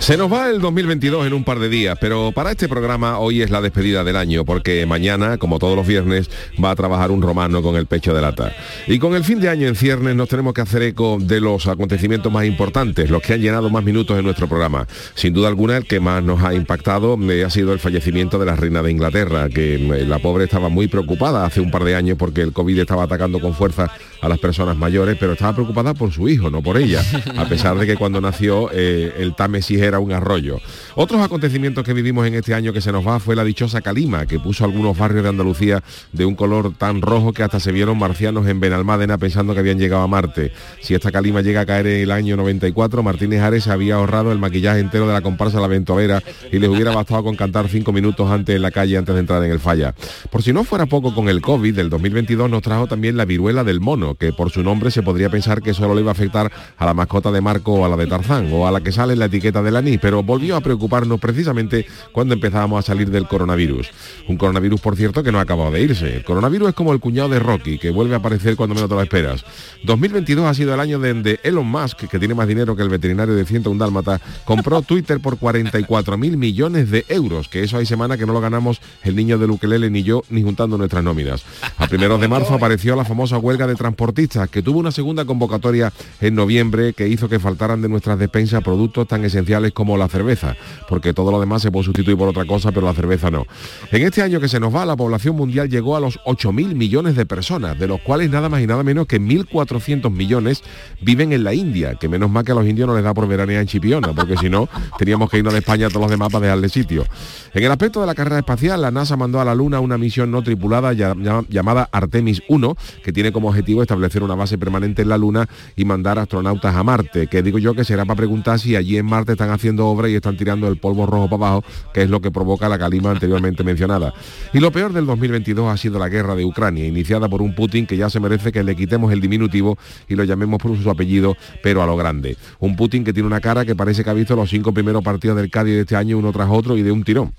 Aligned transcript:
Se 0.00 0.16
nos 0.16 0.32
va 0.32 0.48
el 0.48 0.62
2022 0.62 1.26
en 1.26 1.34
un 1.34 1.44
par 1.44 1.58
de 1.58 1.68
días, 1.68 1.96
pero 2.00 2.32
para 2.32 2.52
este 2.52 2.68
programa 2.68 3.18
hoy 3.18 3.42
es 3.42 3.50
la 3.50 3.60
despedida 3.60 4.02
del 4.02 4.16
año, 4.16 4.46
porque 4.46 4.86
mañana, 4.86 5.36
como 5.36 5.58
todos 5.58 5.76
los 5.76 5.86
viernes, 5.86 6.30
va 6.62 6.70
a 6.70 6.74
trabajar 6.74 7.10
un 7.10 7.20
romano 7.20 7.62
con 7.62 7.76
el 7.76 7.84
pecho 7.84 8.14
de 8.14 8.22
lata. 8.22 8.50
Y 8.86 8.98
con 8.98 9.14
el 9.14 9.24
fin 9.24 9.40
de 9.40 9.50
año 9.50 9.68
en 9.68 9.76
ciernes 9.76 10.16
nos 10.16 10.30
tenemos 10.30 10.54
que 10.54 10.62
hacer 10.62 10.82
eco 10.82 11.18
de 11.20 11.42
los 11.42 11.66
acontecimientos 11.66 12.32
más 12.32 12.46
importantes, 12.46 13.10
los 13.10 13.22
que 13.22 13.34
han 13.34 13.42
llenado 13.42 13.68
más 13.68 13.84
minutos 13.84 14.18
en 14.18 14.24
nuestro 14.24 14.48
programa. 14.48 14.88
Sin 15.14 15.34
duda 15.34 15.48
alguna, 15.48 15.76
el 15.76 15.84
que 15.84 16.00
más 16.00 16.24
nos 16.24 16.42
ha 16.42 16.54
impactado 16.54 17.18
eh, 17.30 17.44
ha 17.44 17.50
sido 17.50 17.74
el 17.74 17.78
fallecimiento 17.78 18.38
de 18.38 18.46
la 18.46 18.56
reina 18.56 18.82
de 18.82 18.90
Inglaterra, 18.90 19.50
que 19.50 19.74
eh, 19.74 20.06
la 20.06 20.18
pobre 20.18 20.44
estaba 20.44 20.70
muy 20.70 20.88
preocupada 20.88 21.44
hace 21.44 21.60
un 21.60 21.70
par 21.70 21.84
de 21.84 21.94
años 21.94 22.16
porque 22.18 22.40
el 22.40 22.54
COVID 22.54 22.78
estaba 22.78 23.04
atacando 23.04 23.38
con 23.38 23.52
fuerza 23.52 23.92
a 24.20 24.28
las 24.28 24.38
personas 24.38 24.76
mayores, 24.76 25.16
pero 25.18 25.32
estaba 25.32 25.54
preocupada 25.54 25.94
por 25.94 26.12
su 26.12 26.28
hijo, 26.28 26.50
no 26.50 26.62
por 26.62 26.78
ella, 26.78 27.02
a 27.36 27.46
pesar 27.46 27.78
de 27.78 27.86
que 27.86 27.96
cuando 27.96 28.20
nació 28.20 28.70
eh, 28.72 29.14
el 29.18 29.34
Támesis 29.34 29.80
era 29.80 29.98
un 29.98 30.12
arroyo. 30.12 30.58
Otros 30.94 31.20
acontecimientos 31.20 31.84
que 31.84 31.92
vivimos 31.92 32.26
en 32.26 32.34
este 32.34 32.54
año 32.54 32.72
que 32.72 32.80
se 32.80 32.92
nos 32.92 33.06
va 33.06 33.20
fue 33.20 33.36
la 33.36 33.44
dichosa 33.44 33.80
Calima, 33.80 34.26
que 34.26 34.38
puso 34.38 34.64
algunos 34.64 34.96
barrios 34.96 35.22
de 35.22 35.28
Andalucía 35.28 35.82
de 36.12 36.24
un 36.24 36.34
color 36.34 36.74
tan 36.76 37.02
rojo 37.02 37.32
que 37.32 37.42
hasta 37.42 37.60
se 37.60 37.72
vieron 37.72 37.98
marcianos 37.98 38.46
en 38.46 38.60
Benalmádena 38.60 39.18
pensando 39.18 39.54
que 39.54 39.60
habían 39.60 39.78
llegado 39.78 40.02
a 40.02 40.08
Marte. 40.08 40.52
Si 40.80 40.94
esta 40.94 41.10
Calima 41.10 41.40
llega 41.42 41.62
a 41.62 41.66
caer 41.66 41.86
en 41.86 42.02
el 42.02 42.10
año 42.10 42.36
94, 42.36 43.02
Martínez 43.02 43.40
Ares 43.40 43.68
había 43.68 43.96
ahorrado 43.96 44.32
el 44.32 44.38
maquillaje 44.38 44.80
entero 44.80 45.06
de 45.06 45.12
la 45.12 45.20
comparsa 45.20 45.60
La 45.60 45.66
Ventolera 45.66 46.22
y 46.52 46.58
les 46.58 46.68
hubiera 46.68 46.94
bastado 46.94 47.24
con 47.24 47.36
cantar 47.36 47.68
cinco 47.68 47.92
minutos 47.92 48.30
antes 48.30 48.56
en 48.56 48.62
la 48.62 48.70
calle 48.70 48.96
antes 48.96 49.14
de 49.14 49.20
entrar 49.20 49.42
en 49.44 49.50
el 49.50 49.60
falla. 49.60 49.94
Por 50.30 50.42
si 50.42 50.52
no 50.52 50.64
fuera 50.64 50.86
poco 50.86 51.14
con 51.14 51.28
el 51.28 51.40
COVID, 51.40 51.74
del 51.74 51.90
2022 51.90 52.50
nos 52.50 52.62
trajo 52.62 52.86
también 52.86 53.16
la 53.16 53.24
viruela 53.24 53.64
del 53.64 53.80
mono, 53.80 54.09
que 54.14 54.32
por 54.32 54.50
su 54.50 54.62
nombre 54.62 54.90
se 54.90 55.02
podría 55.02 55.30
pensar 55.30 55.62
que 55.62 55.74
solo 55.74 55.94
le 55.94 56.00
iba 56.00 56.10
a 56.10 56.12
afectar 56.12 56.50
a 56.76 56.86
la 56.86 56.94
mascota 56.94 57.30
de 57.30 57.40
Marco 57.40 57.72
o 57.72 57.84
a 57.84 57.88
la 57.88 57.96
de 57.96 58.06
Tarzán, 58.06 58.50
o 58.52 58.66
a 58.66 58.70
la 58.70 58.80
que 58.80 58.92
sale 58.92 59.14
en 59.14 59.18
la 59.18 59.26
etiqueta 59.26 59.62
del 59.62 59.76
anís, 59.76 59.98
pero 60.00 60.22
volvió 60.22 60.56
a 60.56 60.60
preocuparnos 60.60 61.20
precisamente 61.20 61.86
cuando 62.12 62.34
empezábamos 62.34 62.80
a 62.80 62.86
salir 62.86 63.10
del 63.10 63.26
coronavirus. 63.26 63.90
Un 64.28 64.36
coronavirus, 64.36 64.80
por 64.80 64.96
cierto, 64.96 65.22
que 65.22 65.32
no 65.32 65.38
ha 65.38 65.42
acabado 65.42 65.70
de 65.70 65.80
irse. 65.80 66.16
El 66.16 66.24
coronavirus 66.24 66.70
es 66.70 66.74
como 66.74 66.92
el 66.92 67.00
cuñado 67.00 67.28
de 67.28 67.38
Rocky, 67.38 67.78
que 67.78 67.90
vuelve 67.90 68.14
a 68.14 68.18
aparecer 68.18 68.56
cuando 68.56 68.74
menos 68.74 68.88
te 68.88 68.94
lo 68.94 69.02
esperas. 69.02 69.44
2022 69.84 70.46
ha 70.46 70.54
sido 70.54 70.74
el 70.74 70.80
año 70.80 70.98
de, 70.98 71.40
Elon 71.42 71.66
Musk, 71.66 72.08
que 72.08 72.18
tiene 72.18 72.34
más 72.34 72.48
dinero 72.48 72.76
que 72.76 72.82
el 72.82 72.88
veterinario 72.88 73.34
de 73.34 73.44
101 73.44 73.78
Dálmata, 73.78 74.20
compró 74.44 74.82
Twitter 74.82 75.20
por 75.20 75.38
44 75.38 76.16
mil 76.18 76.36
millones 76.36 76.90
de 76.90 77.04
euros, 77.08 77.48
que 77.48 77.62
eso 77.62 77.78
hay 77.78 77.86
semana 77.86 78.16
que 78.16 78.26
no 78.26 78.32
lo 78.32 78.40
ganamos 78.40 78.80
el 79.02 79.16
niño 79.16 79.38
de 79.38 79.46
Luquelele 79.46 79.90
ni 79.90 80.02
yo, 80.02 80.22
ni 80.30 80.42
juntando 80.42 80.76
nuestras 80.76 81.02
nóminas. 81.02 81.44
A 81.78 81.86
primeros 81.86 82.20
de 82.20 82.28
marzo 82.28 82.54
apareció 82.54 82.96
la 82.96 83.04
famosa 83.04 83.38
huelga 83.38 83.66
de 83.66 83.76
transportistas, 84.00 84.48
que 84.48 84.62
tuvo 84.62 84.78
una 84.78 84.92
segunda 84.92 85.26
convocatoria 85.26 85.92
en 86.22 86.34
noviembre 86.34 86.94
que 86.94 87.06
hizo 87.06 87.28
que 87.28 87.38
faltaran 87.38 87.82
de 87.82 87.88
nuestras 87.88 88.18
despensas 88.18 88.62
productos 88.62 89.06
tan 89.06 89.22
esenciales 89.26 89.72
como 89.72 89.98
la 89.98 90.08
cerveza, 90.08 90.56
porque 90.88 91.12
todo 91.12 91.30
lo 91.30 91.38
demás 91.38 91.60
se 91.60 91.70
puede 91.70 91.84
sustituir 91.84 92.16
por 92.16 92.28
otra 92.28 92.46
cosa, 92.46 92.72
pero 92.72 92.86
la 92.86 92.94
cerveza 92.94 93.30
no. 93.30 93.46
En 93.92 94.02
este 94.02 94.22
año 94.22 94.40
que 94.40 94.48
se 94.48 94.58
nos 94.58 94.74
va, 94.74 94.86
la 94.86 94.96
población 94.96 95.36
mundial 95.36 95.68
llegó 95.68 95.96
a 95.96 96.00
los 96.00 96.18
8.000 96.20 96.74
millones 96.74 97.14
de 97.14 97.26
personas, 97.26 97.78
de 97.78 97.88
los 97.88 98.00
cuales 98.00 98.30
nada 98.30 98.48
más 98.48 98.62
y 98.62 98.66
nada 98.66 98.82
menos 98.82 99.06
que 99.06 99.20
1.400 99.20 100.10
millones 100.10 100.62
viven 101.02 101.34
en 101.34 101.44
la 101.44 101.52
India, 101.52 101.96
que 101.96 102.08
menos 102.08 102.30
mal 102.30 102.42
que 102.42 102.52
a 102.52 102.54
los 102.54 102.66
indios 102.66 102.88
no 102.88 102.94
les 102.94 103.04
da 103.04 103.12
por 103.12 103.28
veranear 103.28 103.60
en 103.60 103.66
Chipiona, 103.66 104.14
porque 104.14 104.38
si 104.38 104.48
no, 104.48 104.66
teníamos 104.98 105.28
que 105.28 105.36
irnos 105.36 105.52
de 105.52 105.58
España 105.58 105.88
a 105.88 105.90
todos 105.90 106.02
los 106.02 106.10
demás 106.10 106.30
para 106.32 106.46
dejarle 106.46 106.70
sitio. 106.70 107.04
En 107.52 107.64
el 107.64 107.70
aspecto 107.70 108.00
de 108.00 108.06
la 108.06 108.14
carrera 108.14 108.38
espacial, 108.38 108.80
la 108.80 108.90
NASA 108.90 109.18
mandó 109.18 109.40
a 109.40 109.44
la 109.44 109.54
Luna 109.54 109.80
una 109.80 109.98
misión 109.98 110.30
no 110.30 110.42
tripulada 110.42 110.94
llamada 110.94 111.88
Artemis 111.92 112.42
1, 112.48 112.76
que 113.04 113.12
tiene 113.12 113.30
como 113.30 113.48
objetivo 113.48 113.82
establecer 113.90 114.22
una 114.22 114.36
base 114.36 114.56
permanente 114.56 115.02
en 115.02 115.08
la 115.08 115.18
Luna 115.18 115.48
y 115.74 115.84
mandar 115.84 116.18
astronautas 116.20 116.76
a 116.76 116.84
Marte, 116.84 117.26
que 117.26 117.42
digo 117.42 117.58
yo 117.58 117.74
que 117.74 117.84
será 117.84 118.04
para 118.04 118.16
preguntar 118.16 118.60
si 118.60 118.76
allí 118.76 118.96
en 118.96 119.06
Marte 119.06 119.32
están 119.32 119.50
haciendo 119.50 119.88
obra 119.88 120.08
y 120.08 120.14
están 120.14 120.36
tirando 120.36 120.68
el 120.68 120.76
polvo 120.76 121.06
rojo 121.06 121.28
para 121.28 121.50
abajo, 121.50 121.64
que 121.92 122.02
es 122.02 122.10
lo 122.10 122.20
que 122.20 122.30
provoca 122.30 122.68
la 122.68 122.78
calima 122.78 123.10
anteriormente 123.10 123.64
mencionada. 123.64 124.14
Y 124.52 124.60
lo 124.60 124.70
peor 124.70 124.92
del 124.92 125.06
2022 125.06 125.72
ha 125.72 125.76
sido 125.76 125.98
la 125.98 126.08
guerra 126.08 126.36
de 126.36 126.44
Ucrania, 126.44 126.86
iniciada 126.86 127.28
por 127.28 127.42
un 127.42 127.54
Putin 127.54 127.84
que 127.84 127.96
ya 127.96 128.08
se 128.08 128.20
merece 128.20 128.52
que 128.52 128.62
le 128.62 128.76
quitemos 128.76 129.12
el 129.12 129.20
diminutivo 129.20 129.76
y 130.08 130.14
lo 130.14 130.22
llamemos 130.22 130.60
por 130.60 130.80
su 130.80 130.88
apellido, 130.88 131.36
pero 131.62 131.82
a 131.82 131.86
lo 131.86 131.96
grande. 131.96 132.36
Un 132.60 132.76
Putin 132.76 133.02
que 133.02 133.12
tiene 133.12 133.26
una 133.26 133.40
cara 133.40 133.64
que 133.64 133.74
parece 133.74 134.04
que 134.04 134.10
ha 134.10 134.14
visto 134.14 134.36
los 134.36 134.48
cinco 134.48 134.72
primeros 134.72 135.02
partidos 135.02 135.36
del 135.36 135.50
Cádiz 135.50 135.74
de 135.74 135.80
este 135.80 135.96
año 135.96 136.16
uno 136.16 136.30
tras 136.30 136.48
otro 136.48 136.76
y 136.76 136.82
de 136.82 136.92
un 136.92 137.02
tirón. 137.02 137.32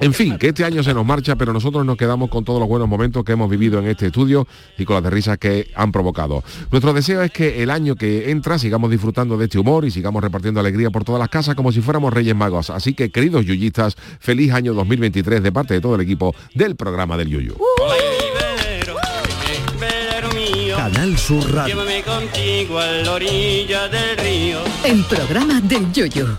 En 0.00 0.12
fin, 0.12 0.36
que 0.38 0.48
este 0.48 0.64
año 0.64 0.82
se 0.82 0.92
nos 0.92 1.06
marcha, 1.06 1.36
pero 1.36 1.52
nosotros 1.52 1.84
nos 1.84 1.96
quedamos 1.96 2.28
con 2.28 2.44
todos 2.44 2.60
los 2.60 2.68
buenos 2.68 2.88
momentos 2.88 3.24
que 3.24 3.32
hemos 3.32 3.48
vivido 3.48 3.78
en 3.78 3.86
este 3.86 4.06
estudio 4.06 4.46
y 4.76 4.84
con 4.84 4.94
las 4.94 5.04
de 5.04 5.10
risas 5.10 5.38
que 5.38 5.70
han 5.74 5.92
provocado. 5.92 6.42
Nuestro 6.70 6.92
deseo 6.92 7.22
es 7.22 7.30
que 7.30 7.62
el 7.62 7.70
año 7.70 7.96
que 7.96 8.30
entra 8.30 8.58
sigamos 8.58 8.90
disfrutando 8.90 9.36
de 9.38 9.44
este 9.44 9.58
humor 9.58 9.84
y 9.84 9.90
sigamos 9.90 10.22
repartiendo 10.22 10.60
alegría 10.60 10.90
por 10.90 11.04
todas 11.04 11.18
las 11.18 11.28
casas 11.28 11.54
como 11.54 11.72
si 11.72 11.80
fuéramos 11.80 12.12
Reyes 12.12 12.36
Magos. 12.36 12.70
Así 12.70 12.94
que, 12.94 13.10
queridos 13.10 13.44
yuyistas, 13.44 13.96
feliz 14.20 14.52
año 14.52 14.74
2023 14.74 15.42
de 15.42 15.52
parte 15.52 15.74
de 15.74 15.80
todo 15.80 15.94
el 15.94 16.02
equipo 16.02 16.34
del 16.54 16.76
programa 16.76 17.16
del 17.16 17.28
Yuyu. 17.28 17.56
Canal 20.76 21.18
Sur 21.18 21.66
Llévame 21.66 22.02
contigo 22.02 22.78
a 22.78 22.86
la 22.86 23.12
orilla 23.12 23.88
del 23.88 24.16
río. 24.18 24.58
El 24.84 25.02
programa 25.04 25.60
del 25.60 25.90
Yoyo. 25.92 26.38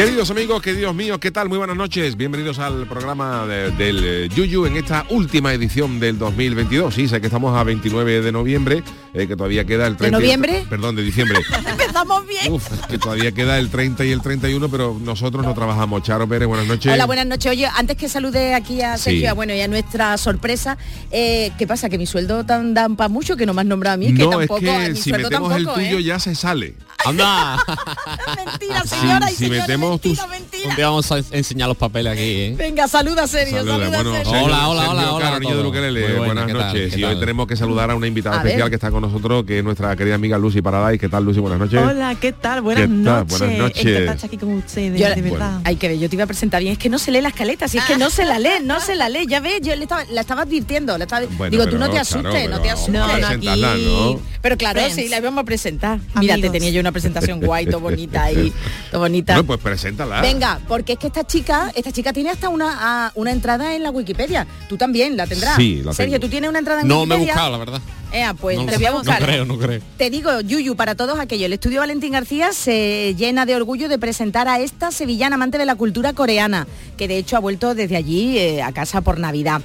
Queridos 0.00 0.30
amigos, 0.30 0.62
queridos 0.62 0.94
míos, 0.94 1.18
¿qué 1.20 1.30
tal? 1.30 1.50
Muy 1.50 1.58
buenas 1.58 1.76
noches. 1.76 2.16
Bienvenidos 2.16 2.58
al 2.58 2.86
programa 2.86 3.44
de- 3.46 3.70
del 3.72 4.02
eh, 4.02 4.28
Yuyu 4.34 4.64
en 4.64 4.78
esta 4.78 5.04
última 5.10 5.52
edición 5.52 6.00
del 6.00 6.18
2022. 6.18 6.94
Sí, 6.94 7.06
sé 7.06 7.20
que 7.20 7.26
estamos 7.26 7.54
a 7.54 7.62
29 7.64 8.22
de 8.22 8.32
noviembre, 8.32 8.82
eh, 9.12 9.26
que 9.26 9.36
todavía 9.36 9.66
queda 9.66 9.86
el 9.86 9.98
30. 9.98 10.16
y 10.16 10.20
el- 10.20 10.22
noviembre? 10.24 10.64
Perdón, 10.70 10.96
de 10.96 11.02
diciembre. 11.02 11.40
Empezamos 11.70 12.26
bien. 12.26 12.50
Uf, 12.50 12.66
que 12.88 12.96
todavía 12.96 13.32
queda 13.32 13.58
el 13.58 13.68
30 13.68 14.06
y 14.06 14.12
el 14.12 14.22
31, 14.22 14.70
pero 14.70 14.98
nosotros 14.98 15.44
no 15.44 15.52
trabajamos. 15.52 16.02
Charo 16.02 16.26
Pérez, 16.26 16.48
buenas 16.48 16.66
noches. 16.66 16.90
Hola, 16.90 17.04
buenas 17.04 17.26
noches. 17.26 17.50
Oye, 17.52 17.66
antes 17.66 17.98
que 17.98 18.08
salude 18.08 18.54
aquí 18.54 18.80
a 18.80 18.96
Sergio, 18.96 19.28
Sí. 19.28 19.36
bueno, 19.36 19.52
y 19.52 19.60
a 19.60 19.68
nuestra 19.68 20.16
sorpresa, 20.16 20.78
eh, 21.10 21.52
¿qué 21.58 21.66
pasa? 21.66 21.90
Que 21.90 21.98
mi 21.98 22.06
sueldo 22.06 22.46
tan 22.46 22.72
dan 22.72 22.96
para 22.96 23.10
mucho 23.10 23.36
que 23.36 23.44
no 23.44 23.52
me 23.52 23.60
has 23.60 23.66
nombrado 23.66 23.94
a 23.94 23.98
mí, 23.98 24.06
que 24.14 24.22
no, 24.24 24.30
tampoco, 24.30 24.60
es 24.66 24.86
que 24.86 24.90
mi 24.92 24.96
si 24.98 25.12
metemos 25.12 25.52
el 25.54 25.64
tampoco, 25.66 25.74
tuyo 25.84 25.98
¿eh? 25.98 26.04
ya 26.04 26.18
se 26.18 26.34
sale. 26.34 26.74
Anda. 27.04 27.56
mentira, 28.36 28.82
Si- 28.82 28.88
señora 28.88 29.30
y 29.30 29.34
si 29.34 29.36
señores, 29.44 29.60
metemos 29.62 29.90
mentira, 29.92 30.22
tus- 30.22 30.30
mentira. 30.30 30.74
Día 30.76 30.88
vamos 30.88 31.10
a 31.12 31.18
enseñar 31.30 31.68
los 31.68 31.76
papeles 31.76 32.12
aquí, 32.12 32.22
¿eh? 32.22 32.54
Venga, 32.58 32.86
saluda 32.88 33.26
Sergio, 33.26 33.58
Saluda, 33.58 33.78
saluda, 33.90 34.02
bueno. 34.02 34.12
Sergio- 34.16 34.44
Hola, 34.44 34.68
hola, 34.68 34.80
Sergio 34.82 34.98
hola, 34.98 35.12
hola 35.12 35.38
de. 35.56 35.62
Luquelele, 35.62 36.00
buena, 36.18 36.24
buenas 36.44 36.48
noches. 36.52 36.94
¿Qué 36.94 37.00
Y 37.00 37.04
hoy 37.04 37.18
tenemos 37.18 37.46
que 37.46 37.56
saludar 37.56 37.90
a 37.90 37.94
una 37.94 38.06
invitada 38.06 38.36
A 38.36 38.42
ver. 38.42 38.48
especial 38.52 38.68
que 38.70 38.74
está 38.76 38.90
con 38.90 39.02
nosotros, 39.02 39.44
que 39.44 39.58
es 39.58 39.64
nuestra 39.64 39.94
querida 39.96 40.14
amiga 40.14 40.38
Lucy 40.38 40.60
Paradise. 40.62 40.98
¿Qué 40.98 41.08
tal, 41.08 41.24
Lucy? 41.24 41.40
Buenas 41.40 41.58
noches. 41.58 41.80
Hola, 41.82 42.14
¿qué 42.20 42.32
tal? 42.32 42.60
Buenas 42.60 42.82
¿Qué 42.82 42.88
tal? 42.88 43.02
noches. 43.02 43.38
Buenas 43.38 43.58
noches. 43.58 44.24
Aquí 44.24 44.36
con 44.36 44.52
ustedes, 44.54 45.00
Yo- 45.00 45.08
de 45.14 45.22
verdad. 45.22 45.60
Hay 45.64 45.76
que 45.76 45.88
ver, 45.88 45.98
yo 45.98 46.08
te 46.08 46.16
iba 46.16 46.24
a 46.24 46.26
presentar 46.26 46.60
bien, 46.60 46.72
es 46.74 46.78
que 46.78 46.88
no 46.88 46.98
se 46.98 47.10
lee 47.10 47.20
la 47.20 47.28
escaleta, 47.28 47.68
si 47.68 47.78
es 47.78 47.84
que 47.84 47.96
no 47.96 48.10
se 48.10 48.24
la 48.24 48.38
lee, 48.38 48.60
no 48.62 48.80
se 48.80 48.94
la 48.96 49.08
lee, 49.08 49.26
ya 49.28 49.40
ves, 49.40 49.60
yo 49.62 49.74
le 49.76 49.82
estaba, 49.84 50.04
la 50.10 50.20
estaba 50.20 50.42
advirtiendo, 50.42 50.96
la 50.98 51.04
estaba- 51.04 51.26
Bueno, 51.38 51.50
digo, 51.50 51.64
pero 51.64 51.72
tú 51.76 51.78
no 51.78 51.86
te 51.86 51.92
claro, 51.92 52.02
asustes, 52.02 52.50
no 52.50 52.60
te 52.60 52.70
asustes. 52.70 52.94
No, 52.94 53.06
no, 53.06 53.12
presentarla, 53.14 53.72
aquí- 53.72 53.84
¿no? 53.84 54.20
Pero 54.42 54.56
claro, 54.56 54.80
sí, 54.94 55.08
la 55.08 55.18
íbamos 55.18 55.42
a 55.42 55.44
presentar. 55.44 55.98
Mira, 56.16 56.36
te 56.36 56.50
tenía 56.50 56.70
yo 56.70 56.80
una 56.80 56.89
presentación 56.92 57.40
guay, 57.40 57.66
todo 57.66 57.80
bonita 57.80 58.30
y 58.32 58.52
todo 58.90 59.00
bonita. 59.00 59.34
No, 59.36 59.44
pues 59.44 59.60
preséntala. 59.60 60.20
Venga, 60.20 60.60
porque 60.68 60.94
es 60.94 60.98
que 60.98 61.06
esta 61.08 61.24
chica, 61.26 61.72
esta 61.74 61.92
chica 61.92 62.12
tiene 62.12 62.30
hasta 62.30 62.48
una, 62.48 63.06
a- 63.06 63.12
una 63.14 63.30
entrada 63.32 63.74
en 63.74 63.82
la 63.82 63.90
Wikipedia. 63.90 64.46
Tú 64.68 64.76
también 64.76 65.16
la 65.16 65.26
tendrás. 65.26 65.56
Sí, 65.56 65.82
la 65.84 65.92
Sergio, 65.92 66.14
tengo. 66.18 66.26
tú 66.26 66.30
tienes 66.30 66.50
una 66.50 66.58
entrada 66.60 66.80
en 66.82 66.88
No 66.88 67.06
me 67.06 67.14
he 67.16 67.18
buscado, 67.18 67.50
la 67.50 67.58
verdad. 67.58 67.80
Ea, 68.12 68.34
pues 68.34 68.56
No 68.58 68.66
te 68.66 68.72
lo 68.72 68.78
voy 68.78 68.86
a 68.86 68.90
sé. 68.90 68.96
buscar. 68.96 69.20
No 69.20 69.26
creo, 69.26 69.44
no 69.44 69.58
creo. 69.58 69.80
Te 69.96 70.10
digo, 70.10 70.40
Yuyu, 70.40 70.74
para 70.76 70.94
todos 70.94 71.18
aquellos, 71.18 71.46
el 71.46 71.52
estudio 71.52 71.80
Valentín 71.80 72.12
García 72.12 72.52
se 72.52 73.14
llena 73.16 73.46
de 73.46 73.54
orgullo 73.56 73.88
de 73.88 73.98
presentar 73.98 74.48
a 74.48 74.58
esta 74.60 74.90
sevillana 74.90 75.36
amante 75.36 75.58
de 75.58 75.66
la 75.66 75.74
cultura 75.76 76.12
coreana, 76.12 76.66
que 76.96 77.06
de 77.08 77.18
hecho 77.18 77.36
ha 77.36 77.40
vuelto 77.40 77.74
desde 77.74 77.96
allí 77.96 78.36
eh, 78.38 78.62
a 78.62 78.72
casa 78.72 79.00
por 79.00 79.18
Navidad. 79.18 79.62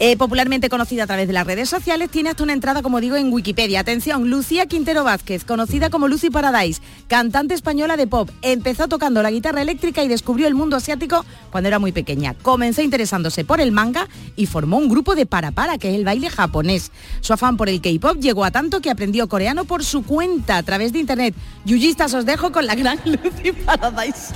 Eh, 0.00 0.16
popularmente 0.16 0.68
conocida 0.68 1.04
a 1.04 1.06
través 1.08 1.26
de 1.26 1.32
las 1.32 1.44
redes 1.44 1.68
sociales, 1.68 2.08
tiene 2.08 2.30
hasta 2.30 2.44
una 2.44 2.52
entrada, 2.52 2.82
como 2.82 3.00
digo, 3.00 3.16
en 3.16 3.32
Wikipedia. 3.32 3.80
Atención, 3.80 4.30
Lucía 4.30 4.66
Quintero 4.66 5.02
Vázquez, 5.02 5.44
conocida 5.44 5.90
como 5.90 6.06
Lucy 6.06 6.30
Paradise, 6.30 6.80
cantante 7.08 7.54
española 7.54 7.96
de 7.96 8.06
pop. 8.06 8.30
Empezó 8.42 8.86
tocando 8.86 9.22
la 9.22 9.32
guitarra 9.32 9.60
eléctrica 9.60 10.04
y 10.04 10.08
descubrió 10.08 10.46
el 10.46 10.54
mundo 10.54 10.76
asiático 10.76 11.24
cuando 11.50 11.66
era 11.66 11.80
muy 11.80 11.90
pequeña. 11.90 12.34
Comenzó 12.42 12.80
interesándose 12.82 13.44
por 13.44 13.60
el 13.60 13.72
manga 13.72 14.08
y 14.36 14.46
formó 14.46 14.76
un 14.76 14.88
grupo 14.88 15.16
de 15.16 15.26
para 15.26 15.50
para, 15.50 15.78
que 15.78 15.88
es 15.90 15.96
el 15.96 16.04
baile 16.04 16.30
japonés. 16.30 16.92
Su 17.20 17.32
afán 17.32 17.56
por 17.56 17.68
el 17.68 17.80
K-pop 17.88 18.18
llegó 18.18 18.44
a 18.44 18.50
tanto 18.50 18.80
que 18.80 18.90
aprendió 18.90 19.28
coreano 19.28 19.64
por 19.64 19.84
su 19.84 20.02
cuenta 20.02 20.58
a 20.58 20.62
través 20.62 20.92
de 20.92 20.98
internet. 20.98 21.34
Yuyistas 21.64 22.12
os 22.14 22.26
dejo 22.26 22.52
con 22.52 22.66
la 22.66 22.74
gran 22.74 22.98
Lucy 23.04 23.52
Paradise. 23.52 24.34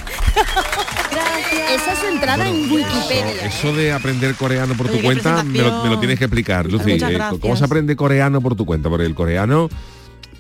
Esa 1.71 1.93
es 1.93 1.99
su 1.99 2.07
entrada 2.07 2.49
en 2.49 2.71
Wikipedia. 2.71 3.47
Eso 3.47 3.73
de 3.75 3.93
aprender 3.93 4.35
coreano 4.35 4.75
por 4.75 4.89
tu 4.89 5.01
cuenta 5.03 5.43
me 5.43 5.45
lo, 5.45 5.53
me 5.53 5.59
lo 5.59 5.63
presentación. 5.63 6.01
tienes 6.01 6.19
que 6.19 6.25
explicar, 6.25 6.67
Lucy. 6.67 6.93
Eh, 6.93 6.99
gracias. 6.99 7.41
¿Cómo 7.41 7.57
se 7.57 7.65
aprende 7.65 7.97
coreano 7.97 8.41
por 8.41 8.57
tu 8.57 8.65
cuenta? 8.65 8.89
Porque 8.89 9.07
el 9.07 9.15
coreano 9.15 9.69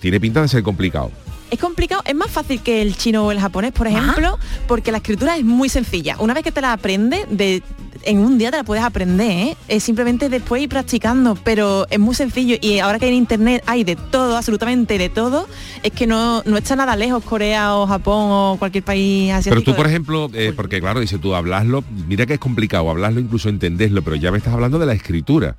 tiene 0.00 0.18
pinta 0.20 0.42
de 0.42 0.48
ser 0.48 0.62
complicado. 0.62 1.10
Es 1.50 1.58
complicado, 1.58 2.02
es 2.06 2.14
más 2.14 2.30
fácil 2.30 2.62
que 2.62 2.80
el 2.80 2.96
chino 2.96 3.26
o 3.26 3.30
el 3.30 3.38
japonés, 3.38 3.72
por 3.72 3.86
ejemplo, 3.86 4.38
porque 4.66 4.90
la 4.90 4.98
escritura 4.98 5.36
es 5.36 5.44
muy 5.44 5.68
sencilla. 5.68 6.16
Una 6.18 6.32
vez 6.32 6.44
que 6.44 6.50
te 6.50 6.62
la 6.62 6.72
aprendes, 6.72 7.26
de, 7.28 7.62
en 8.04 8.18
un 8.18 8.38
día 8.38 8.50
te 8.50 8.56
la 8.56 8.64
puedes 8.64 8.84
aprender, 8.84 9.30
¿eh? 9.30 9.56
Es 9.68 9.84
simplemente 9.84 10.28
después 10.28 10.62
ir 10.62 10.68
practicando, 10.68 11.36
pero 11.42 11.86
es 11.90 11.98
muy 11.98 12.14
sencillo 12.14 12.56
y 12.60 12.78
ahora 12.78 12.98
que 12.98 13.08
en 13.08 13.14
internet 13.14 13.62
hay 13.66 13.84
de 13.84 13.96
todo, 13.96 14.36
absolutamente 14.36 14.98
de 14.98 15.08
todo, 15.08 15.48
es 15.82 15.92
que 15.92 16.06
no, 16.06 16.42
no 16.44 16.56
está 16.56 16.76
nada 16.76 16.96
lejos 16.96 17.24
Corea 17.24 17.76
o 17.76 17.86
Japón 17.86 18.28
o 18.30 18.56
cualquier 18.58 18.84
país 18.84 19.32
asiático. 19.32 19.62
Pero 19.64 19.72
tú, 19.72 19.76
por 19.76 19.86
ejemplo, 19.86 20.30
eh, 20.34 20.52
porque 20.54 20.80
claro, 20.80 21.00
dice 21.00 21.18
tú 21.18 21.34
hablaslo, 21.34 21.84
mira 22.08 22.26
que 22.26 22.34
es 22.34 22.40
complicado 22.40 22.90
hablarlo, 22.90 23.20
incluso 23.20 23.48
entenderlo, 23.48 24.02
pero 24.02 24.16
ya 24.16 24.30
me 24.30 24.38
estás 24.38 24.54
hablando 24.54 24.78
de 24.78 24.86
la 24.86 24.94
escritura. 24.94 25.56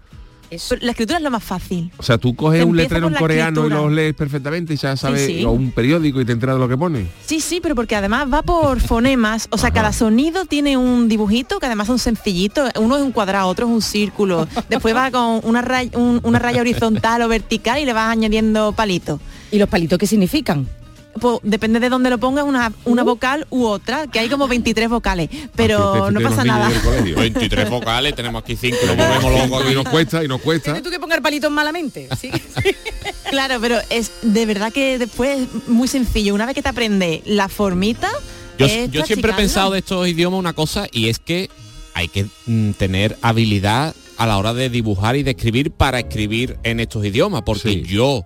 La 0.81 0.91
escritura 0.91 1.17
es 1.17 1.23
lo 1.23 1.31
más 1.31 1.43
fácil. 1.43 1.91
O 1.97 2.03
sea, 2.03 2.17
tú 2.17 2.35
coges 2.35 2.63
un 2.65 2.75
letrero 2.77 3.07
en 3.07 3.13
coreano 3.15 3.61
y 3.61 3.63
escritura. 3.65 3.75
lo 3.87 3.89
lees 3.89 4.13
perfectamente 4.13 4.73
y 4.73 4.77
ya 4.77 4.95
sabes, 4.97 5.25
sí. 5.25 5.43
o 5.45 5.51
un 5.51 5.71
periódico 5.71 6.19
y 6.21 6.25
te 6.25 6.31
enteras 6.31 6.55
de 6.55 6.59
lo 6.59 6.67
que 6.69 6.77
pone. 6.77 7.07
Sí, 7.25 7.39
sí, 7.39 7.59
pero 7.61 7.75
porque 7.75 7.95
además 7.95 8.27
va 8.31 8.41
por 8.41 8.79
fonemas, 8.81 9.47
o 9.51 9.57
sea, 9.57 9.67
Ajá. 9.69 9.75
cada 9.75 9.93
sonido 9.93 10.45
tiene 10.45 10.77
un 10.77 11.07
dibujito 11.07 11.59
que 11.59 11.65
además 11.65 11.87
son 11.87 11.99
sencillitos, 11.99 12.69
uno 12.79 12.97
es 12.97 13.03
un 13.03 13.11
cuadrado, 13.11 13.47
otro 13.47 13.65
es 13.67 13.71
un 13.71 13.81
círculo, 13.81 14.47
después 14.69 14.95
va 14.95 15.11
con 15.11 15.41
una 15.43 15.61
raya, 15.61 15.97
un- 15.97 16.19
una 16.23 16.39
raya 16.39 16.61
horizontal 16.61 17.21
o 17.21 17.27
vertical 17.27 17.79
y 17.81 17.85
le 17.85 17.93
vas 17.93 18.09
añadiendo 18.11 18.71
palitos. 18.73 19.19
¿Y 19.51 19.59
los 19.59 19.69
palitos 19.69 19.97
qué 19.99 20.07
significan? 20.07 20.67
Pues 21.19 21.39
depende 21.43 21.79
de 21.79 21.89
dónde 21.89 22.09
lo 22.09 22.17
pongas, 22.17 22.43
una, 22.43 22.73
una 22.85 23.03
vocal 23.03 23.45
u 23.49 23.65
otra, 23.65 24.07
que 24.07 24.19
hay 24.19 24.29
como 24.29 24.47
23 24.47 24.89
vocales, 24.89 25.29
pero 25.55 26.09
no 26.11 26.19
pasa 26.21 26.43
nada. 26.43 26.71
23 27.15 27.69
vocales, 27.69 28.15
tenemos 28.15 28.41
aquí 28.41 28.55
5, 28.55 28.77
nos 28.87 28.97
volvemos 28.97 29.49
locos. 29.49 29.71
Y 29.71 29.75
nos 29.75 29.89
cuesta, 29.89 30.23
y 30.23 30.27
nos 30.27 30.41
cuesta. 30.41 30.65
¿Tienes 30.73 30.83
tú 30.83 30.89
que 30.89 30.99
poner 30.99 31.21
palitos 31.21 31.51
malamente? 31.51 32.07
Sí. 32.19 32.31
Claro, 33.29 33.57
pero 33.59 33.79
es 33.89 34.11
de 34.21 34.45
verdad 34.45 34.71
que 34.71 34.99
después 34.99 35.39
es 35.41 35.67
muy 35.67 35.87
sencillo. 35.87 36.35
Una 36.35 36.45
vez 36.45 36.53
que 36.53 36.61
te 36.61 36.69
aprendes 36.69 37.21
la 37.25 37.49
formita, 37.49 38.07
Yo, 38.59 38.67
yo 38.85 39.03
siempre 39.05 39.31
he 39.31 39.35
pensado 39.35 39.71
de 39.71 39.79
estos 39.79 40.07
idiomas 40.07 40.39
una 40.39 40.53
cosa 40.53 40.87
y 40.91 41.09
es 41.09 41.17
que 41.17 41.49
hay 41.95 42.09
que 42.09 42.27
mm, 42.45 42.71
tener 42.73 43.17
habilidad 43.23 43.95
a 44.17 44.27
la 44.27 44.37
hora 44.37 44.53
de 44.53 44.69
dibujar 44.69 45.15
y 45.15 45.23
de 45.23 45.31
escribir 45.31 45.71
para 45.71 45.97
escribir 45.99 46.57
en 46.63 46.79
estos 46.79 47.03
idiomas, 47.03 47.41
porque 47.41 47.69
Sí. 47.69 47.83
yo 47.87 48.23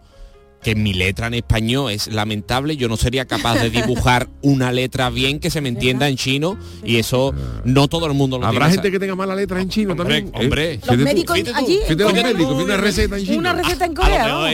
que 0.67 0.75
mi 0.75 0.91
letra 0.93 1.27
en 1.27 1.33
español 1.35 1.93
es 1.93 2.07
lamentable, 2.07 2.75
yo 2.75 2.89
no 2.89 2.97
sería 2.97 3.23
capaz 3.23 3.55
de 3.55 3.69
dibujar 3.69 4.27
una 4.41 4.73
letra 4.73 5.09
bien 5.09 5.39
que 5.39 5.49
se 5.49 5.61
me 5.61 5.69
entienda 5.69 6.09
en 6.09 6.17
chino 6.17 6.57
y 6.83 6.97
eso 6.97 7.33
no 7.63 7.87
todo 7.87 8.05
el 8.07 8.13
mundo 8.13 8.37
lo 8.37 8.45
Habrá 8.47 8.65
tiene. 8.67 8.73
gente 8.73 8.91
que 8.91 8.99
tenga 8.99 9.15
mala 9.15 9.33
letra 9.33 9.61
en 9.61 9.69
chino 9.69 9.93
Hombre, 9.93 10.23
también. 10.23 10.27
¿eh? 10.35 10.43
hombre. 10.43 10.73
Fíjate 10.73 10.97
Los 10.97 11.05
médicos 11.05 11.37
allí. 11.55 11.79
Fíjate 11.87 11.95
los 12.03 12.11
Corea, 12.11 12.23
médicos, 12.33 12.63
una 12.65 12.75
receta 12.75 13.17
en 13.17 13.25
chino. 13.25 13.37
Una 13.37 13.53
receta 13.53 13.85
en 13.85 13.93
Corea. 13.95 14.51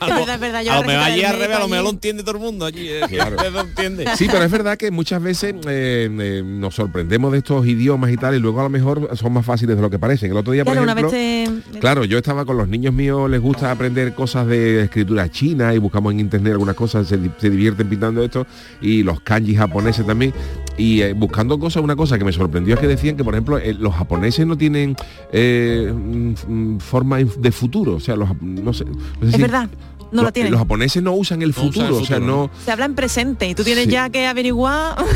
A 0.00 0.08
lo- 0.08 0.14
verdad, 0.16 0.34
es 0.34 0.40
verdad, 0.40 0.62
yo 0.62 0.72
a 0.72 0.74
la 0.76 0.80
lo 0.80 0.86
mejor 0.86 1.00
receta 1.04 1.14
allí 1.14 1.24
al 1.24 1.38
revés, 1.38 1.56
a 1.56 1.60
lo 1.60 1.68
mejor 1.68 1.90
entiende 1.90 2.22
todo 2.22 2.36
el 2.36 2.42
mundo 2.42 2.64
allí. 2.66 2.88
eh, 2.88 3.00
Claro. 3.08 3.36
lo. 3.36 4.04
Sí, 4.16 4.26
pero 4.30 4.44
es 4.44 4.50
verdad 4.50 4.76
que 4.76 4.90
muchas 4.90 5.22
veces 5.22 5.54
eh, 5.68 6.08
eh, 6.20 6.42
nos 6.44 6.74
sorprendemos 6.74 7.32
de 7.32 7.38
estos 7.38 7.66
idiomas 7.66 8.10
y 8.10 8.16
tal, 8.16 8.34
y 8.34 8.38
luego 8.38 8.60
a 8.60 8.64
lo 8.64 8.70
mejor 8.70 9.10
son 9.16 9.32
más 9.32 9.44
fáciles 9.46 9.76
de 9.76 9.82
lo 9.82 9.90
que 9.90 9.98
parecen. 9.98 10.30
El 10.30 10.36
otro 10.36 10.52
día, 10.52 10.64
por 10.64 10.72
Claro, 10.74 10.84
una 10.84 10.92
ejemplo, 10.92 11.10
vez 11.10 11.72
te- 11.72 11.78
claro, 11.80 12.04
yo 12.04 12.18
estaba 12.18 12.44
con 12.44 12.56
los 12.56 12.68
niños 12.68 12.92
míos, 12.94 13.30
les 13.30 13.40
gusta 13.40 13.70
aprender 13.70 14.14
cosas 14.14 14.46
de 14.46 14.82
escritura 14.84 15.28
china 15.30 15.74
y 15.74 15.78
buscamos 15.78 16.12
en 16.12 16.20
internet 16.20 16.52
algunas 16.52 16.74
cosas, 16.76 17.06
se, 17.08 17.16
di- 17.16 17.30
se 17.38 17.50
divierten 17.50 17.88
pintando 17.88 18.22
esto, 18.22 18.46
y 18.80 19.02
los 19.02 19.20
kanji 19.20 19.54
japoneses 19.54 20.06
también. 20.06 20.32
Y 20.78 21.00
eh, 21.00 21.12
buscando 21.14 21.58
cosas, 21.58 21.82
una 21.82 21.96
cosa 21.96 22.18
que 22.18 22.24
me 22.24 22.32
sorprendió 22.32 22.74
es 22.74 22.80
que 22.80 22.86
decían 22.86 23.16
que, 23.16 23.24
por 23.24 23.34
ejemplo, 23.34 23.58
eh, 23.58 23.72
los 23.72 23.94
japoneses 23.94 24.46
no 24.46 24.56
tienen 24.58 24.94
eh, 25.32 25.90
mm, 25.94 26.34
mm, 26.46 26.78
forma 26.80 27.18
de 27.18 27.52
futuro. 27.52 27.94
O 27.94 28.00
sea, 28.00 28.14
los, 28.16 28.28
no 28.42 28.72
sé, 28.74 28.84
no 28.84 28.94
sé 29.22 29.28
Es 29.28 29.34
si- 29.36 29.40
verdad, 29.40 29.68
no 30.12 30.22
los, 30.22 30.24
lo 30.24 30.32
tienen. 30.32 30.52
Los 30.52 30.60
japoneses 30.60 31.02
no 31.02 31.12
usan 31.12 31.42
el 31.42 31.48
No 31.50 31.62
usan 31.62 31.72
futuro, 31.72 31.96
o 31.96 32.04
sea, 32.04 32.18
no... 32.18 32.50
Se 32.64 32.70
habla 32.72 32.84
en 32.86 32.94
presente 32.94 33.48
y 33.48 33.54
tú 33.54 33.64
tienes 33.64 33.84
Sí. 33.84 33.90
ya 33.90 34.08
que 34.10 34.26
averiguar. 34.26 34.96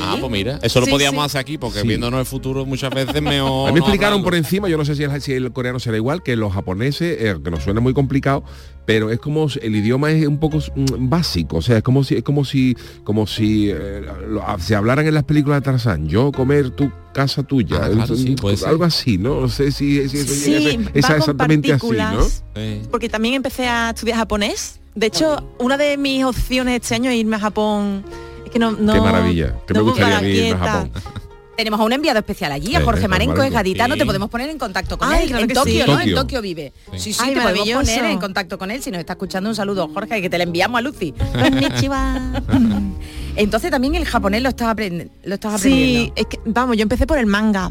Ah, 0.00 0.16
pues 0.20 0.30
mira, 0.30 0.58
eso 0.62 0.80
lo 0.80 0.86
Sí, 0.86 0.92
podíamos 0.92 1.22
sí. 1.22 1.26
hacer 1.26 1.40
aquí 1.40 1.56
porque 1.58 1.80
Sí. 1.80 1.88
viéndonos 1.88 2.20
el 2.20 2.26
futuro 2.26 2.66
muchas 2.66 2.90
veces 2.92 3.22
mejor. 3.22 3.68
A 3.68 3.72
mí 3.72 3.74
me 3.74 3.80
explicaron 3.80 4.22
por 4.22 4.34
encima, 4.34 4.68
yo 4.68 4.76
no 4.76 4.84
sé 4.84 4.94
si 4.96 5.04
el, 5.04 5.22
si 5.22 5.32
el 5.32 5.52
coreano 5.52 5.78
será 5.78 5.96
igual, 5.96 6.22
que 6.22 6.36
los 6.36 6.52
japoneses, 6.52 7.16
eh, 7.20 7.36
que 7.42 7.50
nos 7.50 7.62
suena 7.62 7.80
muy 7.80 7.94
complicado, 7.94 8.42
pero 8.84 9.10
es 9.10 9.18
como 9.18 9.48
si- 9.48 9.60
el 9.62 9.76
idioma 9.76 10.10
es 10.10 10.26
un 10.26 10.38
poco 10.38 10.58
mm, 10.58 11.08
básico, 11.08 11.58
o 11.58 11.62
sea, 11.62 11.76
es 11.78 11.82
como 11.82 12.02
si 12.04 12.16
es 12.16 12.22
como 12.22 12.44
si 12.44 12.76
como 13.04 13.26
si 13.26 13.70
eh, 13.70 14.02
lo- 14.28 14.44
se 14.58 14.74
hablaran 14.74 15.06
en 15.06 15.14
las 15.14 15.24
películas 15.24 15.60
de 15.60 15.64
Tarzán, 15.64 16.08
yo 16.08 16.32
comer 16.32 16.70
tu 16.70 16.90
casa 17.14 17.42
tuya, 17.42 17.76
Ah, 17.82 17.88
claro, 17.90 18.14
el- 18.14 18.18
sí, 18.18 18.34
puede 18.34 18.56
ser. 18.56 18.68
algo 18.68 18.84
así, 18.84 19.18
¿no? 19.18 19.40
No 19.42 19.48
sé 19.48 19.70
si, 19.72 20.08
si 20.08 20.18
eso 20.18 20.32
Sí, 20.34 20.50
llega 20.50 20.70
va 20.70 20.86
con 20.86 20.96
exactamente 20.96 21.72
así, 21.72 21.86
¿no? 21.90 22.26
Eh, 22.54 22.82
Porque 22.90 23.08
también 23.08 23.34
empecé 23.34 23.66
a 23.68 23.90
estudiar 23.90 24.18
japonés. 24.18 24.80
De 24.94 25.06
hecho, 25.06 25.42
una 25.58 25.76
de 25.78 25.96
mis 25.96 26.24
opciones 26.24 26.80
este 26.82 26.94
año 26.94 27.10
es 27.10 27.16
irme 27.16 27.36
a 27.36 27.40
Japón. 27.40 28.04
Es 28.44 28.50
que 28.50 28.58
no, 28.58 28.72
no 28.72 28.92
Qué 28.94 29.00
maravilla, 29.00 29.54
que 29.66 29.74
me 29.74 29.80
gustaría 29.80 30.16
a 30.16 30.20
puedo 30.20 30.32
mí 30.32 30.38
irme 30.38 30.52
a. 30.52 30.58
Japón. 30.58 30.90
Tenemos 31.56 31.78
a 31.80 31.84
un 31.84 31.92
enviado 31.92 32.18
especial 32.18 32.50
allí, 32.52 32.74
a 32.74 32.80
Eh, 32.80 32.82
Jorge 32.82 33.08
Marenco, 33.08 33.42
es 33.42 33.52
gaditano, 33.52 33.94
Sí. 33.94 34.00
te 34.00 34.06
podemos 34.06 34.30
poner 34.30 34.48
en 34.48 34.58
contacto 34.58 34.96
con 34.98 35.08
Ay, 35.10 35.24
él. 35.24 35.28
claro 35.28 35.44
en 35.44 35.52
Tokio, 35.52 35.84
sí. 35.84 35.90
¿no? 35.90 35.96
Tokio. 35.98 36.08
En 36.08 36.14
Tokio 36.14 36.42
vive. 36.42 36.72
Sí, 36.96 37.12
sí, 37.12 37.20
Ay, 37.22 37.34
te 37.34 37.40
podemos 37.42 37.68
poner 37.68 38.04
en 38.06 38.18
contacto 38.18 38.58
con 38.58 38.70
él 38.70 38.82
si 38.82 38.90
nos 38.90 39.00
está 39.00 39.12
escuchando. 39.12 39.50
Un 39.50 39.54
saludo, 39.56 39.88
Jorge, 39.92 40.22
que 40.22 40.30
te 40.30 40.38
le 40.38 40.44
enviamos 40.44 40.78
a 40.78 40.82
Lucy. 40.82 41.12
Entonces 43.36 43.70
también 43.70 43.94
el 43.94 44.04
japonés 44.04 44.42
lo 44.42 44.48
estás 44.48 44.68
aprendiendo. 44.68 45.12
Lo 45.24 45.34
estás 45.34 45.60
Sí, 45.60 45.68
aprendiendo. 45.68 46.12
es 46.16 46.26
que, 46.26 46.40
vamos, 46.46 46.76
yo 46.76 46.82
empecé 46.82 47.06
por 47.06 47.18
el 47.18 47.26
manga. 47.26 47.70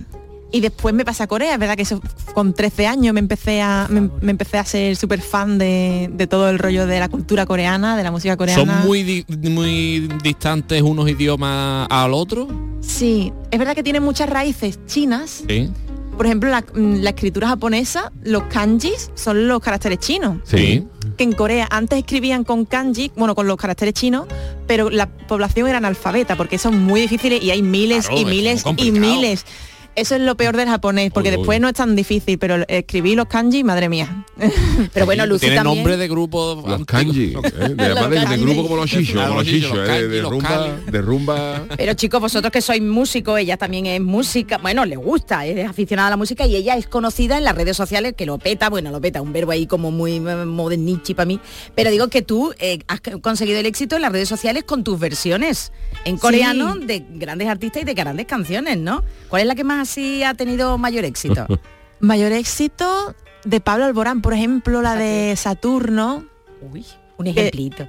Y 0.53 0.59
después 0.59 0.93
me 0.93 1.05
pasé 1.05 1.23
a 1.23 1.27
Corea, 1.27 1.53
es 1.53 1.59
verdad 1.59 1.75
que 1.77 1.83
eso, 1.83 2.01
con 2.33 2.53
13 2.53 2.85
años 2.87 3.13
me 3.13 3.21
empecé 3.21 3.61
a, 3.61 3.87
me, 3.89 4.09
me 4.21 4.31
empecé 4.31 4.57
a 4.57 4.65
ser 4.65 4.95
súper 4.97 5.21
fan 5.21 5.57
de, 5.57 6.09
de 6.11 6.27
todo 6.27 6.49
el 6.49 6.59
rollo 6.59 6.85
de 6.87 6.99
la 6.99 7.07
cultura 7.07 7.45
coreana, 7.45 7.95
de 7.95 8.03
la 8.03 8.11
música 8.11 8.35
coreana. 8.35 8.79
¿Son 8.79 8.85
muy, 8.87 9.03
di- 9.03 9.25
muy 9.49 10.09
distantes 10.21 10.81
unos 10.81 11.09
idiomas 11.09 11.87
al 11.89 12.13
otro? 12.13 12.47
Sí, 12.81 13.31
es 13.49 13.59
verdad 13.59 13.75
que 13.75 13.83
tienen 13.83 14.03
muchas 14.03 14.29
raíces 14.29 14.79
chinas. 14.87 15.43
Sí. 15.47 15.69
Por 16.17 16.25
ejemplo, 16.25 16.49
la, 16.49 16.65
la 16.75 17.09
escritura 17.11 17.47
japonesa, 17.47 18.11
los 18.23 18.43
kanjis 18.43 19.09
son 19.15 19.47
los 19.47 19.61
caracteres 19.61 19.99
chinos. 19.99 20.39
Sí. 20.43 20.85
Que 21.17 21.23
en 21.23 21.31
Corea 21.31 21.67
antes 21.71 21.97
escribían 21.97 22.43
con 22.43 22.65
kanji, 22.65 23.11
bueno, 23.15 23.33
con 23.35 23.47
los 23.47 23.55
caracteres 23.57 23.93
chinos, 23.93 24.25
pero 24.67 24.89
la 24.89 25.07
población 25.09 25.67
era 25.69 25.77
analfabeta 25.77 26.35
porque 26.35 26.57
son 26.57 26.83
muy 26.83 27.01
difíciles 27.01 27.41
y 27.41 27.51
hay 27.51 27.61
miles 27.61 28.07
Claro, 28.07 28.19
y 28.19 28.23
es 28.23 28.27
miles 28.29 28.63
y 28.77 28.91
miles. 28.91 29.45
Eso 29.95 30.15
es 30.15 30.21
lo 30.21 30.35
peor 30.37 30.55
del 30.55 30.69
japonés, 30.69 31.11
porque 31.11 31.29
Uy, 31.29 31.35
uy. 31.35 31.37
después 31.39 31.59
no 31.59 31.67
es 31.67 31.73
tan 31.73 31.95
difícil, 31.95 32.37
pero 32.39 32.63
escribir 32.67 33.17
los 33.17 33.27
kanji, 33.27 33.63
madre 33.63 33.89
mía. 33.89 34.25
Pero 34.93 35.05
bueno, 35.05 35.25
Lucy 35.27 35.41
Tiene 35.41 35.57
también. 35.57 35.77
nombre 35.77 35.97
de 35.97 36.07
grupo 36.07 36.63
Los 36.65 36.85
kanji, 36.85 37.35
¿eh? 37.35 37.69
de, 37.75 37.83
además 37.83 38.09
de, 38.09 38.19
de 38.19 38.23
kanji. 38.25 38.41
grupo 38.41 38.63
como 38.63 38.75
los 38.77 38.89
shishos, 38.89 39.21
como 39.21 39.35
los 39.35 39.45
los 39.47 39.61
los 39.61 39.89
¿eh? 39.89 40.07
de 40.07 40.21
los 40.21 40.31
rumba, 40.31 40.49
kali. 40.49 40.91
de 40.91 41.01
rumba. 41.01 41.63
Pero 41.77 41.93
chicos, 41.93 42.19
vosotros 42.21 42.51
que 42.51 42.61
sois 42.61 42.81
músicos, 42.81 43.39
ella 43.39 43.57
también 43.57 43.85
es 43.85 44.01
música, 44.01 44.57
bueno, 44.57 44.85
le 44.85 44.95
gusta, 44.95 45.45
es 45.45 45.67
aficionada 45.69 46.07
a 46.07 46.11
la 46.11 46.17
música 46.17 46.45
y 46.47 46.55
ella 46.55 46.75
es 46.77 46.87
conocida 46.87 47.37
en 47.37 47.43
las 47.43 47.55
redes 47.55 47.77
sociales, 47.77 48.13
que 48.17 48.25
lo 48.25 48.39
peta, 48.39 48.69
bueno, 48.69 48.89
lo 48.91 48.99
peta, 49.01 49.21
un 49.21 49.33
verbo 49.33 49.51
ahí 49.51 49.67
como 49.67 49.91
muy 49.91 50.19
modernichi 50.19 51.13
para 51.13 51.25
mí, 51.27 51.39
pero 51.75 51.91
digo 51.91 52.07
que 52.07 52.21
tú 52.21 52.53
eh, 52.59 52.79
has 52.87 53.01
conseguido 53.21 53.59
el 53.59 53.65
éxito 53.65 53.95
en 53.97 54.01
las 54.03 54.11
redes 54.11 54.29
sociales 54.29 54.63
con 54.63 54.83
tus 54.83 54.99
versiones 54.99 55.71
en 56.05 56.17
coreano 56.17 56.75
de 56.75 57.03
grandes 57.11 57.47
artistas 57.47 57.83
y 57.83 57.85
de 57.85 57.93
grandes 57.93 58.25
canciones, 58.25 58.77
¿no? 58.77 59.03
¿Cuál 59.29 59.43
es 59.43 59.47
la 59.47 59.55
que 59.55 59.63
más 59.63 59.80
así 59.81 60.23
ha 60.23 60.33
tenido 60.33 60.77
mayor 60.77 61.05
éxito? 61.05 61.45
mayor 61.99 62.31
éxito 62.31 63.15
de 63.43 63.59
Pablo 63.59 63.85
Alborán, 63.85 64.21
por 64.21 64.33
ejemplo, 64.33 64.81
la 64.81 64.95
de 64.95 65.35
Saturno. 65.35 66.25
Uy, 66.61 66.85
un 67.17 67.27
eh, 67.27 67.31
ejemplito. 67.31 67.87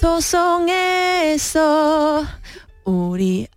Todos 0.00 0.34
eso, 1.22 2.26
Uri 2.84 3.48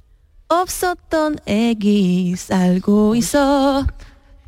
Obsoton 0.48 1.40
X, 1.46 2.52
algo 2.52 3.16
hizo. 3.16 3.88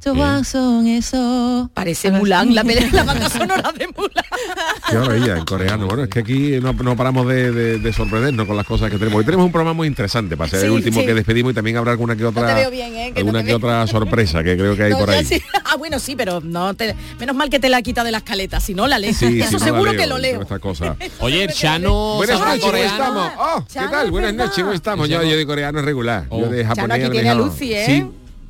Estos 0.06 0.18
Juan 0.20 0.46
son 0.46 0.86
esos. 0.86 1.68
Parece 1.72 2.12
Mulan, 2.12 2.54
la, 2.54 2.62
la 2.64 3.04
banda 3.04 3.28
sonora 3.28 3.72
de 3.72 3.88
Mulan. 3.88 4.24
Qué 4.92 4.98
maravilla, 5.00 5.38
en 5.38 5.46
coreano. 5.46 5.88
Bueno, 5.88 6.04
es 6.04 6.10
que 6.10 6.20
aquí 6.20 6.60
no, 6.62 6.74
no 6.74 6.96
paramos 6.96 7.28
de, 7.28 7.52
de, 7.52 7.80
de, 7.80 7.92
sorprendernos 7.92 8.46
con 8.46 8.56
las 8.56 8.68
cosas 8.68 8.92
que 8.92 9.00
tenemos. 9.00 9.18
Hoy 9.18 9.26
tenemos 9.26 9.48
un 9.48 9.52
programa 9.52 9.74
muy 9.74 9.88
interesante 9.88 10.38
para 10.38 10.48
ser 10.48 10.60
sí, 10.60 10.66
el 10.68 10.74
último 10.74 11.00
sí. 11.00 11.08
que 11.08 11.16
despedimos 11.16 11.54
y 11.54 11.56
también 11.56 11.78
habrá 11.78 11.94
alguna 11.94 12.16
que 12.16 12.24
otra. 12.24 12.44
No 12.44 12.48
te 12.50 12.54
veo 12.54 12.70
bien, 12.70 12.96
¿eh? 12.96 13.14
que 13.14 13.22
alguna 13.22 13.42
no 13.42 13.48
que 13.48 13.56
otra 13.56 13.88
sorpresa 13.88 14.44
que 14.44 14.56
creo 14.56 14.76
que 14.76 14.84
hay 14.84 14.94
por 14.94 15.10
ahí. 15.10 15.26
Sí. 15.26 15.42
Ah, 15.68 15.78
bueno, 15.78 15.98
sí, 15.98 16.16
pero 16.16 16.42
no 16.42 16.76
te, 16.76 16.96
menos 17.20 17.36
mal 17.36 17.50
que 17.50 17.60
te 17.60 17.70
la 17.70 17.82
quita 17.82 18.04
de 18.04 18.12
las 18.12 18.22
caletas, 18.22 18.64
si 18.64 18.76
no 18.76 18.86
la 18.86 19.00
lees. 19.00 19.20
Eso 19.24 19.58
seguro 19.58 19.92
leo, 19.92 20.00
que 20.00 20.06
lo 20.06 20.20
leo. 20.20 20.44
Esta 20.44 20.60
cosa. 20.60 20.96
Oye, 21.20 21.48
Chano. 21.48 22.18
Buenas 22.18 22.40
noches, 22.40 22.92
estamos? 22.92 23.32
Oh, 23.40 23.66
¿qué 23.74 23.80
tal? 23.80 24.12
Buenas 24.12 24.36
noches, 24.36 24.64
¿cómo 24.64 24.74
estamos? 24.74 25.10
Yo, 25.10 25.24
yo 25.24 25.36
de 25.36 25.46
coreano 25.48 25.82
regular. 25.82 26.28
Yo 26.30 26.38
oh. 26.38 26.48
de 26.48 26.64
japonés. 26.64 26.76
Chano 26.76 26.94
aquí 26.94 27.12
tiene 27.12 27.30
a 27.30 27.34
Lucy, 27.34 27.74
¿eh? 27.74 28.08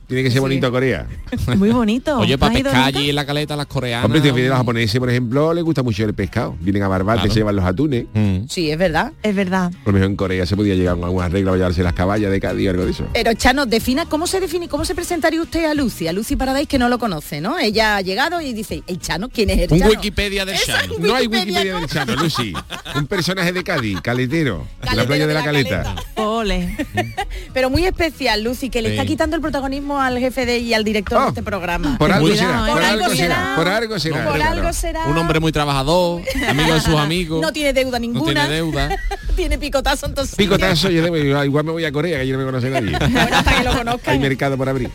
Sí. 0.08 0.16
Tiene 0.16 0.24
que 0.24 0.32
ser 0.32 0.42
bonito 0.42 0.72
Corea. 0.72 1.08
Muy 1.58 1.70
bonito. 1.72 2.20
Oye, 2.20 2.34
¿No 2.34 2.38
para 2.40 2.54
pescar 2.54 2.76
allí 2.84 3.10
en 3.10 3.16
la 3.16 3.26
caleta 3.26 3.56
las 3.56 3.66
coreanas. 3.66 4.06
Hombre, 4.06 4.22
te 4.22 4.32
los 4.32 4.58
japoneses, 4.58 5.00
por 5.00 5.10
ejemplo, 5.10 5.54
les 5.54 5.64
gusta 5.64 5.84
mucho 5.84 6.04
el 6.06 6.14
pescado. 6.14 6.56
Vienen 6.60 6.84
a 6.84 6.88
Barbate, 6.88 7.20
Claro. 7.22 7.34
se 7.34 7.40
llevan 7.40 7.56
los 7.56 7.66
atunes. 7.66 8.06
Mm. 8.14 8.46
Sí, 8.50 8.70
es 8.72 8.78
verdad. 8.78 9.14
Es 9.24 9.36
verdad. 9.36 9.72
Por 9.84 9.94
lo 9.94 10.00
mejor 10.00 10.10
en 10.12 10.16
Corea 10.16 10.46
se 10.46 10.56
podía 10.56 10.76
llegar 10.76 10.98
a 11.02 11.06
alguna 11.06 11.30
regla 11.30 11.52
para 11.52 11.58
llevarse 11.58 11.84
las 11.84 11.94
caballas 11.94 12.32
de 12.32 12.40
Cádiz 12.40 12.68
o 12.68 12.72
algo 12.72 12.86
de 12.86 12.92
eso. 12.92 13.08
Pero 13.14 13.34
Chano, 13.34 13.66
defina 13.66 14.06
cómo 14.06 14.28
se 14.28 14.40
define, 14.40 14.68
cómo 14.68 14.86
se 14.86 14.96
presentaría 14.96 15.42
usted 15.42 15.66
a 15.66 15.74
Lucy, 15.74 16.08
a 16.08 16.14
Lucy 16.14 16.36
Paradise 16.36 16.68
que 16.68 16.78
no 16.78 16.88
lo 16.90 17.00
conoce, 17.00 17.42
¿no? 17.42 17.58
Ella 17.58 17.98
ha 17.98 18.02
llegado 18.02 18.42
y 18.42 18.54
dice, 18.54 18.84
¿el 18.88 19.00
Chano? 19.00 19.30
¿Quién 19.30 19.50
es 19.50 19.60
el 19.60 19.74
Un 19.74 19.80
Chano? 19.80 19.92
Wikipedia 19.92 20.46
del 20.46 20.58
Chano. 20.60 20.96
un 20.96 21.02
No 21.08 21.16
hay 21.16 21.28
Wikipedia, 21.28 21.74
¿no? 21.74 21.80
del 21.82 21.90
Chano, 21.90 22.16
Lucy. 22.16 22.54
Un 22.96 23.08
personaje 23.08 23.52
de 23.52 23.64
Cádiz, 23.64 24.00
caletero, 24.02 24.60
de 24.82 24.86
la 24.86 25.06
Caletero 25.06 25.08
playa 25.08 25.22
de 25.24 25.28
de 25.28 25.34
la 25.34 25.40
la 25.40 25.46
caleta. 25.46 25.84
caleta. 25.84 26.04
Ole. 26.16 26.78
Pero 27.54 27.70
muy 27.70 27.86
especial, 27.86 28.44
Lucy, 28.44 28.70
que 28.70 28.82
le 28.82 28.90
Sí. 28.90 28.96
está 28.96 29.06
quitando 29.06 29.36
el 29.36 29.42
protagonismo 29.42 29.95
al 30.00 30.18
jefe 30.20 30.46
de 30.46 30.60
y 30.60 30.74
al 30.74 30.84
director 30.84 31.18
Oh, 31.18 31.22
de 31.24 31.28
este 31.30 31.44
programa. 31.44 31.98
Por 31.98 32.12
algo 32.12 32.28
Cuidado, 32.28 32.48
será, 32.50 32.60
¿eh? 32.68 32.72
por, 32.72 32.74
Por 32.82 32.84
algo 32.84 33.06
será, 33.10 33.16
será. 33.16 33.54
por 33.56 33.68
algo 33.68 34.00
será. 34.00 34.26
Por 34.26 34.36
claro. 34.36 34.52
algo 34.60 34.74
será. 34.74 35.06
Un 35.08 35.18
hombre 35.18 35.40
muy 35.40 35.52
trabajador, 35.52 36.22
amigo 36.48 36.74
de 36.74 36.82
sus 36.82 36.96
amigos. 37.00 37.42
No 37.42 37.52
tiene 37.54 37.74
deuda 37.74 38.00
no 38.00 38.00
ninguna. 38.00 38.34
tiene 38.42 38.50
deuda. 38.56 38.90
tiene 39.36 39.58
picotazo 39.58 40.06
entonces. 40.06 40.36
Picotazo, 40.36 40.90
yo 40.90 41.04
debo- 41.06 41.46
igual 41.46 41.64
me 41.66 41.72
voy 41.72 41.86
a 41.86 41.92
Corea, 41.92 42.20
que 42.20 42.28
yo 42.28 42.34
no 42.38 42.40
me 42.40 42.46
conoce 42.46 42.70
nadie. 42.70 42.98
Bueno, 43.16 43.38
hasta 43.38 43.58
que 43.58 43.64
lo 43.64 43.74
conozcan. 43.78 44.14
Hay 44.14 44.20
mercado 44.20 44.58
por 44.58 44.68
abrir. 44.70 44.90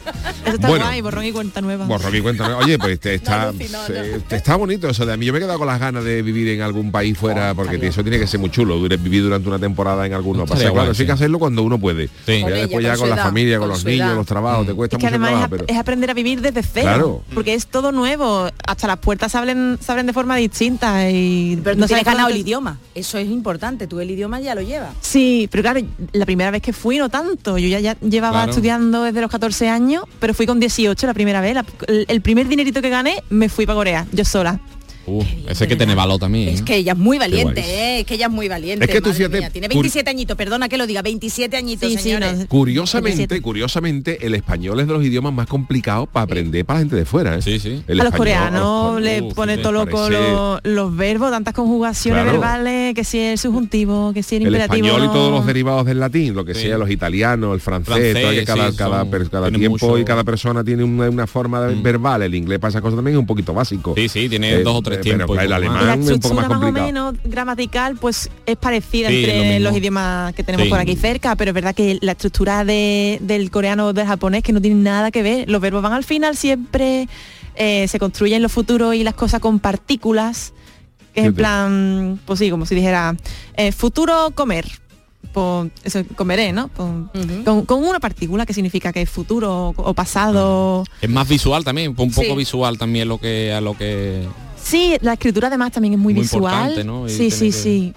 Eso 0.45 0.55
está 0.55 0.69
Bueno. 0.69 0.85
guay, 0.87 1.01
borrón 1.01 1.25
y 1.25 1.33
cuenta 1.33 1.61
nueva. 1.61 1.87
Borro 1.87 2.11
mi 2.11 2.21
cuenta. 2.21 2.49
¿no? 2.49 2.59
Oye, 2.59 2.79
pues 2.79 2.99
te 3.01 3.15
está, 3.15 3.53
Lucy, 3.53 3.69
no, 3.71 3.85
se- 3.87 4.21
te 4.21 4.37
está 4.37 4.57
bonito 4.57 4.89
eso 4.89 5.05
de 5.07 5.13
a 5.13 5.17
mí. 5.17 5.27
Yo 5.27 5.33
me 5.33 5.39
he 5.39 5.43
quedado 5.43 5.59
con 5.59 5.67
las 5.69 5.79
ganas 5.81 6.05
de 6.05 6.23
vivir 6.23 6.49
en 6.49 6.63
algún 6.63 6.91
país 6.91 7.17
Oh, 7.17 7.21
fuera, 7.21 7.55
porque 7.55 7.87
eso 7.87 8.03
tiene 8.03 8.19
que 8.19 8.27
ser 8.27 8.41
muy 8.41 8.51
chulo, 8.51 8.81
vivir 8.81 9.23
durante 9.23 9.49
una 9.49 9.59
temporada 9.59 10.07
en 10.07 10.15
alguno. 10.15 10.47
Pasa, 10.47 10.71
claro, 10.71 10.93
eso 10.93 11.03
hay 11.03 11.07
que 11.07 11.13
sí. 11.13 11.15
hacerlo 11.17 11.39
cuando 11.39 11.63
uno 11.63 11.79
puede. 11.79 12.09
Sí. 12.27 12.41
Ya 12.41 12.49
después 12.49 12.85
ya 12.85 12.97
con 12.97 13.09
la 13.11 13.17
edad, 13.17 13.25
familia, 13.25 13.59
con, 13.59 13.69
con 13.69 13.77
los 13.77 13.85
niños, 13.85 14.07
edad. 14.09 14.15
los 14.17 14.27
trabajos, 14.27 14.67
te 14.67 14.75
cuesta 14.75 14.90
Es 14.97 14.99
que 14.99 15.07
mucho 15.07 15.09
además 15.09 15.31
trabajo, 15.31 15.45
es, 15.45 15.51
pero 15.63 15.65
es 15.73 15.79
aprender 15.79 16.11
a 16.11 16.15
vivir 16.15 16.41
desde 16.41 16.63
cero, 16.63 16.83
Claro. 16.85 17.23
porque 17.35 17.55
es 17.55 17.67
todo 17.67 17.93
nuevo, 17.93 18.49
hasta 18.67 18.87
las 18.87 18.99
puertas 18.99 19.33
se 19.33 19.39
abren, 19.39 19.79
se 19.81 19.91
abren 19.93 20.07
de 20.07 20.13
forma 20.13 20.37
distinta 20.37 21.11
y 21.11 21.59
Pero 21.63 21.77
tú 21.77 21.81
no 21.81 21.87
tienes 21.87 21.91
sabes 21.91 22.05
por 22.05 22.13
ganado 22.13 22.29
el 22.31 22.37
idioma. 22.39 22.79
Eso 22.95 23.19
es 23.19 23.29
importante. 23.29 23.87
Tú 23.87 24.01
el 24.01 24.11
idioma 24.11 24.41
ya 24.41 24.55
lo 24.55 24.63
llevas. 24.63 24.95
Sí, 25.01 25.49
pero 25.51 25.63
claro, 25.63 25.81
la 26.13 26.27
primera 26.27 26.51
vez 26.51 26.63
que 26.63 26.73
fui 26.73 26.99
no 26.99 27.09
tanto, 27.09 27.59
yo 27.59 27.69
ya, 27.69 27.81
ya 27.81 27.97
llevaba 28.01 28.39
Claro. 28.39 28.51
estudiando 28.51 29.03
desde 29.05 29.21
los 29.21 29.31
14 29.31 29.69
años, 29.69 30.05
pero 30.19 30.35
fui 30.35 30.47
con 30.47 30.61
18 30.61 31.07
la 31.07 31.15
primera 31.15 31.41
vez, 31.41 31.55
la- 31.55 31.65
el, 31.89 32.05
el 32.09 32.21
primer 32.21 32.49
dinerito 32.49 32.83
que 32.83 32.91
gané 32.91 33.23
me 33.31 33.49
fui 33.49 33.67
para 33.67 33.77
Corea, 33.77 34.07
yo 34.13 34.25
sola. 34.25 34.61
Uh, 35.07 35.25
ese 35.49 35.67
que 35.67 35.77
tiene 35.77 35.95
valor 35.95 36.19
también. 36.21 36.51
Es 36.51 36.61
¿eh? 36.61 36.65
que 36.65 36.77
ella 36.77 36.93
es 36.93 36.99
muy 36.99 37.19
valiente. 37.19 37.61
¿eh? 37.61 38.01
es 38.01 38.07
que 38.07 38.15
ella 38.15 38.27
es 38.27 38.33
muy 38.33 38.49
valiente. 38.49 38.85
Es 38.85 38.91
que 38.91 39.01
tú 39.01 39.13
fíjate, 39.13 39.39
mía. 39.39 39.51
Tiene 39.51 39.67
cur- 39.69 39.75
27 39.75 40.09
añitos, 40.11 40.37
perdona 40.37 40.69
que 40.69 40.77
lo 40.77 40.87
diga, 40.87 41.03
27 41.03 41.57
añitos, 41.57 41.89
Sí, 41.91 41.97
sí, 41.97 42.03
señores. 42.05 42.39
no, 42.39 42.47
Curiosamente, 42.47 43.17
27. 43.17 43.43
curiosamente, 43.43 44.27
el 44.27 44.35
español 44.35 44.79
es 44.81 44.87
de 44.87 44.93
los 44.93 45.05
idiomas 45.05 45.33
más 45.33 45.47
complicados 45.47 46.09
para 46.09 46.25
aprender 46.25 46.65
para 46.65 46.79
la 46.79 46.83
gente 46.83 46.97
de 46.97 47.05
fuera. 47.05 47.37
¿eh? 47.37 47.43
Sí, 47.43 47.59
sí. 47.59 47.83
El 47.89 48.01
a 48.01 48.05
los 48.05 48.15
coreanos 48.15 48.95
los- 48.95 49.03
le 49.03 49.23
uf, 49.23 49.35
pone 49.35 49.59
todo 49.59 49.73
loco 49.73 50.09
los, 50.11 50.61
los 50.65 50.97
verbos, 50.97 51.31
tantas 51.31 51.55
conjugaciones 51.55 52.23
Claro. 52.23 52.39
verbales, 52.41 52.95
que 52.95 53.05
si 53.05 53.19
el 53.19 53.39
subjuntivo, 53.39 54.13
que 54.13 54.23
si 54.23 54.37
el, 54.37 54.43
El 54.43 54.49
imperativo. 54.49 54.87
español 54.87 55.09
y 55.11 55.13
todos 55.13 55.31
los 55.33 55.47
derivados 55.47 55.87
del 55.87 56.01
latín, 56.01 56.35
lo 56.35 56.45
que 56.45 56.55
Sí. 56.55 56.63
sea, 56.63 56.79
los 56.79 56.91
italianos, 56.91 57.55
el 57.55 57.61
francés, 57.61 57.81
Francés, 57.95 58.15
todo 58.23 58.31
que 58.33 58.45
cada, 58.45 58.71
sí, 58.71 58.77
cada, 58.77 59.01
son- 59.01 59.11
per- 59.11 59.31
cada 59.31 59.45
tienen 59.49 59.61
tiempo 59.61 59.87
mucho- 59.87 59.99
y 59.99 60.05
cada 60.05 60.25
persona 60.25 60.63
tiene 60.63 60.85
una, 60.85 61.09
una 61.09 61.27
forma 61.27 61.69
Mm. 61.69 61.83
verbal. 61.83 62.23
El 62.23 62.35
inglés 62.35 62.59
para 62.59 62.71
esas 62.71 62.83
cosas 62.83 62.97
también 62.97 63.17
es 63.17 63.21
un 63.21 63.27
poquito 63.27 63.55
básico. 63.55 63.95
Sí, 63.97 64.09
sí, 64.09 64.29
tiene 64.29 64.55
Eh, 64.55 64.63
dos 64.63 64.77
o 64.77 64.83
tres 64.83 64.90
eh, 64.99 65.03
tiempos. 65.03 65.09
Pero 65.09 65.17
y 65.17 65.21
el 65.21 65.27
poco 65.27 65.35
más. 65.35 65.45
Y 65.45 65.49
la 65.49 65.57
alemán 65.57 66.03
es 66.03 66.11
un 66.11 66.21
poco 66.21 66.35
más 66.35 66.45
estructura 66.45 66.71
más, 66.73 66.83
o 66.83 66.85
menos 66.87 67.15
gramatical 67.25 67.97
pues 67.97 68.31
es 68.47 68.57
parecida 68.57 69.09
Sí, 69.09 69.25
entre 69.25 69.61
lo 69.61 69.71
los 69.71 69.79
idiomas 69.79 70.35
que 70.35 70.43
tenemos 70.45 70.65
Sí. 70.65 70.71
por 70.71 70.79
aquí 70.79 70.97
cerca, 70.97 71.37
pero 71.37 71.51
es 71.51 71.55
verdad 71.55 71.75
que 71.75 71.99
la 72.01 72.13
estructura 72.13 72.65
de- 72.65 73.19
del 73.23 73.51
coreano 73.51 73.87
o 73.89 73.93
del 73.93 74.07
japonés 74.07 74.43
que 74.43 74.53
no 74.53 74.61
tiene 74.61 74.81
nada 74.83 75.11
que 75.11 75.23
ver. 75.23 75.49
Los 75.49 75.61
verbos 75.61 75.83
van 75.83 75.93
al 75.93 76.05
final 76.05 76.37
siempre, 76.37 77.09
eh, 77.57 77.87
se 77.89 77.99
construyen 77.99 78.43
los 78.43 78.53
futuros 78.53 78.95
y 78.95 79.05
las 79.05 79.15
cosas 79.15 79.41
con 79.41 79.59
partículas, 79.61 80.53
que 81.15 81.21
es 81.21 81.27
en 81.27 81.35
plan, 81.35 82.21
pues 82.25 82.39
sí, 82.39 82.51
como 82.51 82.67
si 82.67 82.75
dijera, 82.75 83.17
eh, 83.57 83.73
futuro 83.73 84.31
comer. 84.35 84.67
Pues 85.33 85.71
eso 85.85 86.03
comeré, 86.17 86.53
¿no? 86.53 86.67
Pues, 86.69 86.89
con, 87.45 87.65
con 87.65 87.85
una 87.85 88.01
partícula 88.01 88.45
que 88.47 88.53
significa 88.55 88.93
que 88.93 89.03
es 89.03 89.11
futuro 89.11 89.69
o, 89.69 89.75
o 89.77 89.95
pasado. 89.95 90.83
Es 91.01 91.09
más 91.11 91.29
visual 91.29 91.63
también, 91.63 91.91
un 91.91 92.11
poco 92.11 92.23
Sí. 92.23 92.35
visual 92.37 92.79
también 92.79 93.07
lo 93.09 93.19
que 93.19 93.53
a 93.53 93.61
lo 93.61 93.77
que 93.79 94.25
Sí, 94.63 94.97
la 95.01 95.15
escritura 95.15 95.49
además 95.49 95.73
también 95.73 95.95
es 95.95 96.01
muy, 96.01 96.15
Muy 96.15 96.23
visual. 96.23 96.87
¿no? 96.87 97.09
Sí, 97.09 97.31
sí, 97.31 97.47
que- 97.47 97.53
sí. 97.53 97.95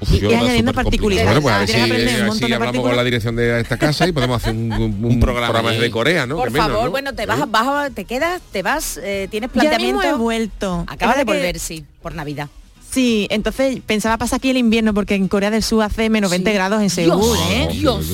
Uf, 0.00 0.12
Y- 0.12 0.26
y 0.26 0.34
añadiendo 0.34 0.74
complicado. 0.74 1.24
Bueno, 1.24 1.40
pues 1.42 1.54
a 1.54 1.58
ver 1.60 1.68
si, 1.68 1.74
a 1.76 1.86
si 2.32 2.46
de 2.46 2.54
hablamos 2.54 2.82
con 2.82 2.96
la 2.96 3.04
dirección 3.04 3.36
de 3.36 3.60
esta 3.60 3.76
casa 3.78 4.06
y 4.06 4.12
podemos 4.12 4.36
hacer 4.42 4.54
un, 4.54 4.72
un- 4.72 4.82
un 5.04 5.20
programa 5.20 5.50
programa 5.52 5.70
de 5.72 5.90
Corea, 5.90 6.26
¿no? 6.26 6.36
Por 6.36 6.50
menos, 6.50 6.68
favor, 6.68 6.84
¿no? 6.86 6.90
bueno, 6.90 7.14
te 7.14 7.24
vas, 7.26 7.38
¿Eh? 7.40 7.44
vas 7.48 7.94
te 7.94 8.04
quedas, 8.04 8.42
te 8.52 8.62
vas, 8.62 8.98
eh, 9.02 9.28
tienes 9.30 9.50
Ya 9.54 9.60
mismo 9.62 9.70
planteamiento. 9.70 10.02
he 10.08 10.12
vuelto. 10.14 10.84
Acaba 10.88 11.12
de 11.12 11.18
verdad 11.18 11.32
que- 11.32 11.38
volver, 11.38 11.58
sí, 11.58 11.84
por 12.02 12.14
Navidad. 12.14 12.48
Sí, 12.90 13.26
entonces 13.30 13.78
pensaba 13.86 14.18
pasar 14.18 14.36
aquí 14.38 14.50
el 14.50 14.56
invierno 14.58 14.92
porque 14.94 15.14
en 15.14 15.26
Corea 15.28 15.50
del 15.50 15.62
Sur 15.62 15.82
hace 15.84 16.10
menos 16.10 16.30
20 16.30 16.50
Sí. 16.50 16.54
grados 16.54 16.80
en 16.82 16.86
Dios. 17.04 17.20
Seúl, 17.24 17.38
¿eh? 17.50 17.68
Dios. 17.72 18.06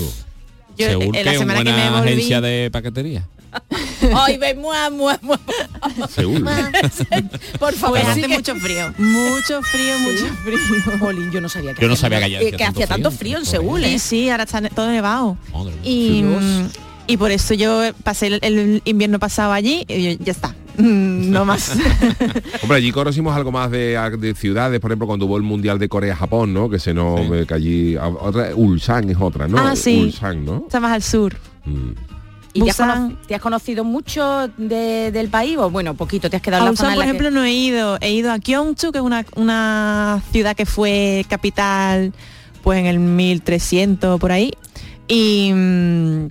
Yo, 0.77 0.87
Seúl, 0.87 1.17
en 1.17 1.25
la 1.27 1.33
semana 1.35 1.65
que 1.65 1.73
me 1.73 1.91
volví, 1.91 2.09
agencia 2.13 2.41
de 2.41 2.71
paquetería. 2.73 3.27
Ay, 4.15 4.39
ve, 4.39 4.55
mua, 4.55 4.91
mua, 4.91 5.19
mua. 5.23 5.39
Seúl. 6.09 6.45
Por 7.59 7.75
favor, 7.75 7.99
pues 8.01 8.09
hace 8.09 8.29
mucho 8.29 8.55
frío. 8.57 8.93
Mucho 8.99 9.63
frío, 9.63 9.99
mucho 9.99 10.27
frío. 10.45 10.99
Jolín, 10.99 11.31
yo 11.31 11.41
no 11.41 11.49
sabía 11.49 11.75
que 11.75 11.83
Yo 11.83 11.89
no 11.89 11.95
hacía- 11.95 12.09
sabía 12.11 12.21
que 12.21 12.37
hacía 12.37 12.51
que 12.57 12.65
hacía 12.65 12.87
tanto 12.87 12.89
tanto 12.89 13.11
frío. 13.11 13.19
frío 13.19 13.39
en 13.39 13.45
Seúl, 13.47 13.81
Sí, 13.85 13.95
¿eh? 13.95 13.99
sí, 13.99 14.31
ahora 14.31 14.45
está 14.45 14.61
todo 14.71 14.89
nevado. 14.91 15.37
Madre. 15.53 15.75
Y, 15.85 16.23
Dios. 16.23 16.45
y 17.07 17.17
por 17.17 17.31
eso 17.31 17.55
yo 17.55 17.83
pasé 18.03 18.29
el, 18.29 18.39
el 18.43 18.83
invierno 18.85 19.19
pasado 19.19 19.53
allí 19.53 19.85
y 19.89 20.15
yo, 20.17 20.25
ya 20.25 20.33
está. 20.33 20.55
Mm, 20.79 21.31
No 21.31 21.45
más. 21.45 21.73
Hombre, 22.63 22.79
allí 22.79 22.93
conocimos 22.93 23.37
algo 23.37 23.53
más 23.53 23.71
de, 23.71 23.99
de 24.19 24.35
ciudades, 24.35 24.81
por 24.81 24.91
ejemplo, 24.91 25.07
cuando 25.07 25.27
hubo 25.27 25.37
el 25.37 25.43
Mundial 25.43 25.79
de 25.79 25.89
Corea-Japón, 25.89 26.55
¿no? 26.55 26.71
Que 26.71 26.79
se 26.79 26.95
nos... 26.95 27.21
Sí. 27.21 27.27
eh, 27.35 27.45
que 27.47 27.55
allí... 27.55 27.97
Otra, 27.97 28.55
Ulsan 28.55 29.11
es 29.11 29.17
otra, 29.21 29.47
¿no? 29.47 29.59
Ah, 29.59 29.77
sí. 29.77 29.99
Ulsan, 30.05 30.45
¿no? 30.45 30.63
Está 30.67 30.81
más 30.81 30.93
al 30.93 31.03
sur. 31.03 31.37
Mm. 31.67 31.91
¿Y 32.53 32.63
te 32.63 32.71
has, 32.71 32.77
te 33.29 33.39
conocido 33.41 33.85
mucho 33.85 34.49
de- 34.57 35.11
del 35.13 35.29
país? 35.29 35.57
O 35.59 35.71
bueno, 35.71 35.95
poquito, 35.95 36.29
te 36.29 36.37
has 36.37 36.43
quedado 36.43 36.65
en 36.67 36.73
la 36.73 36.77
zona 36.77 36.91
en 36.91 36.95
por 36.97 37.05
que- 37.05 37.11
ejemplo, 37.11 37.31
no 37.31 37.45
he 37.45 37.53
ido. 37.53 37.97
He 38.01 38.13
ido 38.13 38.33
a 38.33 38.39
Gyeongju, 38.39 38.91
que 38.93 38.99
es 38.99 39.05
una, 39.05 39.25
una 39.37 40.23
ciudad 40.33 40.57
que 40.57 40.67
fue 40.67 41.25
capital 41.29 42.13
pues 42.63 42.79
en 42.81 42.87
el 42.87 42.99
1300 42.99 44.19
por 44.21 44.33
ahí. 44.33 44.53
Y 45.09 45.53
mm, 45.55 46.27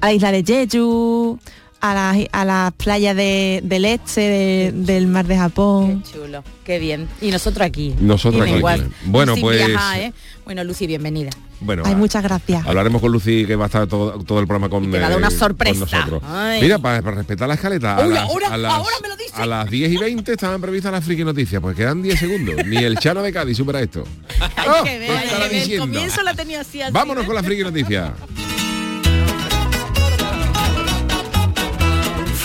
a 0.00 0.06
la 0.06 0.12
isla 0.12 0.32
de 0.32 0.42
Jeju, 0.44 1.38
a 1.80 1.94
la, 1.94 2.16
a 2.32 2.44
la 2.44 2.72
playa 2.76 3.14
de, 3.14 3.60
del 3.64 3.84
este 3.84 4.20
de- 4.20 4.72
del 4.74 5.06
mar 5.06 5.26
de 5.26 5.36
Japón. 5.36 6.02
Qué 6.02 6.12
chulo, 6.18 6.44
qué 6.64 6.78
bien. 6.78 7.08
Y 7.20 7.30
nosotros 7.30 7.66
aquí. 7.66 7.94
Nosotros 8.00 8.42
aquí. 8.42 8.52
igual. 8.54 8.90
Bueno, 9.04 9.34
pues- 9.40 9.60
¿eh? 9.96 10.12
Bueno, 10.44 10.64
Lucy, 10.64 10.86
bienvenida. 10.86 11.30
Bueno, 11.58 11.84
Ay, 11.86 11.92
ah, 11.94 11.96
muchas 11.96 12.22
gracias. 12.22 12.66
Hablaremos 12.66 13.00
con 13.00 13.10
Lucy 13.10 13.46
que 13.46 13.56
va 13.56 13.64
a 13.64 13.66
estar 13.66 13.86
todo, 13.86 14.22
todo 14.24 14.40
el 14.40 14.46
programa 14.46 14.68
con, 14.68 14.84
Y 14.84 14.90
te 14.90 14.98
va 15.00 15.06
a 15.06 15.08
dar 15.10 15.18
una 15.18 15.28
eh, 15.28 15.30
con 15.30 15.38
sorpresa. 15.38 15.80
nosotros. 15.80 16.22
Ay. 16.26 16.60
Mira, 16.60 16.78
para, 16.78 17.00
para 17.00 17.16
respetar 17.16 17.48
la 17.48 17.54
escaleta, 17.54 17.96
a 17.96 18.06
las, 18.06 18.24
ahora- 18.24 18.48
a 18.48 18.56
las- 18.58 18.72
ahora 18.74 18.94
me 19.02 19.08
lo 19.08 19.16
dice. 19.16 19.32
a 19.34 19.46
las 19.46 19.70
10 19.70 19.90
y 19.92 19.96
20 19.96 20.32
estaban 20.32 20.60
previstas 20.60 20.92
las 20.92 21.02
friki 21.04 21.24
noticias, 21.24 21.60
pues 21.62 21.74
quedan 21.74 22.02
10 22.02 22.18
segundos. 22.20 22.56
Ni 22.66 22.76
el 22.76 22.98
Chano 22.98 23.22
de 23.22 23.32
Cádiz 23.32 23.56
supera 23.56 23.80
esto. 23.80 24.04
Hay 24.56 24.66
Oh, 24.68 24.84
que 24.84 24.98
ver, 24.98 25.08
lo 25.10 25.16
hay 25.16 25.24
estará 25.24 25.44
que 25.44 25.48
ver. 25.48 25.52
El 25.54 25.60
diciendo. 25.60 25.86
comienzo 25.86 26.22
la 26.22 26.34
tenía 26.34 26.60
así, 26.60 26.82
así, 26.82 26.92
Vámonos 26.92 27.22
¿ves? 27.22 27.26
con 27.26 27.34
la 27.36 27.42
friki 27.42 27.62
noticia. 27.62 28.12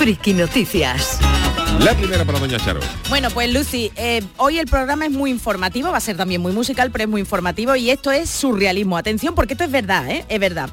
Friki 0.01 0.33
Noticias. 0.33 1.19
La 1.79 1.93
primera 1.93 2.25
para 2.25 2.39
Doña 2.39 2.57
Charo. 2.57 2.79
Bueno, 3.07 3.29
pues 3.29 3.53
Lucy, 3.53 3.91
eh, 3.95 4.23
hoy 4.37 4.57
el 4.57 4.65
programa 4.65 5.05
es 5.05 5.11
muy 5.11 5.29
informativo, 5.29 5.91
va 5.91 5.97
a 5.97 6.01
ser 6.01 6.17
también 6.17 6.41
muy 6.41 6.53
musical, 6.53 6.89
pero 6.89 7.03
es 7.03 7.09
muy 7.11 7.21
informativo 7.21 7.75
y 7.75 7.91
esto 7.91 8.09
es 8.11 8.27
surrealismo. 8.27 8.97
Atención, 8.97 9.35
porque 9.35 9.53
esto 9.53 9.63
es 9.63 9.69
verdad, 9.69 10.09
¿eh? 10.09 10.25
Es 10.27 10.39
verdad. 10.39 10.71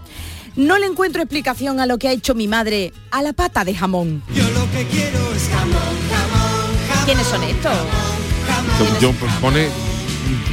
No 0.56 0.78
le 0.78 0.86
encuentro 0.86 1.20
explicación 1.20 1.78
a 1.78 1.84
lo 1.84 1.98
que 1.98 2.08
ha 2.08 2.12
hecho 2.12 2.34
mi 2.34 2.48
madre 2.48 2.94
a 3.10 3.20
la 3.20 3.34
pata 3.34 3.66
de 3.66 3.74
jamón. 3.74 4.22
¿Quiénes 7.04 7.26
son 7.26 7.42
estos? 7.42 7.72
Yo 8.98 9.12
pone 9.42 9.68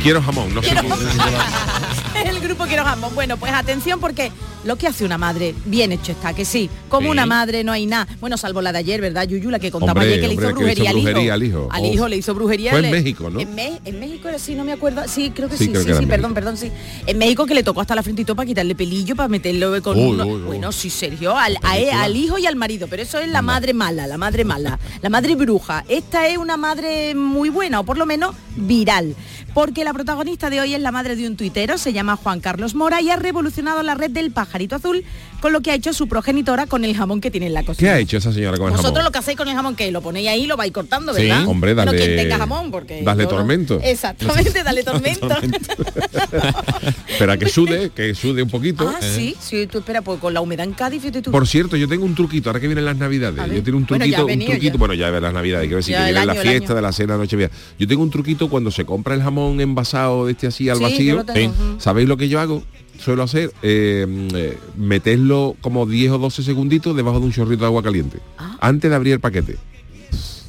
quiero 0.04 0.22
jamón, 0.22 0.54
no 0.54 0.62
sé 0.62 0.68
Quiero 0.72 0.82
qué- 0.82 1.95
El 2.26 2.40
grupo 2.40 2.66
Quiero 2.66 2.84
Jamón. 2.84 3.14
Bueno, 3.16 3.38
pues 3.38 3.52
atención 3.54 4.00
porque 4.00 4.32
lo 4.64 4.78
que 4.78 4.88
hace 4.88 5.06
una 5.06 5.18
madre, 5.18 5.54
bien 5.66 5.92
hecho 5.92 6.12
está, 6.14 6.34
que 6.34 6.44
sí. 6.46 6.70
Como 6.90 7.08
Sí. 7.08 7.12
una 7.12 7.26
madre 7.26 7.64
no 7.64 7.72
hay 7.72 7.86
nada. 7.86 8.08
Bueno, 8.20 8.38
salvo 8.38 8.62
la 8.62 8.72
de 8.72 8.80
ayer, 8.80 9.00
¿verdad, 9.02 9.28
Yuyu? 9.28 9.50
La 9.52 9.60
que 9.60 9.70
contaba 9.70 9.92
Hombre, 10.02 10.08
ayer 10.08 10.22
que 10.22 10.28
le 10.28 10.34
hizo 10.34 10.48
que 10.48 10.54
brujería, 10.54 10.84
hizo 10.92 10.94
brujería 11.02 11.34
al 11.34 11.42
al 11.42 11.48
hijo. 11.48 11.60
hijo. 11.64 11.70
Al 11.72 11.84
Oh. 11.84 11.94
hijo 11.94 12.08
le 12.08 12.18
hizo 12.18 12.34
brujería. 12.34 12.72
Fue 12.72 12.80
en 12.80 12.86
le- 12.86 12.92
México, 12.92 13.30
¿no? 13.30 13.40
En, 13.40 13.54
Me- 13.54 13.80
en 13.86 14.00
México 14.00 14.28
era 14.28 14.38
así, 14.38 14.56
no 14.56 14.64
me 14.64 14.72
acuerdo. 14.72 15.04
Sí, 15.08 15.32
creo 15.36 15.50
que 15.50 15.58
Sí, 15.58 15.66
sí, 15.66 15.70
creo 15.72 15.82
sí, 15.84 15.88
que 15.90 15.96
sí, 15.98 16.06
perdón, 16.08 16.34
perdón, 16.34 16.58
sí. 16.58 16.72
En 17.06 17.18
México 17.18 17.46
que 17.46 17.54
le 17.54 17.64
tocó 17.64 17.82
hasta 17.82 17.94
la 17.96 18.02
frente 18.04 18.24
y 18.24 18.26
todo 18.26 18.36
para 18.36 18.48
quitarle 18.48 18.74
pelillo, 18.76 19.16
para 19.16 19.30
meterlo 19.30 19.82
con 19.84 19.98
Uy, 19.98 20.04
uno- 20.14 20.26
uy, 20.26 20.34
uy. 20.34 20.42
Bueno, 20.42 20.72
sí, 20.72 20.90
Sergio, 20.90 21.36
al, 21.38 21.58
a 21.62 21.78
él- 21.78 21.84
película. 21.86 22.04
al 22.04 22.16
hijo 22.16 22.38
y 22.40 22.46
al 22.48 22.56
marido, 22.56 22.88
pero 22.90 23.04
eso 23.04 23.20
es 23.20 23.30
la 23.30 23.42
madre 23.42 23.74
mala, 23.74 24.08
la 24.08 24.18
madre 24.18 24.46
mala, 24.46 24.80
la 25.02 25.10
madre 25.10 25.36
bruja. 25.36 25.84
Esta 25.88 26.28
es 26.28 26.38
una 26.38 26.58
madre 26.58 27.14
muy 27.14 27.50
buena, 27.50 27.82
o 27.82 27.84
por 27.84 27.98
lo 27.98 28.06
menos 28.06 28.36
viral. 28.56 29.16
Porque 29.56 29.86
la 29.86 29.94
protagonista 29.94 30.50
de 30.50 30.60
hoy 30.60 30.74
es 30.74 30.82
la 30.82 30.92
madre 30.92 31.16
de 31.16 31.26
un 31.26 31.38
tuitero, 31.38 31.78
se 31.78 31.94
llama 31.94 32.18
Juan 32.18 32.42
Carlos 32.42 32.76
Mora 32.76 33.02
y 33.02 33.10
ha 33.10 33.16
revolucionado 33.16 33.84
la 33.84 33.96
red 33.96 34.12
del 34.12 34.32
pajarito 34.32 34.76
azul 34.76 35.06
con 35.46 35.54
lo 35.54 35.62
que 35.62 35.70
ha 35.70 35.76
hecho 35.76 35.94
su 35.94 36.08
progenitora 36.08 36.66
con 36.66 36.84
el 36.86 36.98
jamón 36.98 37.22
que 37.22 37.30
tiene 37.30 37.46
en 37.46 37.54
la 37.54 37.62
cocina. 37.62 37.88
¿Qué 37.88 37.94
ha 37.94 38.00
hecho 38.00 38.18
esa 38.18 38.34
señora 38.34 38.58
con 38.58 38.66
el 38.66 38.72
Vosotros 38.72 38.94
jamón? 38.94 39.04
lo 39.06 39.12
que 39.12 39.20
hacéis 39.20 39.38
con 39.38 39.48
el 39.48 39.54
jamón, 39.54 39.76
que 39.76 39.92
lo 39.92 40.02
ponéis 40.02 40.28
ahí, 40.30 40.48
lo 40.48 40.58
vais 40.58 40.72
cortando, 40.72 41.14
Sí, 41.14 41.22
¿verdad? 41.22 41.48
hombre, 41.48 41.76
Bueno, 41.76 41.92
dale- 41.92 42.04
quien 42.04 42.18
tenga 42.18 42.38
jamón, 42.40 42.72
porque... 42.72 43.04
dale 43.04 43.24
no- 43.26 43.30
tormento. 43.30 43.80
Exactamente, 43.84 44.64
dale 44.64 44.82
tormento. 44.84 45.28
Espera 47.08 47.38
que 47.38 47.48
sude, 47.48 47.92
que 47.92 48.16
sude 48.16 48.42
un 48.42 48.50
poquito. 48.50 48.88
ah, 48.90 48.98
sí, 49.02 49.36
sí, 49.40 49.68
tú 49.68 49.78
espera, 49.78 50.02
pues 50.02 50.20
con 50.20 50.34
la 50.34 50.42
humedad 50.42 50.66
en 50.66 50.74
Cádiz, 50.74 51.04
tú. 51.22 51.30
Por 51.32 51.48
cierto, 51.48 51.76
yo 51.78 51.88
tengo 51.88 52.06
un 52.06 52.16
truquito, 52.16 52.50
ahora 52.50 52.60
que 52.60 52.66
vienen 52.68 52.86
las 52.86 52.98
navidades. 52.98 53.36
Yo 53.54 53.62
tengo 53.64 53.78
un 53.78 53.86
Bueno, 53.86 54.04
truquito, 54.04 54.26
venido 54.26 54.50
un 54.50 54.54
truquito, 54.58 54.74
ya. 54.74 54.80
bueno, 54.80 54.94
ya 54.96 55.12
las 55.12 55.32
navidades, 55.34 55.66
quiero 55.68 55.78
decir, 55.78 55.96
que 55.96 56.04
viene 56.06 56.26
la 56.26 56.34
fiesta 56.36 56.74
de 56.74 56.82
la 56.82 56.92
cena 56.92 57.18
nochevieja. 57.18 57.54
Yo 57.78 57.88
tengo 57.88 58.02
un 58.02 58.10
truquito 58.10 58.50
cuando 58.50 58.72
se 58.72 58.84
compra 58.84 59.14
el 59.14 59.22
jamón 59.22 59.62
envasado 59.62 60.26
de 60.26 60.32
este 60.32 60.48
así 60.48 60.70
al 60.70 60.78
Sí, 60.78 60.84
vacío. 60.84 61.24
lo. 61.24 61.80
¿Sabéis 61.80 62.08
lo 62.10 62.18
que 62.18 62.30
yo 62.30 62.40
hago? 62.40 62.64
Suelo 63.00 63.24
hacer, 63.24 63.52
eh, 63.62 64.06
eh, 64.34 64.58
meterlo 64.78 65.56
como 65.62 65.86
10 65.86 66.12
o 66.14 66.18
12 66.18 66.44
segunditos 66.44 66.96
debajo 66.96 67.20
de 67.20 67.26
un 67.28 67.32
chorrito 67.32 67.62
de 67.62 67.68
agua 67.68 67.84
caliente. 67.84 68.20
Ah. 68.38 68.58
Antes 68.62 68.90
de 68.90 68.96
abrir 68.96 69.14
el 69.14 69.20
paquete. 69.20 69.58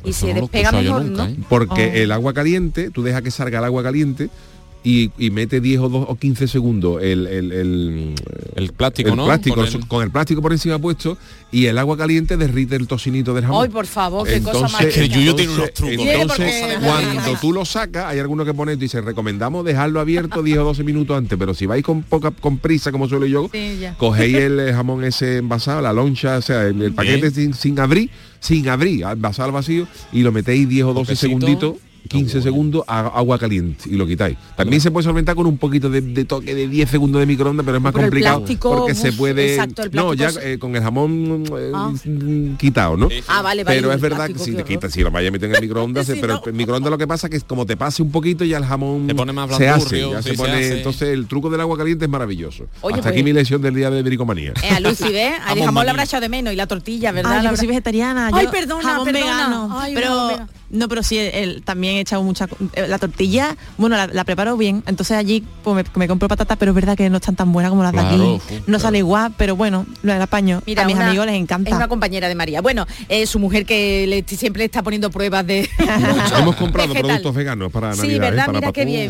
y 0.04 0.10
Eso 0.10 0.26
se 0.26 0.26
no 0.28 0.32
lo 0.32 0.38
he 0.38 0.40
despega 0.42 0.72
mejor, 0.72 1.04
nunca, 1.04 1.24
¿no? 1.24 1.30
¿eh? 1.30 1.36
Porque 1.48 1.90
Oh. 1.94 1.96
el 2.02 2.12
agua 2.12 2.32
caliente, 2.32 2.90
tú 2.90 3.02
dejas 3.02 3.22
que 3.22 3.30
salga 3.30 3.58
el 3.58 3.64
agua 3.64 3.82
caliente 3.82 4.30
y, 4.88 5.10
y 5.18 5.30
mete 5.30 5.60
10 5.60 5.80
o, 5.80 5.88
2 5.88 6.06
o 6.10 6.14
15 6.16 6.46
segundos 6.46 7.02
el, 7.02 7.26
el, 7.26 7.50
el, 7.50 8.14
El 8.54 8.72
plástico, 8.72 9.10
el 9.10 9.16
¿no? 9.16 9.24
plástico, 9.26 9.56
Con 9.56 9.66
el- 9.66 9.88
con 9.88 10.02
el 10.04 10.10
plástico 10.12 10.40
por 10.42 10.52
encima 10.52 10.78
puesto 10.78 11.18
y 11.50 11.66
el 11.66 11.76
agua 11.78 11.96
caliente 11.96 12.36
derrite 12.36 12.76
el 12.76 12.86
tocinito 12.86 13.34
del 13.34 13.44
jamón. 13.46 13.64
Ay, 13.64 13.68
por 13.70 13.86
favor, 13.86 14.28
qué 14.28 14.40
cosa 14.42 14.60
más 14.68 14.74
Entonces, 14.74 14.94
Que 14.94 15.00
el 15.00 15.06
rica. 15.08 15.16
Yuyo 15.16 15.34
tiene 15.34 15.54
unos 15.54 15.72
trucos. 15.74 16.06
Entonces, 16.06 16.62
porque- 16.62 16.86
cuando 16.86 17.38
tú 17.40 17.52
lo 17.52 17.64
sacas, 17.64 18.04
hay 18.06 18.20
alguno 18.20 18.44
que 18.44 18.54
pone, 18.54 18.76
dice, 18.76 19.00
recomendamos 19.00 19.64
dejarlo 19.64 19.98
abierto 19.98 20.42
10 20.42 20.58
o 20.58 20.64
12 20.64 20.84
minutos 20.84 21.16
antes, 21.18 21.36
pero 21.36 21.52
si 21.52 21.66
vais 21.66 21.82
con 21.82 22.02
poca 22.02 22.30
con 22.30 22.58
prisa, 22.58 22.92
como 22.92 23.08
suelo 23.08 23.26
yo, 23.26 23.48
Sí, 23.52 23.80
cogéis 23.98 24.36
el 24.36 24.60
eh, 24.60 24.72
jamón 24.72 25.02
ese 25.04 25.38
envasado, 25.38 25.80
la 25.82 25.92
loncha, 25.92 26.36
o 26.38 26.42
sea, 26.42 26.64
el, 26.66 26.80
el 26.80 26.92
paquete 26.92 27.30
sin, 27.32 27.54
sin 27.54 27.80
abrir, 27.80 28.08
sin 28.38 28.68
abrir, 28.68 29.02
envasado 29.04 29.46
al 29.46 29.52
vacío, 29.52 29.88
y 30.12 30.22
lo 30.22 30.30
metéis 30.30 30.68
10 30.68 30.84
o 30.84 30.94
12 30.94 31.14
Toquecito. 31.14 31.20
segunditos 31.26 31.74
15 32.08 32.42
segundos 32.42 32.84
a 32.86 33.00
agua 33.08 33.38
caliente 33.38 33.84
y 33.88 33.96
lo 33.96 34.06
quitáis. 34.06 34.36
También 34.56 34.80
se 34.80 34.90
puede 34.90 35.04
solventar 35.04 35.34
con 35.34 35.46
un 35.46 35.58
poquito 35.58 35.88
de, 35.90 36.00
de 36.00 36.24
toque 36.24 36.54
de 36.54 36.68
10 36.68 36.90
segundos 36.90 37.20
de 37.20 37.26
microondas, 37.26 37.64
pero 37.64 37.76
es 37.78 37.82
más 37.82 37.92
Pero 37.92 38.04
complicado 38.06 38.38
plástico, 38.40 38.76
porque 38.76 38.94
se 38.94 39.12
puede 39.12 39.54
exacto, 39.54 39.82
no, 39.92 40.14
ya 40.14 40.30
eh, 40.42 40.58
con 40.58 40.74
el 40.76 40.82
jamón 40.82 41.44
eh, 41.58 41.72
Ah. 41.74 41.92
quitado, 42.58 42.96
¿no? 42.96 43.08
Ah, 43.28 43.42
vale, 43.42 43.64
vale. 43.64 43.76
Pero 43.76 43.92
es 43.92 44.00
verdad 44.00 44.16
plástico, 44.26 44.38
que 44.44 44.50
si 44.50 44.56
te 44.56 44.64
quitas, 44.64 44.92
si 44.92 45.02
lo 45.02 45.10
vayas 45.10 45.28
a 45.28 45.32
meter 45.32 45.48
en 45.50 45.56
el 45.56 45.62
microondas, 45.62 46.06
Sí, 46.16 46.18
pero 46.20 46.34
no. 46.34 46.42
el 46.46 46.52
microondas 46.52 46.90
lo 46.90 46.98
que 46.98 47.06
pasa 47.06 47.26
es 47.26 47.30
que 47.30 47.40
como 47.46 47.66
te 47.66 47.76
pase 47.76 48.02
un 48.02 48.10
poquito 48.10 48.44
ya 48.44 48.58
el 48.58 48.64
jamón 48.64 49.06
Se 49.06 49.14
pone 49.14 49.32
más 49.32 49.48
se 49.56 49.68
hace, 49.68 49.86
blandurrio, 49.96 50.12
ya 50.12 50.22
sí, 50.22 50.28
se 50.30 50.36
se 50.36 50.42
pone, 50.42 50.52
hace. 50.54 50.76
entonces 50.78 51.08
el 51.08 51.26
truco 51.26 51.50
del 51.50 51.60
agua 51.60 51.76
caliente 51.76 52.04
es 52.04 52.10
maravilloso. 52.10 52.66
Oye, 52.82 52.94
Hasta 52.94 53.02
pues- 53.10 53.12
aquí 53.12 53.22
mi 53.22 53.32
lección 53.32 53.60
del 53.62 53.74
día 53.74 53.90
de 53.90 54.02
bricomanía. 54.02 54.52
Eh, 54.62 54.70
a 54.70 54.80
Lucy, 54.80 55.04
¿ves? 55.10 55.34
El 55.54 55.62
Jamón 55.64 55.84
la 55.84 55.90
habrá 55.92 56.04
echado 56.04 56.20
de 56.20 56.28
menos 56.28 56.52
y 56.52 56.56
la 56.56 56.66
tortilla, 56.66 57.12
¿verdad? 57.12 57.42
Yo 57.42 57.56
soy 57.56 57.66
vegetariana. 57.68 58.30
Ay, 58.32 58.46
perdona, 58.50 58.82
jamón 58.82 59.04
perdona. 59.06 59.24
vegano. 59.26 59.68
Ay, 59.78 59.94
pero. 59.94 60.46
No, 60.70 60.88
pero 60.88 61.02
sí, 61.02 61.18
el- 61.18 61.62
también 61.62 61.96
he 61.96 62.00
echado 62.00 62.22
mucha 62.22 62.46
eh, 62.74 62.86
la 62.88 62.98
tortilla. 62.98 63.56
Bueno, 63.78 63.96
la, 63.96 64.06
la 64.06 64.24
preparo 64.24 64.56
bien. 64.56 64.82
Entonces 64.86 65.16
allí 65.16 65.44
pues, 65.62 65.76
me, 65.76 65.84
me 66.00 66.08
compro 66.08 66.28
patatas, 66.28 66.56
pero 66.58 66.72
es 66.72 66.74
verdad 66.74 66.96
que 66.96 67.08
no 67.10 67.16
están 67.18 67.36
tan 67.36 67.52
buenas 67.52 67.70
como 67.70 67.82
las 67.82 67.92
Claro, 67.92 68.08
de 68.08 68.14
aquí. 68.14 68.22
uf, 68.24 68.50
no 68.50 68.64
claro. 68.64 68.78
sale 68.80 68.98
igual, 68.98 69.32
pero 69.36 69.56
bueno, 69.56 69.86
lo 70.02 70.12
del 70.12 70.22
apaño. 70.22 70.62
Mira, 70.66 70.82
a 70.82 70.86
mis 70.86 70.96
una- 70.96 71.06
amigos 71.08 71.26
les 71.26 71.34
Es 71.36 71.40
encanta. 71.40 71.76
una 71.76 71.88
compañera 71.88 72.28
de 72.28 72.34
María. 72.34 72.60
Bueno, 72.60 72.86
eh, 73.08 73.26
su 73.26 73.38
mujer 73.38 73.64
que 73.66 74.06
le- 74.06 74.36
siempre 74.36 74.60
le 74.60 74.64
está 74.66 74.82
poniendo 74.82 75.10
pruebas 75.10 75.46
de 75.46 75.68
mucho 75.78 76.36
Hemos 76.38 76.56
comprado 76.56 76.88
vegetal. 76.88 77.08
productos 77.10 77.34
veganos 77.34 77.72
para 77.72 77.92
Sí, 77.94 78.00
Navidad, 78.02 78.16
¿eh? 78.16 78.30
¿verdad? 78.30 78.46
para 78.46 78.58
Mira 78.58 78.72
qué 78.72 78.80
Papu, 78.82 78.90
bien. 78.92 79.08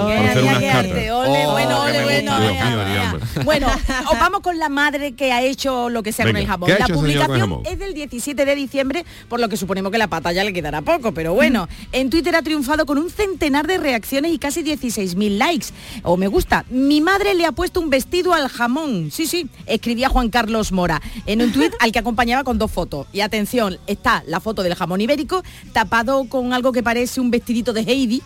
bueno, 3.45 3.69
os 4.11 4.19
vamos 4.21 4.41
con 4.41 4.59
la 4.59 4.69
madre 4.69 5.13
que 5.13 5.33
ha 5.33 5.43
hecho 5.43 5.89
lo 5.89 6.03
que 6.03 6.13
sea 6.13 6.25
con 6.25 6.35
Venga, 6.35 6.41
el 6.41 6.47
jamón. 6.49 6.67
¿qué 6.69 6.73
ha 6.75 6.79
La 6.81 6.87
con 6.87 6.97
publicación 6.97 7.41
jamón? 7.41 7.63
es 7.65 7.79
del 7.79 7.95
17 7.95 8.45
de 8.45 8.55
diciembre, 8.55 9.05
por 9.29 9.41
lo 9.41 9.49
que 9.49 9.57
suponemos 9.57 9.93
que 9.93 9.99
la 9.99 10.09
pata 10.09 10.33
ya 10.33 10.45
le 10.45 10.53
quedará 10.53 10.83
poco, 10.83 11.13
pero 11.13 11.35
bueno, 11.35 11.46
en 11.93 12.11
Twitter 12.11 12.35
ha 12.35 12.43
triunfado 12.43 12.87
con 12.87 12.99
un 12.99 13.11
centenar 13.11 13.67
de 13.67 13.79
reacciones 13.79 14.33
y 14.33 14.39
casi 14.39 14.63
16.000 14.63 15.39
likes. 15.39 15.67
O 16.03 16.17
me 16.17 16.29
gusta. 16.29 16.65
Mi 16.71 17.01
madre 17.01 17.35
le 17.35 17.47
ha 17.47 17.53
puesto 17.53 17.81
un 17.81 17.91
vestido 17.91 18.35
al 18.35 18.49
jamón. 18.49 19.11
Sí, 19.11 19.27
sí, 19.27 19.49
escribía 19.67 20.09
Juan 20.09 20.31
Carlos 20.31 20.73
Mora 20.73 21.01
en 21.27 21.43
un 21.43 21.53
tuit 21.53 21.73
al 21.81 21.93
que 21.93 21.99
acompañaba 21.99 22.45
con 22.45 22.59
dos 22.59 22.71
fotos. 22.71 23.07
Y 23.13 23.21
atención, 23.21 23.79
está 23.87 24.23
la 24.27 24.41
foto 24.41 24.63
del 24.63 24.75
jamón 24.75 25.01
ibérico 25.01 25.43
tapado 25.73 26.25
con 26.29 26.53
algo 26.53 26.73
que 26.73 26.83
parece 26.83 27.21
un 27.21 27.31
vestidito 27.31 27.73
de 27.73 27.83
Heidi. 27.83 28.23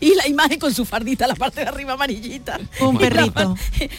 Y 0.00 0.16
la 0.16 0.26
imagen 0.26 0.58
con 0.58 0.74
su 0.74 0.84
fardita, 0.84 1.28
la 1.28 1.36
parte 1.36 1.60
de 1.60 1.68
arriba 1.68 1.92
amarillita. 1.92 2.58
Un 2.80 2.98
perrito. 2.98 3.54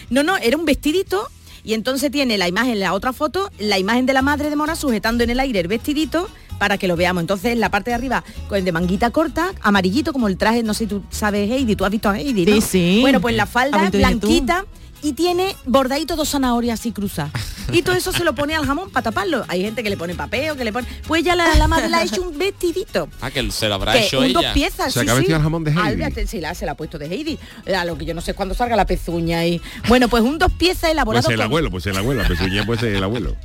No, 0.10 0.22
no, 0.22 0.36
era 0.36 0.58
un 0.58 0.66
vestidito 0.66 1.30
y 1.63 1.74
entonces 1.74 2.12
tiene 2.12 2.38
la 2.38 2.48
imagen, 2.48 2.80
la 2.80 2.94
otra 2.94 3.13
foto, 3.13 3.50
la 3.58 3.80
imagen 3.80 4.06
de 4.06 4.13
la 4.13 4.22
madre 4.22 4.50
de 4.50 4.56
Mora 4.56 4.76
sujetando 4.76 5.24
en 5.24 5.30
el 5.30 5.39
aire 5.39 5.62
el 5.62 5.68
vestidito 5.68 6.30
para 6.60 6.78
que 6.78 6.88
lo 6.88 6.96
veamos. 6.96 7.22
Entonces 7.22 7.58
la 7.58 7.70
parte 7.70 7.92
de 7.92 7.96
arriba 7.96 8.24
con 8.48 8.58
el 8.58 8.66
de 8.66 8.72
manguita 8.72 9.10
corta, 9.12 9.52
amarillito 9.62 10.13
como 10.13 10.28
el 10.28 10.38
traje, 10.38 10.63
no 10.63 10.74
sé, 10.74 10.88
tú 10.88 11.04
sabes 11.10 11.50
Heidi, 11.52 11.76
tú 11.76 11.86
has 11.86 11.92
visto 11.92 12.10
a 12.10 12.18
Heidi, 12.20 12.46
¿no? 12.46 12.56
Sí, 12.56 12.62
sí. 12.62 12.98
Bueno, 13.02 13.22
pues 13.22 13.36
la 13.36 13.44
¿Has 13.44 13.50
falda 13.50 13.89
blanquita 13.89 14.66
y 15.02 15.12
tiene 15.13 15.56
bordadito 15.66 16.16
dos 16.16 16.30
zanahorias 16.30 16.80
así 16.80 16.92
cruzadas. 16.94 17.32
Y 17.74 17.82
todo 17.82 17.96
eso 17.96 18.12
se 18.13 18.24
lo 18.24 18.34
pone 18.36 18.56
al 18.56 18.66
jamón 18.66 18.89
para 18.89 19.04
taparlo. 19.06 19.44
Hay 19.50 19.62
gente 19.62 19.84
que 19.84 19.89
le 19.89 19.98
pone 19.98 20.16
papeo, 20.16 20.56
que 20.56 20.63
le 20.63 20.72
pone... 20.72 20.88
Pues 21.08 21.24
ya 21.26 21.36
la, 21.36 21.56
la 21.56 21.68
madre 21.68 21.89
le 21.89 21.96
ha 21.98 22.04
hecho 22.04 22.22
un 22.22 22.38
vestidito. 22.38 23.10
Ah, 23.22 23.30
que 23.32 23.50
se 23.52 23.68
lo 23.68 23.76
habrá 23.76 23.94
Que 23.94 24.06
hecho 24.06 24.20
un 24.20 24.32
dos 24.32 24.44
ella. 24.44 24.54
piezas, 24.54 24.88
O 24.88 24.92
sea, 24.92 25.02
sí, 25.02 25.06
que 25.06 25.12
ha 25.12 25.16
sí. 25.16 25.20
vestido 25.20 25.38
el 25.38 25.44
jamón 25.44 25.63
de 25.66 25.72
Heidi. 25.72 25.82
Álvate, 26.04 26.28
sí, 26.28 26.39
la, 26.39 26.56
se 26.56 26.66
la 26.66 26.74
ha 26.74 26.76
puesto 26.78 26.98
de 26.98 27.08
Heidi. 27.08 27.38
A 27.76 27.84
lo 27.84 27.98
que 27.98 28.06
yo 28.06 28.13
no 28.13 28.22
sé 28.22 28.34
cuándo 28.34 28.56
salga 28.56 28.76
la 28.78 28.86
pezuña 28.86 29.46
y. 29.46 29.60
Bueno, 29.89 30.08
pues 30.08 30.24
un 30.24 30.38
dos 30.39 30.52
piezas 30.54 30.92
elaborado 30.92 31.24
Pues 31.26 31.34
el 31.34 31.38
con- 31.39 31.46
abuelo, 31.46 31.70
pues 31.72 31.86
el 31.88 31.98
abuelo, 31.98 32.22
la 32.22 32.28
pezuña 32.30 32.66
puede 32.66 32.80
ser 32.82 32.96
el 32.96 33.04
abuelo. 33.04 33.36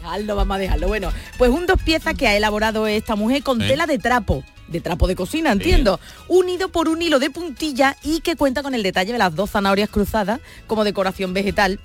Dejarlo, 0.00 0.34
vamos 0.34 0.56
a 0.56 0.58
dejarlo. 0.58 0.88
Bueno, 0.88 1.12
pues 1.36 1.50
un 1.50 1.66
dos 1.66 1.82
piezas 1.82 2.14
que 2.14 2.26
ha 2.26 2.36
elaborado 2.36 2.86
esta 2.86 3.16
mujer 3.16 3.42
con 3.42 3.58
tela 3.58 3.86
de 3.86 3.98
trapo. 3.98 4.42
De 4.68 4.80
trapo 4.80 5.06
de 5.06 5.16
cocina, 5.16 5.52
entiendo. 5.52 6.00
Unido 6.28 6.68
por 6.68 6.88
un 6.88 7.02
hilo 7.02 7.18
de 7.18 7.28
puntilla 7.28 7.96
y 8.02 8.20
que 8.20 8.36
cuenta 8.36 8.62
con 8.62 8.74
el 8.74 8.82
detalle 8.82 9.12
de 9.12 9.18
las 9.18 9.34
dos 9.34 9.50
zanahorias 9.50 9.90
cruzadas 9.90 10.40
como 10.66 10.84
decoración 10.84 11.34
vegetal 11.34 11.80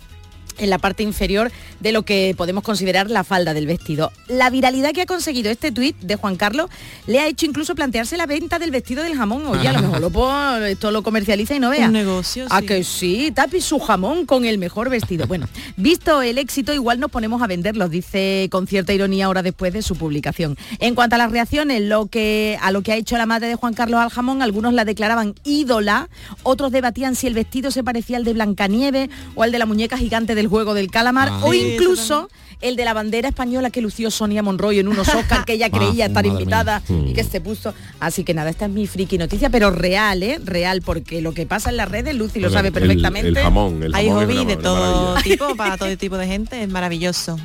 en 0.57 0.69
la 0.69 0.77
parte 0.77 1.03
inferior 1.03 1.51
de 1.79 1.91
lo 1.91 2.03
que 2.03 2.33
podemos 2.37 2.63
considerar 2.63 3.09
la 3.09 3.23
falda 3.23 3.53
del 3.53 3.67
vestido. 3.67 4.11
La 4.27 4.49
viralidad 4.49 4.91
que 4.91 5.01
ha 5.01 5.05
conseguido 5.05 5.51
este 5.51 5.71
tuit 5.71 5.95
de 5.99 6.15
Juan 6.15 6.35
Carlos 6.35 6.69
le 7.07 7.19
ha 7.19 7.27
hecho 7.27 7.45
incluso 7.45 7.75
plantearse 7.75 8.17
la 8.17 8.25
venta 8.25 8.59
del 8.59 8.71
vestido 8.71 9.03
del 9.03 9.15
jamón. 9.15 9.45
Oye, 9.47 9.67
a 9.67 9.73
lo 9.73 9.81
mejor 9.83 10.01
lo 10.01 10.09
puedo- 10.09 10.65
esto 10.65 10.91
lo 10.91 11.03
comercializa 11.03 11.55
y 11.55 11.59
no 11.59 11.69
vea. 11.69 11.87
Un 11.87 11.93
negocio, 11.93 12.45
¿A 12.49 12.59
sí. 12.61 12.65
que 12.65 12.83
sí? 12.83 13.31
Tapi 13.33 13.61
su 13.61 13.79
jamón 13.79 14.25
con 14.25 14.45
el 14.45 14.57
mejor 14.57 14.89
vestido. 14.89 15.27
Bueno, 15.27 15.47
visto 15.77 16.21
el 16.21 16.37
éxito, 16.37 16.73
igual 16.73 16.99
nos 16.99 17.11
ponemos 17.11 17.41
a 17.41 17.47
venderlos, 17.47 17.89
dice 17.89 18.47
con 18.51 18.67
cierta 18.67 18.93
ironía 18.93 19.25
ahora 19.25 19.43
después 19.43 19.73
de 19.73 19.81
su 19.81 19.95
publicación. 19.95 20.57
En 20.79 20.95
cuanto 20.95 21.15
a 21.15 21.17
las 21.19 21.31
reacciones, 21.31 21.81
lo 21.81 22.07
que, 22.07 22.57
a 22.61 22.71
lo 22.71 22.81
que 22.81 22.91
ha 22.91 22.95
hecho 22.95 23.17
la 23.17 23.25
madre 23.25 23.47
de 23.47 23.55
Juan 23.55 23.73
Carlos 23.73 23.99
al 23.99 24.09
jamón, 24.09 24.41
algunos 24.41 24.73
la 24.73 24.85
declaraban 24.85 25.35
ídola, 25.43 26.09
otros 26.43 26.71
debatían 26.71 27.15
si 27.15 27.27
el 27.27 27.33
vestido 27.33 27.71
se 27.71 27.83
parecía 27.83 28.17
al 28.17 28.23
de 28.23 28.33
Blancanieves 28.33 29.09
o 29.35 29.43
al 29.43 29.51
de 29.51 29.59
la 29.59 29.65
muñeca 29.65 29.97
gigante 29.97 30.35
del 30.35 30.44
juego 30.47 30.73
del 30.73 30.89
calamar, 30.91 31.29
Ah. 31.31 31.39
o 31.43 31.51
Sí, 31.51 31.73
incluso 31.73 32.29
el 32.61 32.75
de 32.77 32.85
la 32.85 32.93
bandera 32.93 33.27
española 33.29 33.69
que 33.69 33.81
lució 33.81 34.09
Sonia 34.09 34.41
Monroy 34.41 34.79
en 34.79 34.87
unos 34.87 35.07
Oscar 35.09 35.43
que 35.45 35.53
ella 35.53 35.67
Ah, 35.71 35.77
creía 35.77 36.05
estar 36.05 36.25
invitada 36.25 36.81
mía. 36.87 37.09
y 37.09 37.13
que 37.13 37.23
se 37.23 37.41
puso. 37.41 37.73
Así 37.99 38.23
que 38.23 38.33
nada, 38.33 38.49
esta 38.49 38.65
es 38.65 38.71
mi 38.71 38.87
friki 38.87 39.17
noticia, 39.17 39.49
pero 39.49 39.71
real, 39.71 40.23
¿eh? 40.23 40.39
Real, 40.43 40.81
porque 40.81 41.21
lo 41.21 41.33
que 41.33 41.45
pasa 41.45 41.69
en 41.69 41.77
las 41.77 41.89
redes, 41.89 42.15
Lucy 42.15 42.39
lo 42.39 42.49
sabe 42.49 42.69
El- 42.69 42.73
perfectamente. 42.73 43.27
El, 43.29 43.35
jamón, 43.37 43.83
el 43.83 43.93
Hay 43.93 44.07
jamón 44.07 44.23
es 44.23 44.35
hobby 44.37 44.45
de 44.45 44.55
todo 44.57 45.05
maravilla. 45.05 45.23
tipo, 45.37 45.55
para 45.55 45.77
todo 45.77 45.97
tipo 45.97 46.17
de 46.17 46.27
gente, 46.27 46.61
es 46.63 46.69
maravilloso. 46.69 47.37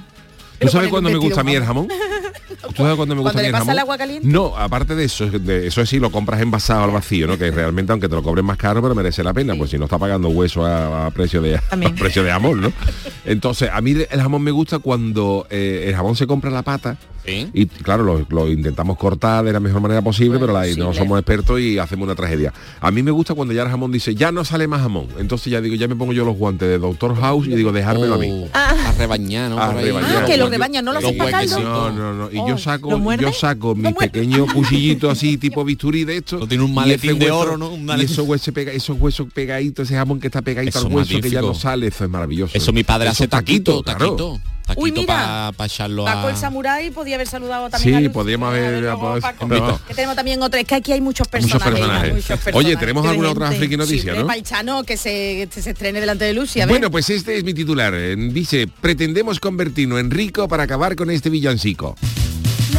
¿Tú 0.61 0.69
sabes 0.69 0.89
cuándo 0.91 1.11
me 1.11 1.17
gusta 1.17 1.41
a 1.41 1.45
mí 1.45 1.55
el 1.55 1.65
jamón. 1.65 1.89
¿Tú 1.89 2.83
sabes 2.83 2.97
cuándo 2.97 3.15
me 3.17 3.23
gusta 3.23 3.33
¿Cuando 3.33 3.41
a 3.41 3.43
mí 3.43 3.49
el 3.49 3.55
jamón? 3.55 3.73
el 3.73 3.79
agua 3.79 3.99
caliente? 3.99 4.29
No, 4.29 4.57
aparte 4.57 4.95
de 4.95 5.05
eso, 5.05 5.27
de 5.27 5.67
eso 5.67 5.81
es 5.81 5.89
si 5.89 5.99
lo 5.99 6.11
compras 6.11 6.41
envasado 6.41 6.85
al 6.85 6.91
vacío, 6.91 7.27
¿no? 7.27 7.39
Que 7.39 7.51
realmente 7.51 7.93
aunque 7.93 8.09
te 8.09 8.15
lo 8.15 8.23
cobren 8.23 8.45
más 8.45 8.57
caro, 8.59 8.83
pero 8.83 8.95
merece 8.95 9.25
la 9.25 9.33
pena, 9.33 9.55
pues 9.57 9.71
si 9.71 9.79
no 9.79 9.85
está 9.85 9.99
pagando 9.99 10.29
hueso 10.29 10.65
a, 10.65 11.07
a 11.07 11.11
precio 11.11 11.41
de 11.43 11.57
a 11.57 11.63
precio 11.99 12.23
de 12.23 12.31
jamón, 12.31 12.61
¿no? 12.61 12.73
Entonces, 13.25 13.71
a 13.73 13.81
mí 13.81 13.93
el 13.93 14.21
jamón 14.21 14.43
me 14.43 14.51
gusta 14.51 14.79
cuando 14.79 15.47
eh, 15.51 15.85
el 15.89 15.95
jamón 15.97 16.17
se 16.17 16.27
compra 16.27 16.51
la 16.51 16.63
pata 16.63 16.97
Sí. 17.31 17.49
y 17.53 17.67
claro, 17.67 18.03
lo, 18.05 18.27
lo 18.29 18.49
intentamos 18.51 18.97
cortar 18.99 19.45
de 19.45 19.53
la 19.53 19.61
mejor 19.61 19.81
manera 19.81 20.03
posible, 20.03 20.39
Bueno, 20.39 20.53
pero 20.55 20.61
la- 20.61 20.75
no 20.77 20.95
somos 20.95 21.19
expertos 21.19 21.61
y 21.61 21.79
hacemos 21.79 22.05
una 22.05 22.15
tragedia. 22.15 22.53
A 22.81 22.91
mí 22.91 23.03
me 23.03 23.11
gusta 23.11 23.35
cuando 23.35 23.55
ya 23.55 23.63
el 23.63 23.69
jamón 23.69 23.93
dice, 23.93 24.15
ya 24.15 24.33
no 24.33 24.45
sale 24.45 24.67
más 24.67 24.81
jamón. 24.83 25.07
Entonces 25.19 25.51
ya 25.53 25.61
digo, 25.61 25.75
ya 25.75 25.89
me 25.89 25.97
pongo 25.97 26.13
yo 26.13 26.25
los 26.25 26.37
guantes 26.37 26.69
de 26.69 26.79
Doctor 26.79 27.17
House 27.17 27.47
y 27.47 27.55
digo, 27.55 27.73
dejármelo 27.73 28.15
a 28.15 28.19
mí. 28.19 28.31
Oh, 28.31 28.49
A 28.55 28.93
rebañar, 28.99 29.51
¿no? 29.51 29.59
A 29.59 29.73
rebañar. 29.73 30.23
Ah, 30.23 30.27
que 30.27 30.37
lo 30.37 30.49
rebañan, 30.49 30.85
no 30.85 30.93
lo. 30.93 31.01
No, 31.01 31.91
no, 31.91 32.15
no. 32.15 32.31
Y 32.33 32.39
Oh, 32.39 32.49
yo 32.49 32.59
saco, 32.59 32.91
¿lo 32.91 32.99
muerde? 32.99 33.25
yo 33.25 33.33
saco 33.33 33.75
mi 33.75 33.93
pequeño 33.93 34.47
cuchillito 34.53 35.11
así, 35.11 35.37
tipo 35.37 35.65
bisturí 35.65 36.05
de 36.05 36.19
esto. 36.19 36.39
No 36.39 36.47
tiene 36.49 36.65
un 36.65 36.75
maletín 36.75 37.19
de 37.19 37.31
oro, 37.31 37.57
¿no? 37.57 37.71
Un 37.71 37.89
Y 37.99 38.05
esos 38.05 38.27
huesos, 38.27 38.53
pega, 38.55 38.73
esos 38.73 38.99
huesos 38.99 39.29
pegaditos, 39.33 39.89
ese 39.89 39.97
jamón 39.97 40.21
que 40.21 40.29
está 40.29 40.43
pegadito 40.43 40.79
Eso 40.79 40.87
al 40.87 40.93
hueso 40.95 41.21
que 41.21 41.31
ya 41.31 41.41
no 41.43 41.55
sale, 41.55 41.89
eso 41.89 42.05
es 42.05 42.11
maravilloso. 42.11 42.57
Eso 42.57 42.73
mi 42.73 42.85
padre 42.85 43.07
Eso 43.09 43.13
hace 43.13 43.29
taquito, 43.29 43.83
claro. 43.83 44.41
Taquito. 44.67 44.81
Uy, 44.83 44.93
mira. 44.93 45.53
para 45.57 45.67
echarlo 45.67 46.05
Paco 46.05 46.29
el 46.29 46.35
a... 46.35 46.39
Samurái 46.39 46.91
podía 46.91 47.17
haber 47.17 47.27
saludado 47.27 47.69
también. 47.71 47.99
Sí, 48.01 48.07
a 48.07 48.13
podíamos 48.13 48.47
A 48.49 48.51
haber- 48.57 48.87
haber- 48.89 49.21
Paco. 49.23 49.81
Que 49.89 49.95
tenemos 49.95 50.17
también 50.17 50.43
otro. 50.43 50.61
Es 50.61 50.67
que 50.67 50.75
aquí 50.77 50.93
hay 50.93 51.01
muchos 51.01 51.27
Muchos 51.33 51.51
personajes. 51.51 51.73
personajes. 51.73 52.13
muchos 52.15 52.31
Oye, 52.31 52.39
personajes. 52.45 52.79
¿tenemos 52.81 53.03
Qué 53.03 53.09
alguna 53.11 53.31
otra 53.31 53.53
friki 53.53 53.77
noticia, 53.77 54.13
Sí, 54.15 54.19
no? 54.21 54.27
Paichano, 54.27 54.85
que 54.85 54.97
se, 54.97 55.49
que 55.53 55.63
se 55.63 55.71
estrene 55.71 56.01
delante 56.01 56.25
de 56.25 56.33
Lucy. 56.35 56.61
A 56.61 56.67
ver. 56.67 56.73
Bueno, 56.73 56.91
pues 56.91 57.11
este 57.11 57.37
es 57.37 57.45
mi 57.45 57.55
titular. 57.55 57.93
Eh, 57.95 58.17
Dice, 58.17 58.69
pretendemos 58.81 59.41
convertirnos 59.41 59.99
en 60.01 60.11
rico 60.11 60.47
para 60.49 60.63
acabar 60.65 60.95
con 60.97 61.11
este 61.11 61.31
villancico. 61.31 61.97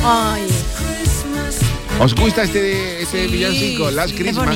Ay, 0.04 0.42
¿Os 2.02 2.16
gusta 2.16 2.42
este, 2.42 3.04
este 3.04 3.28
Sí, 3.28 3.32
villancico? 3.32 3.92
Las 3.92 4.10
sí, 4.10 4.16
Christmas, 4.16 4.50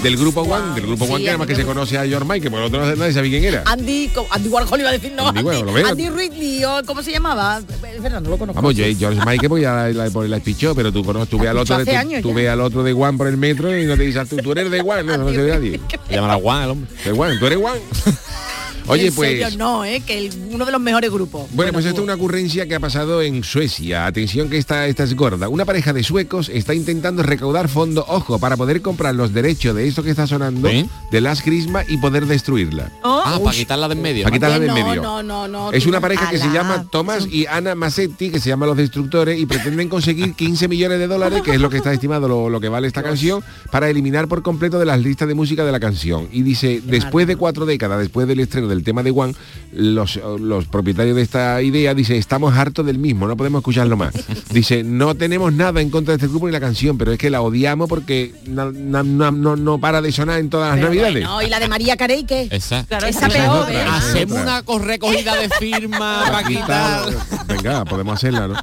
del 0.00 0.16
grupo 0.16 0.42
One, 0.42 0.76
del 0.76 0.86
grupo 0.86 1.06
Sí, 1.06 1.12
One 1.12 1.24
que 1.24 1.28
a 1.28 1.32
además 1.32 1.48
que 1.48 1.56
se 1.56 1.64
conoce 1.64 1.98
a 1.98 2.06
George 2.06 2.24
Michael, 2.24 2.52
porque 2.52 2.66
otro 2.66 2.96
nadie 2.96 3.12
sabía 3.12 3.30
quién 3.40 3.52
era. 3.52 3.62
Andy, 3.66 4.12
Andy 4.30 4.48
Warhol 4.48 4.78
iba 4.78 4.90
a 4.90 4.92
decir, 4.92 5.10
no, 5.10 5.26
Andy 5.26 5.40
Andy, 5.40 5.48
Warhol, 5.48 5.66
lo 5.66 5.72
veo. 5.72 5.88
Andy 5.88 6.08
Ridley, 6.08 6.64
o 6.64 6.82
¿cómo 6.86 7.02
se 7.02 7.10
llamaba? 7.10 7.60
Es 7.92 8.00
verdad, 8.00 8.20
no 8.20 8.30
lo 8.30 8.38
conozco. 8.38 8.62
Vamos, 8.62 8.76
yo, 8.76 8.84
George 8.96 9.20
Michael 9.26 9.48
pues 9.48 9.62
ya 9.62 9.74
la, 9.74 10.08
la, 10.08 10.08
la 10.08 10.36
espichó, 10.36 10.72
pero 10.76 10.92
tú 10.92 11.04
conoces, 11.04 11.28
tú 11.28 11.38
ves 11.38 11.48
al 11.48 11.58
otro, 11.58 11.78
de, 11.78 12.20
tú, 12.22 12.32
tú 12.32 12.38
al 12.38 12.60
otro 12.60 12.84
de 12.84 12.92
One 12.92 13.18
por 13.18 13.26
el 13.26 13.38
metro 13.38 13.76
y 13.76 13.86
no 13.86 13.96
te 13.96 14.04
dices, 14.04 14.28
tú, 14.28 14.36
tú 14.36 14.52
eres 14.52 14.70
de 14.70 14.80
One, 14.80 15.02
no, 15.02 15.16
no 15.16 15.30
se 15.30 15.38
ve 15.38 15.50
nadie. 15.50 15.80
Se 16.08 16.14
llama 16.14 16.28
la 16.28 16.36
Juan, 16.36 16.62
el 16.62 16.70
hombre. 16.70 16.90
De 17.04 17.10
One, 17.10 17.38
tú 17.38 17.46
eres 17.46 17.58
One. 17.58 17.80
Oye, 18.86 19.06
En 19.06 19.12
serio, 19.12 19.46
pues... 19.46 19.56
no, 19.56 19.84
¿eh? 19.84 20.02
que 20.06 20.18
el- 20.18 20.30
uno 20.50 20.64
de 20.66 20.72
los 20.72 20.80
mejores 20.80 21.10
grupos. 21.10 21.46
Bueno, 21.52 21.72
pues 21.72 21.86
esto 21.86 22.00
es 22.00 22.04
una 22.04 22.14
ocurrencia 22.14 22.66
que 22.68 22.74
ha 22.74 22.80
pasado 22.80 23.22
en 23.22 23.42
Suecia. 23.42 24.06
Atención 24.06 24.50
que 24.50 24.58
esta, 24.58 24.86
esta 24.86 25.04
es 25.04 25.14
gorda. 25.16 25.48
Una 25.48 25.64
pareja 25.64 25.92
de 25.92 26.02
suecos 26.02 26.48
está 26.48 26.74
intentando 26.74 27.22
recaudar 27.22 27.68
fondo, 27.68 28.04
ojo, 28.08 28.38
para 28.38 28.56
poder 28.56 28.82
comprar 28.82 29.14
los 29.14 29.32
derechos 29.32 29.74
de 29.74 29.88
esto 29.88 30.02
que 30.02 30.10
está 30.10 30.26
sonando, 30.26 30.68
de 31.10 31.20
Las 31.20 31.42
Crisma 31.42 31.82
y 31.88 31.96
poder 31.96 32.26
destruirla. 32.26 32.90
Oh, 33.02 33.22
Ah, 33.26 33.40
para 33.42 33.56
quitarla 33.56 33.88
de 33.88 33.94
en 33.94 34.02
medio. 34.02 34.22
Para 34.24 34.34
quitarla 34.34 34.58
de 34.60 34.66
en 34.66 34.74
medio. 34.74 35.02
No, 35.02 35.22
no, 35.22 35.48
no. 35.48 35.72
Es 35.72 35.86
una 35.86 36.00
pareja 36.00 36.28
que 36.30 36.38
se 36.38 36.50
llama 36.52 36.86
Thomas 36.90 37.26
y 37.30 37.46
Ana 37.46 37.74
Massetti, 37.74 38.30
que 38.30 38.38
se 38.38 38.50
llaman 38.50 38.68
Los 38.68 38.76
Destructores, 38.76 39.40
y 39.40 39.46
pretenden 39.46 39.88
conseguir 39.88 40.32
15 40.36 40.68
millones 40.68 40.98
de 40.98 41.06
dólares, 41.06 41.40
que 41.42 41.52
es 41.52 41.60
lo 41.60 41.70
que 41.70 41.78
está 41.78 41.92
estimado 41.92 42.28
lo, 42.28 42.50
lo 42.50 42.60
que 42.60 42.68
vale 42.68 42.86
esta 42.86 43.02
canción, 43.02 43.42
para 43.70 43.88
eliminar 43.88 44.28
por 44.28 44.42
completo 44.42 44.78
de 44.78 44.84
las 44.84 45.00
listas 45.00 45.26
de 45.26 45.34
música 45.34 45.64
de 45.64 45.72
la 45.72 45.80
canción. 45.80 46.28
Y 46.32 46.42
dice, 46.42 46.82
después 46.84 47.26
de 47.26 47.36
cuatro 47.36 47.64
décadas, 47.64 47.98
después 47.98 48.28
del 48.28 48.40
estreno 48.40 48.68
del 48.74 48.84
tema 48.84 49.02
de 49.02 49.10
One, 49.10 49.34
los, 49.72 50.16
los 50.40 50.66
propietarios 50.66 51.16
de 51.16 51.22
esta 51.22 51.60
idea 51.62 51.94
dice 51.94 52.16
estamos 52.16 52.54
hartos 52.56 52.84
del 52.86 52.98
mismo, 52.98 53.26
no 53.26 53.36
podemos 53.36 53.60
escucharlo 53.60 53.96
más. 53.96 54.14
Dice, 54.50 54.82
no 54.84 55.14
tenemos 55.14 55.52
nada 55.52 55.80
en 55.80 55.90
contra 55.90 56.12
de 56.12 56.16
este 56.16 56.28
grupo 56.28 56.46
ni 56.46 56.52
la 56.52 56.60
canción, 56.60 56.96
pero 56.98 57.12
es 57.12 57.18
que 57.18 57.28
la 57.30 57.40
odiamos 57.42 57.88
porque 57.88 58.32
no, 58.46 58.70
no- 58.70 59.02
no- 59.02 59.78
para 59.78 60.00
de 60.00 60.12
sonar 60.12 60.38
en 60.40 60.48
todas 60.50 60.68
las 60.70 60.76
Pero 60.76 60.88
navidades. 60.88 61.12
bueno, 61.26 61.42
y 61.42 61.48
la 61.48 61.58
de 61.60 61.68
María 61.68 61.96
Carey, 61.96 62.24
¿qué? 62.24 62.48
Esa. 62.50 62.84
Claro, 62.84 63.06
esa 63.06 63.26
esa 63.26 63.36
es 63.36 63.42
peor, 63.42 63.56
otra. 63.62 63.72
¿eh? 63.82 63.86
Hacemos 63.90 64.38
una 64.40 64.62
co- 64.62 64.78
recogida 64.78 65.34
de 65.36 65.48
firmas 65.48 66.30
para 66.30 66.46
quitar. 66.46 67.02
Venga, 67.46 67.84
podemos 67.84 68.14
hacerla, 68.14 68.48
¿no? 68.48 68.54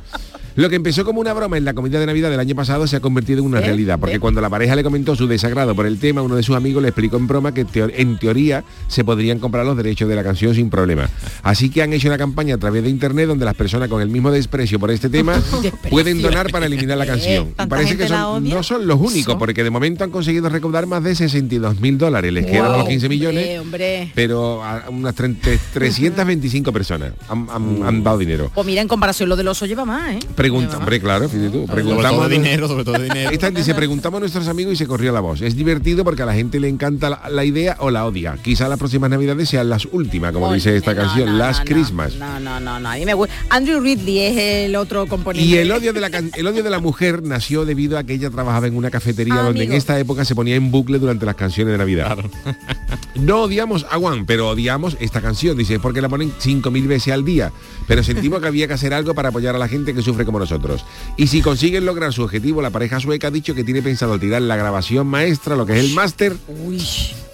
Lo 0.55 0.69
que 0.69 0.75
empezó 0.75 1.05
como 1.05 1.21
una 1.21 1.33
broma 1.33 1.57
en 1.57 1.65
la 1.65 1.73
comida 1.73 1.99
de 1.99 2.05
Navidad 2.05 2.29
del 2.29 2.39
año 2.39 2.55
pasado 2.55 2.85
se 2.87 2.95
ha 2.97 2.99
convertido 2.99 3.39
en 3.39 3.45
una 3.45 3.59
¿Eh? 3.59 3.65
realidad, 3.65 3.97
porque 3.99 4.15
¿Eh? 4.15 4.19
cuando 4.19 4.41
la 4.41 4.49
pareja 4.49 4.75
le 4.75 4.83
comentó 4.83 5.15
su 5.15 5.27
desagrado 5.27 5.73
por 5.75 5.85
el 5.85 5.97
tema, 5.97 6.21
uno 6.21 6.35
de 6.35 6.43
sus 6.43 6.55
amigos 6.55 6.81
le 6.81 6.89
explicó 6.89 7.17
en 7.17 7.27
broma 7.27 7.53
que 7.53 7.65
teo- 7.65 7.91
en 7.95 8.17
teoría 8.17 8.63
se 8.87 9.03
podrían 9.03 9.39
comprar 9.39 9.65
los 9.65 9.77
derechos 9.77 10.09
de 10.09 10.15
la 10.15 10.23
canción 10.23 10.53
sin 10.53 10.69
problema. 10.69 11.09
Así 11.43 11.69
que 11.69 11.81
han 11.83 11.93
hecho 11.93 12.07
una 12.09 12.17
campaña 12.17 12.55
a 12.55 12.57
través 12.57 12.83
de 12.83 12.89
internet 12.89 13.27
donde 13.27 13.45
las 13.45 13.55
personas 13.55 13.87
con 13.89 14.01
el 14.01 14.09
mismo 14.09 14.29
desprecio 14.31 14.79
por 14.79 14.91
este 14.91 15.09
tema 15.09 15.41
pueden 15.89 16.21
donar 16.21 16.51
para 16.51 16.65
eliminar 16.65 16.97
la 16.97 17.05
canción. 17.05 17.47
Y 17.47 17.51
¿Tanta 17.53 17.75
parece 17.75 17.97
que 17.97 18.07
son- 18.07 18.47
no 18.49 18.61
son 18.63 18.87
los 18.87 18.99
únicos, 18.99 19.35
porque 19.37 19.63
de 19.63 19.69
momento 19.69 20.03
han 20.03 20.11
conseguido 20.11 20.49
recaudar 20.49 20.85
más 20.85 21.03
de 21.03 21.15
62 21.15 21.79
mil 21.79 21.97
dólares. 21.97 22.31
Les 22.33 22.45
quedan 22.45 22.67
Wow, 22.67 22.77
los 22.79 22.87
15 22.89 23.09
millones 23.09 23.59
Hombre, 23.59 23.59
hombre. 23.59 24.11
pero 24.15 24.63
a 24.63 24.83
unas 24.89 25.15
30 25.15 25.49
325 25.73 26.71
personas 26.73 27.13
han, 27.29 27.47
han- 27.49 27.83
han 27.83 28.03
dado 28.03 28.17
dinero. 28.17 28.51
Pues 28.53 28.65
mira, 28.67 28.81
en 28.81 28.87
comparación 28.87 29.29
lo 29.29 29.35
del 29.35 29.47
oso 29.47 29.65
lleva 29.65 29.85
más, 29.85 30.15
¿eh? 30.15 30.19
Pregunta, 30.41 30.77
hombre, 30.77 30.99
claro, 30.99 31.29
fíjate 31.29 31.49
tú. 31.49 31.67
Sobre 31.67 31.67
todo 31.67 31.75
Preguntamos 31.75 32.29
de 32.29 32.35
dinero, 32.37 32.67
sobre 32.67 32.83
todo 32.83 32.97
de 32.97 33.03
dinero. 33.03 33.29
esta 33.29 33.47
gente 33.47 33.59
dice, 33.61 33.75
preguntamos 33.75 34.17
a 34.17 34.19
nuestros 34.21 34.47
amigos 34.47 34.73
y 34.73 34.75
se 34.77 34.87
corrió 34.87 35.11
la 35.11 35.19
voz. 35.19 35.41
Es 35.41 35.55
divertido 35.55 36.03
porque 36.03 36.23
a 36.23 36.25
la 36.25 36.33
gente 36.33 36.59
le 36.59 36.67
encanta 36.67 37.09
la, 37.09 37.29
la 37.29 37.45
idea 37.45 37.75
o 37.79 37.91
la 37.91 38.05
odia. 38.05 38.37
Quizá 38.41 38.67
las 38.67 38.79
próximas 38.79 39.09
navidades 39.09 39.49
sean 39.49 39.69
las 39.69 39.85
últimas, 39.91 40.31
como 40.31 40.47
Oye, 40.47 40.55
dice 40.55 40.75
esta 40.75 40.93
no, 40.93 41.01
canción, 41.01 41.29
no, 41.31 41.37
Las 41.37 41.59
no, 41.59 41.65
Christmas. 41.65 42.15
No, 42.15 42.39
no, 42.39 42.59
no, 42.59 42.79
no, 42.79 42.89
a 42.89 42.95
mí 42.95 43.05
me 43.05 43.13
gusta. 43.13 43.33
Andrew 43.49 43.79
Ridley 43.79 44.19
es 44.19 44.37
el 44.67 44.75
otro 44.75 45.05
componente. 45.07 45.47
Y 45.47 45.55
el 45.57 45.71
odio, 45.71 45.93
de 45.93 46.01
la, 46.01 46.09
can- 46.09 46.31
el 46.35 46.47
odio 46.47 46.63
de 46.63 46.69
la 46.69 46.79
mujer 46.79 47.21
nació 47.23 47.63
debido 47.65 47.97
a 47.97 48.03
que 48.03 48.13
ella 48.13 48.29
trabajaba 48.29 48.67
en 48.67 48.75
una 48.75 48.89
cafetería 48.89 49.35
Ah, 49.39 49.43
donde 49.43 49.63
en 49.63 49.73
esta 49.73 49.99
época 49.99 50.25
se 50.25 50.33
ponía 50.35 50.55
en 50.55 50.71
bucle 50.71 50.97
durante 50.99 51.25
las 51.25 51.35
canciones 51.35 51.71
de 51.73 51.77
Navidad. 51.77 52.17
No 53.15 53.41
odiamos 53.41 53.85
a 53.91 53.97
Juan, 53.97 54.25
pero 54.25 54.49
odiamos 54.49 54.95
esta 55.01 55.21
canción, 55.21 55.57
dice, 55.57 55.79
porque 55.79 56.01
la 56.01 56.07
ponen 56.09 56.31
5.000 56.41 56.87
veces 56.87 57.13
al 57.13 57.25
día. 57.25 57.51
Pero 57.87 58.03
sentimos 58.03 58.39
que 58.41 58.47
había 58.47 58.67
que 58.67 58.73
hacer 58.73 58.93
algo 58.93 59.13
para 59.13 59.29
apoyar 59.29 59.53
a 59.55 59.59
la 59.59 59.67
gente 59.67 59.93
que 59.93 60.01
sufre 60.01 60.23
como 60.25 60.39
nosotros. 60.39 60.85
Y 61.17 61.27
si 61.27 61.41
consiguen 61.41 61.85
lograr 61.85 62.13
su 62.13 62.23
objetivo, 62.23 62.61
la 62.61 62.69
pareja 62.69 62.99
sueca 63.01 63.27
ha 63.27 63.31
dicho 63.31 63.53
que 63.53 63.63
tiene 63.65 63.81
pensado 63.81 64.17
tirar 64.17 64.41
la 64.43 64.55
grabación 64.55 65.07
maestra, 65.07 65.55
lo 65.57 65.65
que 65.65 65.73
es 65.77 65.79
el 65.85 65.93
máster, 65.93 66.37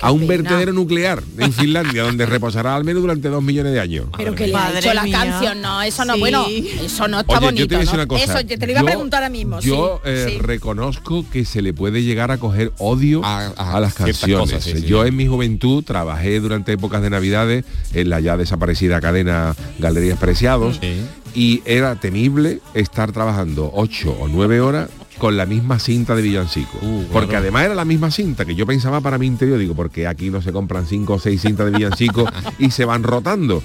a 0.01 0.11
un 0.11 0.21
pena. 0.21 0.29
vertedero 0.43 0.73
nuclear 0.73 1.21
en 1.37 1.53
Finlandia, 1.53 2.03
donde 2.03 2.25
reposará 2.25 2.75
al 2.75 2.83
menos 2.83 3.01
durante 3.03 3.29
dos 3.29 3.43
millones 3.43 3.73
de 3.73 3.79
años. 3.79 4.07
Pero 4.17 4.33
que 4.35 4.47
le 4.47 4.55
ha 4.55 4.77
hecho 4.79 4.93
la 4.93 5.07
canción, 5.09 5.61
no, 5.61 5.81
eso 5.83 6.05
no, 6.05 6.13
Sí. 6.15 6.19
bueno, 6.19 6.45
eso 6.83 7.07
no 7.07 7.19
está 7.19 7.33
Oye, 7.37 7.45
bonito. 7.45 7.63
yo 7.63 7.67
te 7.67 7.75
voy 7.75 7.77
a 7.77 7.79
decir 7.85 7.95
¿no? 7.97 8.01
una 8.03 8.07
cosa. 8.07 8.23
Eso, 8.23 8.41
yo 8.47 8.57
te 8.59 8.65
lo 8.65 8.71
iba 8.71 8.81
Yo- 8.81 8.85
a 8.87 8.89
preguntar 8.89 9.23
ahora 9.23 9.29
mismo. 9.29 9.59
Yo 9.59 10.01
sí, 10.03 10.09
eh, 10.09 10.25
sí. 10.33 10.37
reconozco 10.39 11.25
que 11.31 11.45
se 11.45 11.61
le 11.61 11.73
puede 11.73 12.03
llegar 12.03 12.31
a 12.31 12.37
coger 12.39 12.71
odio 12.79 13.23
A- 13.23 13.53
a, 13.57 13.77
a 13.77 13.79
las 13.79 13.93
canciones. 13.93 14.39
cosas, 14.51 14.63
sí, 14.63 14.73
sí. 14.79 14.85
Yo 14.87 15.05
en 15.05 15.15
mi 15.15 15.27
juventud 15.27 15.66
trabajé 15.85 16.39
durante 16.39 16.73
épocas 16.73 17.01
de 17.01 17.09
Navidades 17.09 17.65
en 17.93 18.09
la 18.09 18.19
ya 18.19 18.37
desaparecida 18.37 18.99
cadena 19.01 19.55
Galerías 19.79 20.17
Preciados 20.19 20.79
Sí. 20.81 21.01
y 21.35 21.61
era 21.65 21.95
temible 21.95 22.59
estar 22.73 23.11
trabajando 23.11 23.71
ocho 23.73 24.11
o 24.19 24.27
nueve 24.27 24.59
horas 24.61 24.89
con 25.17 25.35
la 25.35 25.47
misma 25.47 25.79
cinta 25.79 26.13
de 26.15 26.21
villancico. 26.21 26.77
Uh, 26.79 27.05
porque 27.11 27.35
además 27.35 27.65
era 27.65 27.73
la 27.73 27.85
misma 27.85 28.11
cinta 28.11 28.45
que 28.45 28.53
yo 28.53 28.67
pensaba 28.67 29.01
para 29.01 29.17
mi 29.17 29.25
interior, 29.25 29.57
digo, 29.57 29.73
porque 29.73 30.05
aquí 30.05 30.29
no 30.29 30.43
se 30.43 30.51
compran 30.51 30.85
cinco 30.85 31.15
o 31.15 31.19
seis 31.19 31.41
cintas 31.41 31.65
de 31.65 31.71
villancico 31.75 32.23
y 32.59 32.69
se 32.69 32.85
van 32.85 33.01
rotando. 33.01 33.63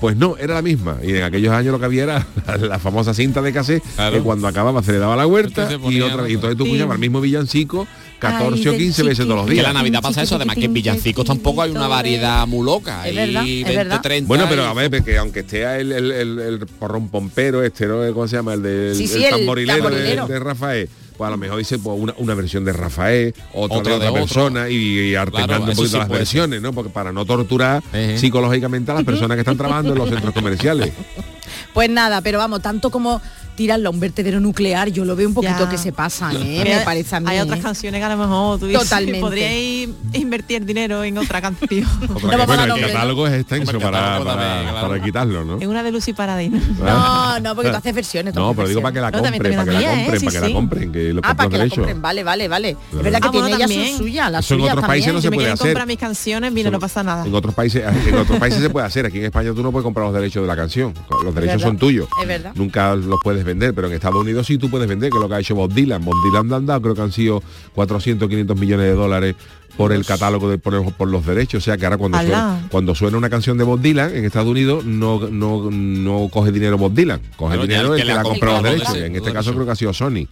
Pues 0.00 0.16
no, 0.16 0.36
era 0.36 0.54
la 0.54 0.62
misma. 0.62 0.98
Y 1.02 1.16
en 1.16 1.24
aquellos 1.24 1.52
años 1.52 1.72
lo 1.72 1.80
que 1.80 1.86
había 1.86 2.04
era 2.04 2.26
la, 2.46 2.56
la 2.68 2.78
famosa 2.78 3.14
cinta 3.14 3.42
de 3.42 3.52
cassette 3.52 3.82
Claro. 3.96 4.16
que 4.16 4.22
cuando 4.22 4.46
acababa 4.46 4.80
se 4.84 4.92
le 4.92 4.98
daba 4.98 5.16
la 5.16 5.26
huerta 5.26 5.68
y 5.90 6.00
otra 6.02 6.28
y 6.30 6.34
entonces 6.34 6.56
tú 6.56 6.64
Sí. 6.66 6.70
escuchabas 6.70 6.94
el 6.94 7.00
mismo 7.00 7.20
villancico 7.20 7.88
14 8.22 8.54
Ay, 8.62 8.68
o 8.68 8.70
del 8.72 8.80
15 8.80 9.02
veces 9.02 9.24
todos 9.26 9.36
los 9.38 9.46
Que 9.46 9.52
días. 9.54 9.64
la 9.66 9.72
Navidad 9.72 10.00
pasa 10.00 10.22
eso, 10.22 10.36
además 10.36 10.56
que 10.56 10.64
en 10.66 10.72
villancicos 10.72 11.24
tampoco 11.24 11.60
hay 11.62 11.70
una 11.72 11.88
variedad 11.88 12.46
muy 12.46 12.64
loca. 12.64 13.06
Es 13.06 13.14
verdad, 13.16 13.42
es 13.42 13.48
20, 13.64 13.76
verdad. 13.76 14.00
30 14.00 14.28
Bueno, 14.28 14.46
pero 14.48 14.62
y- 14.62 14.66
a 14.66 14.72
ver, 14.72 14.90
porque 14.90 15.18
aunque 15.18 15.40
esté 15.40 15.62
el, 15.80 15.92
el, 15.92 16.10
el- 16.12 16.38
el 16.38 16.58
porrón 16.66 17.08
pompero, 17.08 17.62
este, 17.62 17.86
¿no? 17.86 17.96
¿Cómo 18.14 18.28
se 18.28 18.36
llama? 18.36 18.54
El 18.54 18.62
del 18.62 18.96
Sí, 18.96 19.06
sí, 19.06 19.16
el 19.18 19.24
el 19.24 19.30
tamborilero, 19.30 19.90
de- 20.26 20.38
Rafael. 20.38 20.88
Pues 21.16 21.28
a 21.28 21.30
lo 21.32 21.36
mejor 21.36 21.58
dice 21.58 21.78
pues, 21.78 21.98
una, 22.00 22.14
una 22.16 22.34
versión 22.34 22.64
de 22.64 22.72
Rafael, 22.72 23.34
otra, 23.52 23.78
Otra 23.78 23.90
de 23.92 23.96
otra 23.96 24.06
de 24.06 24.10
otro. 24.12 24.22
persona 24.24 24.70
y, 24.70 25.10
y 25.10 25.12
Claro, 25.12 25.30
un 25.60 25.66
poquito 25.66 25.86
sí 25.88 25.96
las 25.98 26.08
versiones, 26.08 26.62
¿no? 26.62 26.72
Porque 26.72 26.90
para 26.90 27.12
no 27.12 27.24
torturar 27.26 27.82
Ejé. 27.92 28.18
psicológicamente 28.18 28.90
a 28.92 28.94
las 28.94 29.04
personas 29.04 29.36
que 29.36 29.40
están 29.40 29.58
trabajando 29.58 29.92
en 29.92 29.98
los 29.98 30.08
centros 30.08 30.32
comerciales. 30.32 30.92
Pues 31.74 31.88
nada, 31.88 32.20
pero 32.20 32.38
vamos, 32.38 32.60
tanto 32.60 32.90
como 32.90 33.22
tirarlo 33.56 33.88
a 33.88 33.92
un 33.92 34.00
vertedero 34.00 34.40
nuclear, 34.40 34.88
yo 34.90 35.04
lo 35.04 35.14
veo 35.16 35.28
un 35.28 35.34
poquito 35.34 35.64
Ya. 35.64 35.68
que 35.68 35.78
se 35.78 35.92
pasan, 35.92 36.36
¿eh? 36.36 36.62
Me 36.64 36.84
parece 36.84 37.16
a 37.16 37.20
mí. 37.20 37.26
Hay 37.28 37.38
otras 37.40 37.60
canciones 37.60 38.00
que 38.00 38.04
a 38.04 38.08
lo 38.08 38.16
mejor 38.16 38.58
tú 38.58 38.66
dices, 38.66 38.82
Totalmente. 38.84 39.20
podríais 39.20 39.88
invertir 40.14 40.64
dinero 40.64 41.04
en 41.04 41.18
otra 41.18 41.40
canción. 41.40 41.86
Otra 42.02 42.08
No 42.08 42.18
que- 42.18 42.26
vamos 42.26 42.42
a 42.42 42.46
bueno, 42.46 42.46
dar 42.56 42.62
el 42.62 42.68
nombre, 42.68 42.92
catálogo 42.92 43.26
es 43.26 43.32
extenso 43.40 43.78
para, 43.80 44.18
para, 44.18 44.24
también, 44.24 44.70
claro. 44.72 44.88
para 44.88 45.02
quitarlo, 45.04 45.44
¿no? 45.44 45.60
en 45.60 45.68
una 45.68 45.82
de 45.82 45.92
Lucy 45.92 46.12
Paradino. 46.12 46.58
No, 46.78 47.40
no, 47.40 47.54
porque 47.54 47.70
tú 47.70 47.76
haces 47.76 47.94
versiones. 47.94 48.34
No, 48.34 48.54
pero 48.54 48.68
digo 48.68 48.80
para 48.82 48.92
que 48.92 49.00
la 49.00 49.10
No, 49.10 49.18
compren, 49.22 49.38
para 49.38 49.48
que 49.50 49.56
la 49.56 49.80
la 49.80 49.88
compren, 49.88 50.20
para 50.22 50.30
que 50.32 50.40
la 50.48 50.52
compren, 50.54 50.92
que 50.92 51.14
Ah, 51.22 51.34
para 51.36 51.48
que 51.48 51.56
la 51.56 51.58
derechos. 51.64 51.78
compren, 51.78 52.02
vale, 52.02 52.24
vale, 52.24 52.48
vale. 52.48 52.70
Es 52.70 53.02
verdad 53.02 53.20
que 53.20 53.28
Ah, 53.28 53.30
tiene 53.32 53.48
ella 53.48 53.56
su 53.68 53.74
también. 53.74 53.98
suya, 53.98 54.30
las 54.30 54.44
Eso 54.44 54.54
en 54.54 54.60
otros 54.62 54.84
países 54.84 55.06
también. 55.06 55.14
no 55.14 55.20
si 55.20 55.22
se 55.26 55.30
me 55.30 55.34
puede 55.36 55.44
quieren 55.46 55.54
hacer. 55.54 55.66
comprar 55.68 55.86
mis 55.86 55.98
canciones, 55.98 56.52
mira, 56.52 56.70
no 56.70 56.80
pasa 56.80 57.02
nada. 57.02 57.26
En 57.26 57.34
otros 57.34 57.54
países, 57.54 57.82
en 58.06 58.14
otros 58.16 58.38
países 58.38 58.60
se 58.60 58.70
puede 58.70 58.86
hacer. 58.86 59.06
Aquí 59.06 59.18
en 59.18 59.24
España 59.26 59.52
tú 59.54 59.62
no 59.62 59.70
puedes 59.72 59.84
comprar 59.84 60.06
los 60.06 60.14
derechos 60.14 60.42
de 60.42 60.48
la 60.48 60.56
canción. 60.56 60.94
Los 61.24 61.34
derechos 61.34 61.62
son 61.62 61.76
tuyos. 61.78 62.08
es 62.20 62.28
verdad. 62.28 62.52
Nunca 62.54 62.94
los 62.94 63.18
puedes 63.22 63.41
vender, 63.44 63.74
pero 63.74 63.88
en 63.88 63.94
Estados 63.94 64.20
Unidos 64.20 64.46
sí 64.46 64.58
tú 64.58 64.70
puedes 64.70 64.88
vender, 64.88 65.10
que 65.10 65.16
es 65.16 65.22
lo 65.22 65.28
que 65.28 65.34
ha 65.34 65.40
hecho 65.40 65.54
Bob 65.54 65.72
Dylan. 65.72 66.04
Bob 66.04 66.14
Dylan 66.24 66.52
han 66.52 66.66
dado, 66.66 66.82
creo 66.82 66.94
que 66.94 67.02
han 67.02 67.12
sido 67.12 67.42
400, 67.74 68.28
500 68.28 68.58
millones 68.58 68.86
de 68.86 68.94
dólares 68.94 69.36
por 69.76 69.92
el 69.92 70.04
catálogo 70.04 70.50
de 70.50 70.58
por, 70.58 70.92
por 70.94 71.08
los 71.08 71.24
derechos. 71.24 71.62
O 71.62 71.64
sea 71.64 71.76
que 71.76 71.84
ahora 71.86 71.96
cuando 71.96 72.18
suena, 72.18 72.68
cuando 72.70 72.94
suena 72.94 73.16
una 73.16 73.30
canción 73.30 73.58
de 73.58 73.64
Bob 73.64 73.80
Dylan 73.80 74.14
en 74.14 74.24
Estados 74.24 74.48
Unidos 74.48 74.84
no, 74.84 75.28
no, 75.28 75.70
no 75.70 76.28
coge 76.30 76.52
dinero 76.52 76.78
Bob 76.78 76.94
Dylan, 76.94 77.20
coge 77.36 77.56
dinero 77.58 77.94
el 77.94 78.00
que 78.00 78.02
que 78.02 78.04
le 78.06 78.12
le 78.12 78.18
ha 78.18 78.20
ha 78.20 78.24
comprado 78.24 78.54
los 78.54 78.62
derechos. 78.62 78.96
En 78.96 79.16
este 79.16 79.32
caso 79.32 79.52
creo 79.52 79.64
que 79.64 79.72
ha 79.72 79.76
sido 79.76 79.92
Sony. 79.92 80.26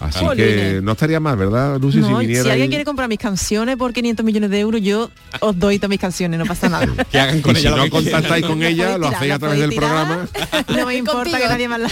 Así 0.00 0.24
que 0.34 0.80
no 0.82 0.92
estaría 0.92 1.20
mal, 1.20 1.36
¿verdad, 1.36 1.78
Lucy? 1.78 1.98
No, 1.98 2.06
si 2.08 2.12
si, 2.14 2.18
viniera 2.20 2.50
alguien 2.52 2.66
y- 2.66 2.70
quiere 2.70 2.84
comprar 2.86 3.06
mis 3.08 3.18
canciones 3.18 3.76
por 3.76 3.92
500 3.92 4.24
millones 4.24 4.48
de 4.50 4.58
euros, 4.60 4.80
yo 4.80 5.10
os 5.40 5.58
doy 5.58 5.78
todas 5.78 5.90
mis 5.90 6.00
canciones, 6.00 6.38
no 6.38 6.46
pasa 6.46 6.68
nada. 6.70 6.86
que 7.12 7.20
hagan 7.20 7.42
con 7.42 7.54
y 7.54 7.60
si 7.60 7.66
ella 7.66 7.76
lo 7.76 7.84
no 7.84 7.90
contactáis 7.90 8.46
con 8.46 8.62
ella, 8.62 8.96
lo 8.98 9.08
hacéis 9.08 9.32
a 9.32 9.38
través 9.38 9.60
del 9.60 9.74
programa. 9.74 10.26
No 10.68 10.86
me 10.86 10.94
importa 10.96 11.18
Contigo. 11.24 11.38
que 11.38 11.48
nadie 11.48 11.68
más 11.68 11.80
la, 11.80 11.90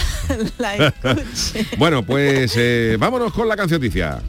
la 0.57 0.75
escuche. 0.87 1.67
Bueno, 1.77 2.03
pues 2.03 2.53
eh, 2.57 2.97
vámonos 2.99 3.31
con 3.33 3.47
la 3.47 3.55
cancioticia. 3.55 4.19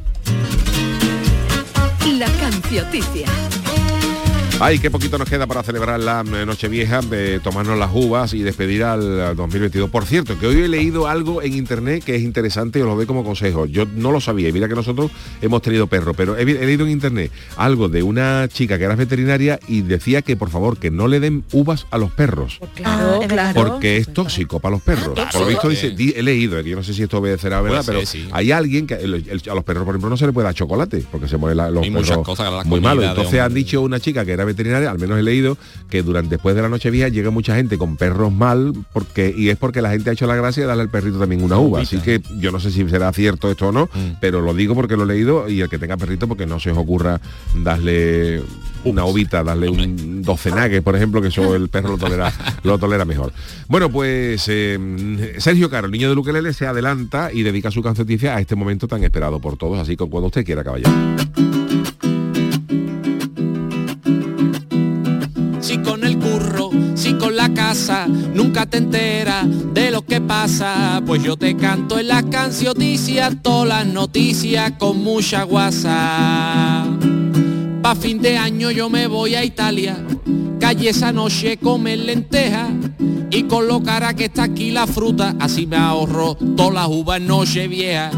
La 2.19 2.27
cancioticia. 2.39 3.27
Ay, 4.63 4.79
qué 4.79 4.91
poquito 4.91 5.17
nos 5.17 5.27
queda 5.27 5.47
para 5.47 5.63
celebrar 5.63 5.99
la 6.01 6.21
eh, 6.21 6.45
Nochevieja, 6.45 7.01
de 7.01 7.41
tomarnos 7.41 7.79
las 7.79 7.89
uvas 7.95 8.35
y 8.35 8.43
despedir 8.43 8.85
al, 8.85 9.19
al 9.19 9.35
2022. 9.35 9.89
Por 9.89 10.05
cierto, 10.05 10.39
que 10.39 10.47
hoy 10.47 10.61
he 10.61 10.69
leído 10.69 11.07
algo 11.09 11.41
en 11.41 11.55
internet 11.55 12.05
que 12.05 12.15
es 12.15 12.21
interesante 12.23 12.79
y 12.79 12.83
os 12.83 12.89
lo 12.89 12.95
doy 12.95 13.07
como 13.07 13.25
consejo. 13.25 13.65
Yo 13.65 13.87
no 13.97 14.13
lo 14.13 14.21
sabía 14.21 14.51
y 14.51 14.53
mira 14.53 14.69
que 14.69 14.75
nosotros 14.75 15.11
hemos 15.41 15.63
tenido 15.63 15.87
perro, 15.87 16.13
pero 16.13 16.37
he, 16.37 16.45
leído 16.45 16.85
en 16.85 16.91
internet 16.93 17.33
algo 17.57 17.89
de 17.89 18.03
una 18.03 18.49
chica 18.53 18.77
que 18.77 18.85
era 18.85 18.95
veterinaria 18.97 19.59
y 19.67 19.81
decía 19.81 20.21
que 20.21 20.37
por 20.37 20.51
favor 20.51 20.77
que 20.77 20.91
no 20.91 21.09
le 21.09 21.21
den 21.21 21.43
uvas 21.53 21.87
a 21.91 21.97
los 21.97 22.11
perros. 22.13 22.59
Claro, 22.75 23.21
Ah, 23.23 23.27
claro. 23.27 23.55
Porque 23.55 23.97
es 23.97 24.13
tóxico 24.13 24.61
para 24.61 24.73
los 24.73 24.83
perros. 24.83 25.15
Ah, 25.19 25.31
Por 25.33 25.41
lo 25.43 25.47
visto 25.47 25.71
dice, 25.71 25.91
di- 25.93 26.13
he 26.15 26.23
leído, 26.23 26.59
eh, 26.59 26.65
que 26.65 26.69
yo 26.71 26.77
no 26.77 26.83
sé 26.83 26.93
si 26.93 27.03
esto 27.03 27.17
obedecerá 27.19 27.63
verdad, 27.63 27.83
Puede 27.83 27.99
pero 28.01 28.07
sí. 28.07 28.29
hay 28.31 28.53
alguien 28.53 28.87
que 28.87 28.95
el- 28.95 29.15
el- 29.15 29.43
a 29.51 29.55
los 29.55 29.65
perros, 29.65 29.85
por 29.85 29.95
ejemplo, 29.95 30.11
no 30.11 30.19
se 30.19 30.27
le 30.27 30.33
puede 30.35 30.45
dar 30.45 30.55
chocolate, 30.55 31.03
porque 31.11 31.29
se 31.29 31.39
mueren 31.39 31.57
la- 31.57 31.71
los 31.71 31.87
perros 31.89 32.19
cosas, 32.27 32.53
la 32.53 32.65
muy 32.65 32.79
malo. 32.81 32.97
comida 32.97 33.15
de 33.15 33.17
Entonces 33.21 33.41
han 33.41 33.55
dicho 33.55 33.81
una 33.81 33.99
chica 34.01 34.23
que 34.27 34.33
era 34.33 34.45
veterinaria, 34.53 34.91
al 34.91 34.99
menos 34.99 35.19
he 35.19 35.23
leído, 35.23 35.57
que 35.89 36.03
durante 36.03 36.31
después 36.37 36.55
de 36.55 36.63
la 36.63 36.69
noche 36.69 36.91
vieja 36.91 37.09
llega 37.09 37.31
mucha 37.31 37.55
gente 37.57 37.79
con 37.79 37.97
perros 37.97 38.33
mal, 38.33 38.73
porque 38.93 39.33
y 39.37 39.49
es 39.49 39.57
porque 39.57 39.83
la 39.83 39.91
gente 39.91 40.11
ha 40.11 40.13
hecho 40.13 40.27
la 40.27 40.37
gracia 40.37 40.63
de 40.63 40.67
darle 40.69 40.83
al 40.85 40.91
perrito 40.91 41.19
también 41.19 41.43
una 41.43 41.59
uva. 41.59 41.81
Así 41.81 41.99
que 41.99 42.21
yo 42.39 42.51
no 42.51 42.61
sé 42.61 42.71
si 42.71 42.89
será 42.89 43.13
cierto 43.13 43.51
esto 43.51 43.69
o 43.69 43.73
no, 43.73 43.87
Mm. 43.95 44.19
pero 44.21 44.41
lo 44.41 44.53
digo 44.55 44.75
porque 44.75 44.97
lo 44.97 45.05
he 45.05 45.07
leído 45.07 45.49
y 45.49 45.61
el 45.61 45.69
que 45.69 45.79
tenga 45.79 45.97
perrito, 45.97 46.29
porque 46.29 46.47
no 46.47 46.61
se 46.61 46.71
os 46.71 46.79
ocurra 46.79 47.21
darle 47.63 48.43
una 48.85 49.05
uvita, 49.05 49.43
darle 49.45 49.69
un 49.69 50.23
docenague, 50.23 50.83
por 50.83 50.97
ejemplo, 50.97 51.21
que 51.21 51.29
eso 51.29 51.55
el 51.55 51.69
perro 51.69 51.91
lo 51.91 51.99
tolera, 51.99 52.33
lo 52.63 52.79
tolera 52.79 53.05
mejor. 53.05 53.33
Bueno, 53.69 53.91
pues 53.91 54.45
eh, 54.49 55.35
Sergio 55.39 55.69
Caro, 55.69 55.87
el 55.87 55.93
niño 55.93 56.09
de 56.09 56.15
Luquelele, 56.15 56.53
se 56.53 56.67
adelanta 56.67 57.31
y 57.33 57.43
dedica 57.43 57.71
su 57.71 57.83
canción 57.83 58.01
a 58.31 58.41
este 58.41 58.57
momento 58.57 58.89
tan 58.89 59.05
esperado 59.05 59.41
por 59.41 59.57
todos, 59.57 59.79
así 59.79 59.97
que 59.97 60.05
cuando 60.07 60.29
usted 60.29 60.45
quiera, 60.45 60.65
caballero. 60.65 61.60
Nunca 68.35 68.67
te 68.67 68.79
enteras 68.79 69.47
de 69.73 69.91
lo 69.91 70.03
que 70.05 70.21
pasa. 70.21 71.01
Pues 71.07 71.23
yo 71.23 71.37
te 71.37 71.57
canto 71.57 71.99
en 71.99 72.09
las 72.09 72.25
cancionicias, 72.25 73.35
todas 73.43 73.69
las 73.69 73.87
noticias 73.87 74.73
con 74.79 74.99
mucha 74.99 75.45
guasa. 75.45 76.85
Pa' 77.83 77.95
fin 77.95 78.21
de 78.21 78.37
año 78.37 78.71
yo 78.71 78.91
me 78.91 79.07
voy 79.07 79.37
a 79.37 79.45
Italia, 79.45 79.97
calle 80.59 80.91
esa 80.91 81.13
noche 81.13 81.59
comer 81.59 81.99
lenteja 82.01 82.69
y 83.31 83.45
con 83.45 83.69
lo 83.69 83.83
cara 83.83 84.15
que 84.15 84.25
está 84.25 84.45
aquí 84.45 84.73
la 84.73 84.87
fruta, 84.87 85.37
así 85.39 85.67
me 85.67 85.77
ahorro 85.77 86.37
todas 86.57 86.75
las 86.75 86.89
uvas 86.89 87.21
noche 87.21 87.69
vieja. 87.69 88.11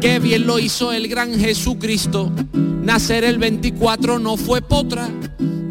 Qué 0.00 0.20
bien 0.20 0.46
lo 0.46 0.58
hizo 0.58 0.92
el 0.92 1.08
gran 1.08 1.38
Jesucristo, 1.38 2.30
nacer 2.52 3.24
el 3.24 3.38
24 3.38 4.20
no 4.20 4.36
fue 4.36 4.62
potra. 4.62 5.08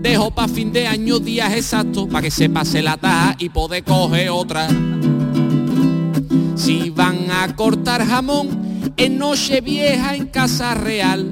Dejo 0.03 0.31
pa' 0.31 0.49
fin 0.49 0.73
de 0.73 0.85
año 0.85 1.17
días 1.19 1.53
exactos 1.53 2.09
para 2.09 2.23
que 2.23 2.29
se 2.29 2.49
pase 2.49 2.81
la 2.81 2.97
taja 2.97 3.37
y 3.39 3.47
poder 3.47 3.85
coger 3.85 4.31
otra. 4.31 4.67
Si 6.55 6.89
van 6.89 7.31
a 7.31 7.55
cortar 7.55 8.05
jamón 8.05 8.93
en 8.97 9.17
noche 9.17 9.61
vieja 9.61 10.13
en 10.13 10.25
casa 10.25 10.73
real, 10.73 11.31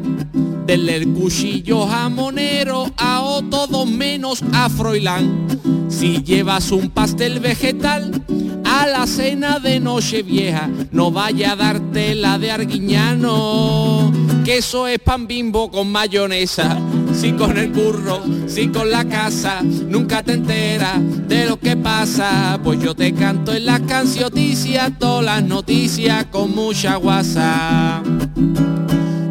denle 0.66 0.96
el 0.96 1.10
cuchillo 1.10 1.86
jamonero 1.86 2.90
a 2.96 3.20
o 3.24 3.42
todo 3.42 3.86
menos 3.86 4.42
a 4.54 4.70
Froilán. 4.70 5.48
Si 5.90 6.24
llevas 6.24 6.72
un 6.72 6.92
pastel 6.92 7.42
vegetal 7.42 8.24
a 8.64 8.88
la 8.88 9.06
cena 9.06 9.60
de 9.60 9.82
noche 9.82 10.24
vieja, 10.24 10.70
no 10.94 11.12
vaya 11.12 11.52
a 11.52 11.56
darte 11.58 12.16
la 12.16 12.40
de 12.40 12.52
arguiñano, 12.52 14.14
que 14.44 14.58
eso 14.58 14.88
es 14.88 15.00
pan 15.00 15.28
bimbo 15.28 15.70
con 15.70 15.92
mayonesa. 15.92 16.80
Si 17.14 17.34
con 17.34 17.58
el 17.58 17.72
curro, 17.72 18.22
si 18.48 18.70
con 18.70 18.90
la 18.90 19.06
casa, 19.06 19.62
nunca 19.62 20.24
te 20.24 20.34
enteras 20.34 21.00
de 21.28 21.46
lo 21.46 21.60
que 21.60 21.76
pasa, 21.76 22.60
pues 22.64 22.80
yo 22.80 22.96
te 22.96 23.14
canto 23.14 23.54
en 23.54 23.66
las 23.66 23.82
cancionicias, 23.82 24.98
todas 24.98 25.26
las 25.26 25.44
noticias 25.44 26.26
con 26.26 26.56
mucha 26.56 26.96
guasa. 26.96 28.02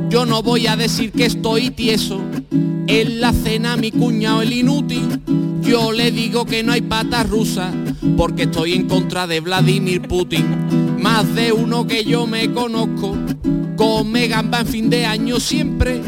Yo 0.08 0.26
no 0.26 0.42
voy 0.42 0.66
a 0.66 0.76
decir 0.76 1.12
que 1.12 1.26
estoy 1.26 1.70
tieso. 1.70 2.20
En 2.86 3.20
la 3.20 3.32
cena 3.32 3.76
mi 3.76 3.90
cuñado 3.92 4.42
el 4.42 4.52
inútil. 4.52 5.20
Yo 5.62 5.92
le 5.92 6.10
digo 6.10 6.44
que 6.44 6.62
no 6.62 6.72
hay 6.72 6.82
patas 6.82 7.28
rusas 7.28 7.72
porque 8.16 8.42
estoy 8.42 8.74
en 8.74 8.88
contra 8.88 9.26
de 9.26 9.40
Vladimir 9.40 10.02
Putin. 10.02 10.89
De 11.20 11.52
uno 11.52 11.86
que 11.86 12.02
yo 12.02 12.26
me 12.26 12.50
conozco 12.50 13.14
come 13.76 14.26
gamba 14.26 14.60
en 14.60 14.66
fin 14.66 14.88
de 14.88 15.04
año 15.04 15.38
siempre 15.38 16.00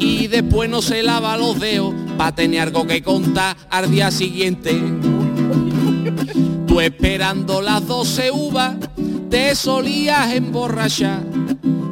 y 0.00 0.26
después 0.26 0.68
no 0.68 0.82
se 0.82 1.04
lava 1.04 1.36
los 1.36 1.60
dedos 1.60 1.94
para 2.18 2.34
tener 2.34 2.62
algo 2.62 2.84
que 2.84 3.00
contar 3.00 3.56
al 3.70 3.88
día 3.92 4.10
siguiente. 4.10 4.76
Tú 6.66 6.80
esperando 6.80 7.62
las 7.62 7.86
12 7.86 8.32
uvas 8.32 8.74
te 9.30 9.54
solías 9.54 10.34
emborrachar 10.34 11.22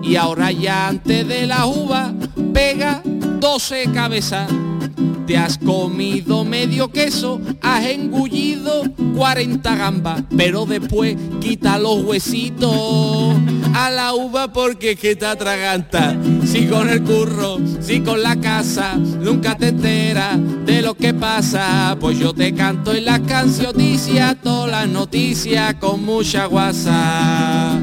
y 0.02 0.16
ahora 0.16 0.50
ya 0.50 0.88
antes 0.88 1.28
de 1.28 1.46
la 1.46 1.66
uva 1.66 2.12
pega 2.52 3.02
12 3.04 3.92
cabezas. 3.94 4.50
Te 5.26 5.38
has 5.38 5.56
comido 5.56 6.44
medio 6.44 6.88
queso, 6.88 7.40
has 7.62 7.86
engullido 7.86 8.84
40 9.16 9.76
gambas, 9.76 10.22
pero 10.36 10.66
después 10.66 11.16
quita 11.40 11.78
los 11.78 12.02
huesitos 12.04 13.34
a 13.74 13.90
la 13.90 14.14
uva 14.14 14.52
porque 14.52 14.92
es 14.92 15.00
que 15.00 15.16
te 15.16 15.26
atraganta. 15.26 16.16
Si 16.46 16.66
con 16.66 16.90
el 16.90 17.02
curro, 17.02 17.58
si 17.80 18.00
con 18.00 18.22
la 18.22 18.36
casa, 18.36 18.96
nunca 18.96 19.56
te 19.56 19.68
enteras 19.68 20.38
de 20.66 20.82
lo 20.82 20.94
que 20.94 21.14
pasa. 21.14 21.96
Pues 21.98 22.18
yo 22.18 22.34
te 22.34 22.54
canto 22.54 22.92
en 22.92 23.06
las 23.06 23.20
cancionicias, 23.20 24.36
todas 24.42 24.70
las 24.70 24.88
noticias 24.88 25.74
con 25.76 26.04
mucha 26.04 26.46
guasa. 26.46 27.80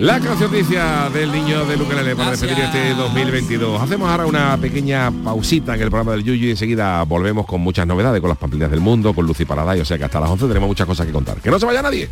La 0.00 0.18
noticia 0.18 1.08
del 1.10 1.30
niño 1.30 1.64
de 1.64 1.76
Luquelele 1.76 2.16
para 2.16 2.32
despedir 2.32 2.58
este 2.58 2.94
2022. 2.94 3.80
Hacemos 3.80 4.08
ahora 4.08 4.26
una 4.26 4.56
pequeña 4.56 5.10
pausita 5.10 5.74
en 5.74 5.82
el 5.82 5.88
programa 5.88 6.12
del 6.12 6.24
Yuyu 6.24 6.46
y 6.46 6.50
enseguida 6.50 7.02
volvemos 7.04 7.46
con 7.46 7.60
muchas 7.60 7.86
novedades, 7.86 8.20
con 8.20 8.28
las 8.28 8.38
pamplinas 8.38 8.70
del 8.70 8.80
mundo, 8.80 9.14
con 9.14 9.26
Lucy 9.26 9.44
Paraday, 9.44 9.80
o 9.80 9.84
sea 9.84 9.96
que 9.96 10.04
hasta 10.04 10.20
las 10.20 10.30
11 10.30 10.48
tenemos 10.48 10.68
muchas 10.68 10.86
cosas 10.86 11.06
que 11.06 11.12
contar. 11.12 11.40
Que 11.40 11.50
no 11.50 11.58
se 11.58 11.66
vaya 11.66 11.82
nadie. 11.82 12.08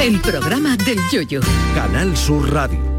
El 0.00 0.20
programa 0.20 0.76
del 0.76 0.98
yoyo. 1.10 1.40
Canal 1.74 2.16
Sur 2.16 2.52
Radio. 2.52 2.95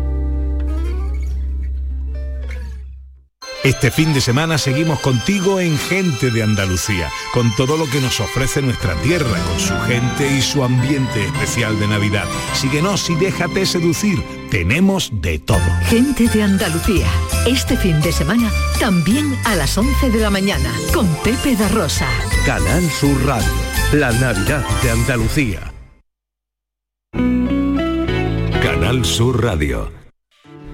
Este 3.64 3.92
fin 3.92 4.14
de 4.14 4.22
semana 4.22 4.58
seguimos 4.58 5.00
contigo 5.00 5.60
en 5.60 5.78
Gente 5.78 6.32
de 6.32 6.44
Andalucía, 6.44 7.10
con 7.34 7.54
todo 7.56 7.76
lo 7.76 7.90
que 7.90 8.00
nos 8.00 8.20
ofrece 8.20 8.62
nuestra 8.62 8.96
tierra, 9.02 9.38
con 9.44 9.60
su 9.60 9.78
gente 9.82 10.32
y 10.32 10.42
su 10.42 10.64
ambiente 10.64 11.26
especial 11.26 11.80
de 11.80 11.88
Navidad. 11.88 12.26
Síguenos 12.54 13.10
y 13.10 13.16
déjate 13.16 13.66
seducir. 13.66 14.24
Tenemos 14.50 15.10
de 15.22 15.40
todo. 15.40 15.60
Gente 15.90 16.28
de 16.28 16.44
Andalucía. 16.44 17.08
Este 17.46 17.76
fin 17.78 18.00
de 18.02 18.12
semana 18.12 18.50
también 18.80 19.36
a 19.44 19.56
las 19.56 19.78
11 19.78 20.12
de 20.12 20.20
la 20.20 20.30
mañana 20.30 20.72
con 20.94 21.08
Pepe 21.24 21.56
da 21.56 21.68
Rosa. 21.70 22.08
Canal 22.46 22.84
Sur 22.90 23.26
Radio, 23.26 23.52
la 23.92 24.12
Navidad 24.14 24.66
de 24.82 24.92
Andalucía. 24.92 25.74
Canal 28.62 29.04
Sur 29.04 29.44
Radio. 29.44 30.07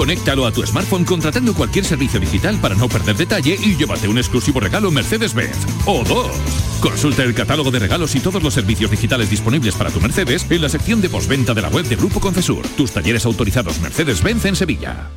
Conéctalo 0.00 0.46
a 0.46 0.50
tu 0.50 0.66
smartphone 0.66 1.04
contratando 1.04 1.52
cualquier 1.52 1.84
servicio 1.84 2.18
digital 2.18 2.58
para 2.58 2.74
no 2.74 2.88
perder 2.88 3.18
detalle 3.18 3.58
y 3.62 3.76
llévate 3.76 4.08
un 4.08 4.16
exclusivo 4.16 4.58
regalo 4.58 4.90
Mercedes-Benz. 4.90 5.58
O 5.84 6.02
dos. 6.04 6.30
Consulta 6.80 7.22
el 7.22 7.34
catálogo 7.34 7.70
de 7.70 7.80
regalos 7.80 8.14
y 8.14 8.20
todos 8.20 8.42
los 8.42 8.54
servicios 8.54 8.90
digitales 8.90 9.28
disponibles 9.28 9.74
para 9.74 9.90
tu 9.90 10.00
Mercedes 10.00 10.46
en 10.48 10.62
la 10.62 10.70
sección 10.70 11.02
de 11.02 11.10
postventa 11.10 11.52
de 11.52 11.60
la 11.60 11.68
web 11.68 11.84
de 11.84 11.96
Grupo 11.96 12.18
Concesur. 12.18 12.66
Tus 12.78 12.92
talleres 12.92 13.26
autorizados 13.26 13.78
Mercedes-Benz 13.82 14.46
en 14.46 14.56
Sevilla. 14.56 15.10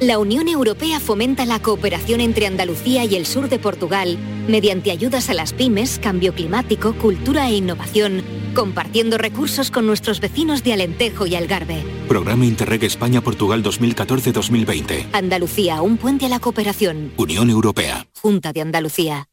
La 0.00 0.18
Unión 0.18 0.48
Europea 0.48 0.98
fomenta 0.98 1.44
la 1.44 1.60
cooperación 1.60 2.22
entre 2.22 2.46
Andalucía 2.46 3.04
y 3.04 3.16
el 3.16 3.26
sur 3.26 3.50
de 3.50 3.58
Portugal 3.58 4.16
mediante 4.48 4.90
ayudas 4.90 5.28
a 5.28 5.34
las 5.34 5.52
pymes, 5.52 5.98
cambio 6.02 6.34
climático, 6.34 6.94
cultura 6.94 7.50
e 7.50 7.56
innovación, 7.56 8.22
compartiendo 8.54 9.18
recursos 9.18 9.70
con 9.70 9.86
nuestros 9.86 10.20
vecinos 10.20 10.64
de 10.64 10.72
Alentejo 10.72 11.26
y 11.26 11.34
Algarve. 11.34 11.84
Programa 12.08 12.46
Interreg 12.46 12.82
España-Portugal 12.82 13.62
2014-2020. 13.62 15.08
Andalucía, 15.12 15.82
un 15.82 15.98
puente 15.98 16.24
a 16.24 16.30
la 16.30 16.40
cooperación. 16.40 17.12
Unión 17.18 17.50
Europea. 17.50 18.06
Junta 18.22 18.54
de 18.54 18.62
Andalucía. 18.62 19.28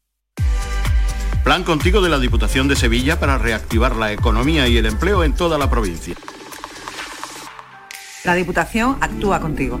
Plan 1.44 1.64
contigo 1.64 2.02
de 2.02 2.10
la 2.10 2.18
Diputación 2.18 2.68
de 2.68 2.76
Sevilla 2.76 3.18
para 3.18 3.38
reactivar 3.38 3.96
la 3.96 4.12
economía 4.12 4.68
y 4.68 4.76
el 4.76 4.84
empleo 4.84 5.24
en 5.24 5.32
toda 5.34 5.56
la 5.56 5.70
provincia. 5.70 6.14
La 8.24 8.34
Diputación 8.34 8.98
actúa 9.00 9.40
contigo. 9.40 9.80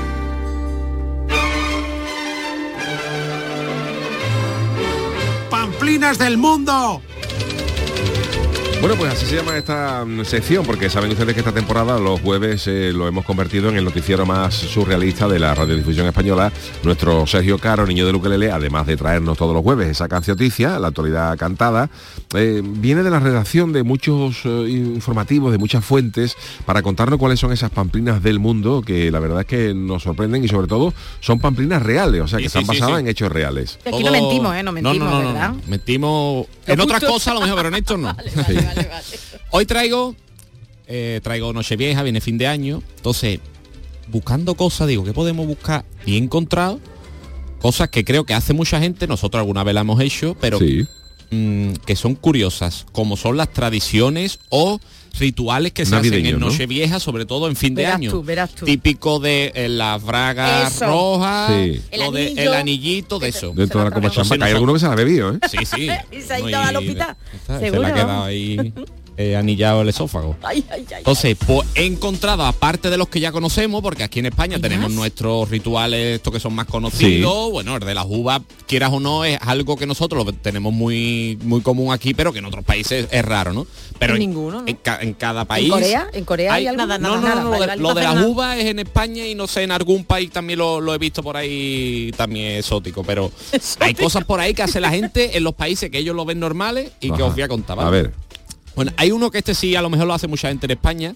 Pamplinas 5.51 6.17
del 6.17 6.37
mundo. 6.37 7.01
Bueno, 8.81 8.95
pues 8.95 9.13
así 9.13 9.27
se 9.27 9.35
llama 9.35 9.55
esta 9.59 10.03
mm, 10.03 10.25
sección, 10.25 10.65
porque 10.65 10.89
saben 10.89 11.11
ustedes 11.11 11.35
que 11.35 11.41
esta 11.41 11.51
temporada, 11.51 11.99
los 11.99 12.19
jueves, 12.19 12.65
eh, 12.65 12.91
lo 12.91 13.07
hemos 13.07 13.23
convertido 13.25 13.69
en 13.69 13.77
el 13.77 13.85
noticiero 13.85 14.25
más 14.25 14.55
surrealista 14.55 15.27
de 15.27 15.37
la 15.37 15.53
radiodifusión 15.53 16.07
española. 16.07 16.51
Nuestro 16.81 17.27
Sergio 17.27 17.59
Caro, 17.59 17.85
niño 17.85 18.07
de 18.07 18.11
Luquelele, 18.11 18.49
además 18.51 18.87
de 18.87 18.97
traernos 18.97 19.37
todos 19.37 19.53
los 19.53 19.61
jueves 19.61 19.87
esa 19.87 20.07
cancioticia, 20.09 20.79
la 20.79 20.87
actualidad 20.87 21.37
cantada, 21.37 21.91
eh, 22.33 22.63
viene 22.65 23.03
de 23.03 23.11
la 23.11 23.19
redacción 23.19 23.71
de 23.71 23.83
muchos 23.83 24.37
eh, 24.45 24.65
informativos, 24.67 25.51
de 25.51 25.59
muchas 25.59 25.85
fuentes, 25.85 26.35
para 26.65 26.81
contarnos 26.81 27.19
cuáles 27.19 27.39
son 27.39 27.51
esas 27.51 27.69
pamplinas 27.69 28.23
del 28.23 28.39
mundo, 28.39 28.81
que 28.83 29.11
la 29.11 29.19
verdad 29.19 29.41
es 29.41 29.45
que 29.45 29.75
nos 29.75 30.01
sorprenden 30.01 30.43
y 30.43 30.47
sobre 30.47 30.65
todo 30.65 30.91
son 31.19 31.39
pamplinas 31.39 31.83
reales, 31.83 32.21
o 32.21 32.27
sea, 32.27 32.39
que 32.39 32.45
Sí, 32.49 32.57
están 32.57 32.63
sí, 32.63 32.67
basadas 32.69 32.95
sí. 32.95 33.01
en 33.01 33.07
hechos 33.09 33.31
reales. 33.31 33.77
Aquí 33.85 34.03
no 34.03 34.11
mentimos, 34.11 34.55
¿eh? 34.55 34.63
No 34.63 34.71
mentimos, 34.71 34.97
no, 34.97 35.05
no, 35.11 35.21
no, 35.21 35.33
¿verdad? 35.33 35.49
no. 35.51 35.61
Mentimos 35.67 36.47
en 36.65 36.79
otras 36.79 37.03
cosas 37.03 37.27
a 37.27 37.33
lo 37.35 37.41
mejor, 37.41 37.57
pero 37.57 37.67
en 37.69 37.75
esto 37.81 37.95
no. 37.95 38.15
Hoy 39.51 39.65
traigo, 39.65 40.15
eh, 40.87 41.19
traigo 41.23 41.53
Nochevieja, 41.53 42.03
viene 42.03 42.21
fin 42.21 42.37
de 42.37 42.47
año. 42.47 42.83
Entonces, 42.97 43.39
buscando 44.07 44.55
cosas, 44.55 44.87
digo, 44.87 45.03
¿qué 45.03 45.13
podemos 45.13 45.47
buscar? 45.47 45.85
Y 46.05 46.15
he 46.15 46.17
encontrado 46.17 46.79
cosas 47.61 47.89
que 47.89 48.03
creo 48.03 48.25
que 48.25 48.33
hace 48.33 48.53
mucha 48.53 48.79
gente, 48.79 49.07
nosotros 49.07 49.39
alguna 49.39 49.63
vez 49.63 49.75
la 49.75 49.81
hemos 49.81 50.01
hecho, 50.01 50.35
pero 50.39 50.59
mm, 51.29 51.73
que 51.85 51.95
son 51.95 52.15
curiosas, 52.15 52.85
como 52.91 53.17
son 53.17 53.37
las 53.37 53.53
tradiciones 53.53 54.39
o 54.49 54.79
rituales 55.19 55.71
que 55.71 55.85
se 55.85 55.95
hacen 55.95 56.13
en 56.25 56.39
¿no? 56.39 56.47
Nochevieja, 56.47 56.99
sobre 56.99 57.25
todo 57.25 57.47
en 57.47 57.55
fin 57.55 57.75
de 57.75 57.83
Verás 57.83 57.95
año. 57.97 58.11
tú, 58.11 58.23
verás 58.23 58.49
tú. 58.55 58.65
Típico 58.65 59.19
de 59.19 59.51
eh, 59.55 59.69
las 59.69 60.01
bragas 60.03 60.75
Eso. 60.75 60.85
rojas, 60.87 61.51
Sí. 61.51 61.81
El 61.91 61.99
lo 61.99 62.11
de- 62.11 62.31
el 62.33 62.53
anillito 62.53 63.19
de 63.19 63.29
eso. 63.29 63.51
Dentro 63.55 63.79
de 63.83 63.89
la 63.89 63.95
copa 63.95 64.09
champa, 64.09 64.35
hay 64.45 64.51
alguno 64.53 64.73
que 64.73 64.79
se 64.79 64.85
la 64.87 64.93
ha 64.93 64.95
bebido, 64.95 65.33
¿eh? 65.33 65.39
Sí, 65.49 65.57
sí. 65.65 65.89
Y 66.11 66.21
se 66.21 66.33
ha 66.33 66.39
No, 66.39 66.49
ido 66.49 66.59
al 66.59 66.75
hospital. 66.77 67.15
está, 67.33 67.59
se 67.59 67.71
le 67.71 67.85
ha 67.87 67.93
quedado 67.93 68.23
ahí 68.23 68.73
eh, 69.21 69.35
anillado 69.37 69.81
el 69.81 69.89
esófago. 69.89 70.35
Ay, 70.43 70.63
ay, 70.71 70.85
ay. 70.89 70.95
Entonces, 70.99 71.37
pues 71.45 71.67
he 71.75 71.85
encontrado, 71.85 72.43
aparte 72.45 72.89
de 72.89 72.97
los 72.97 73.07
que 73.09 73.19
ya 73.19 73.31
conocemos, 73.31 73.81
porque 73.81 74.03
aquí 74.03 74.19
en 74.19 74.27
España 74.27 74.59
tenemos 74.59 74.91
nuestros 74.91 75.49
rituales, 75.49 76.15
estos 76.15 76.33
que 76.33 76.39
son 76.39 76.53
más 76.53 76.65
conocidos, 76.67 77.51
bueno, 77.51 77.75
el 77.77 77.83
de 77.85 77.93
las 77.93 78.05
uvas, 78.07 78.41
quieras 78.67 78.91
o 78.93 78.99
no, 78.99 79.25
es 79.25 79.37
algo 79.41 79.75
que 79.77 79.85
nosotros 79.85 80.25
lo 80.25 80.33
tenemos 80.33 80.73
muy, 80.73 81.37
muy 81.43 81.61
común 81.61 81.93
aquí, 81.93 82.13
pero 82.13 82.31
que 82.33 82.39
en 82.39 82.45
otros 82.45 82.63
países 82.65 83.07
es 83.11 83.25
raro, 83.25 83.53
¿no? 83.53 83.67
Pero 83.99 84.13
en, 84.13 84.19
Ninguno, 84.19 84.61
¿no? 84.61 84.67
en, 84.67 84.75
ca- 84.77 84.99
en 85.01 85.13
cada 85.13 85.41
¿En 85.41 85.47
país... 85.47 85.69
Corea? 85.69 86.07
¿En 86.13 86.25
Corea 86.25 86.53
hay, 86.53 86.63
hay- 86.63 86.67
algo? 86.67 86.77
nada, 86.85 86.97
no, 86.97 87.15
no, 87.15 87.21
nada, 87.21 87.35
no, 87.35 87.43
no, 87.43 87.49
Vale, 87.51 87.65
lo 87.65 87.71
de- 87.71 87.77
lo 87.77 87.89
no 87.89 87.93
de 87.95 88.01
las 88.03 88.25
uvas 88.25 88.57
es 88.57 88.65
en 88.65 88.79
España 88.79 89.25
y 89.27 89.35
no 89.35 89.47
sé, 89.47 89.63
en 89.63 89.71
algún 89.71 90.05
país 90.05 90.31
también 90.31 90.59
lo, 90.59 90.81
lo 90.81 90.93
he 90.93 90.97
visto 90.97 91.21
por 91.21 91.37
ahí 91.37 92.11
también 92.17 92.57
exótico, 92.57 93.03
pero 93.03 93.31
hay 93.79 93.93
cosas 93.93 94.23
por 94.25 94.39
ahí 94.39 94.53
que 94.53 94.63
hace 94.63 94.79
la 94.79 94.89
gente 94.89 95.37
en 95.37 95.43
los 95.43 95.53
países 95.53 95.89
que 95.91 95.99
ellos 95.99 96.15
lo 96.15 96.25
ven 96.25 96.39
normales 96.39 96.91
y 96.99 97.11
que 97.11 97.21
os 97.23 97.33
voy 97.33 97.43
a 97.43 97.47
contar. 97.47 97.79
A 97.79 97.89
ver. 97.89 98.11
Bueno, 98.75 98.91
hay 98.97 99.11
uno 99.11 99.31
que 99.31 99.39
este 99.39 99.53
sí 99.55 99.75
a 99.75 99.81
lo 99.81 99.89
mejor 99.89 100.07
lo 100.07 100.13
hace 100.13 100.27
mucha 100.27 100.47
gente 100.49 100.65
en 100.65 100.71
España, 100.71 101.15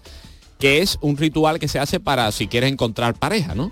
que 0.59 0.81
es 0.81 0.97
un 1.01 1.17
ritual 1.17 1.59
que 1.59 1.67
se 1.67 1.79
hace 1.79 1.99
para 1.99 2.31
si 2.31 2.47
quieres 2.47 2.71
encontrar 2.71 3.13
pareja, 3.15 3.55
¿no? 3.55 3.71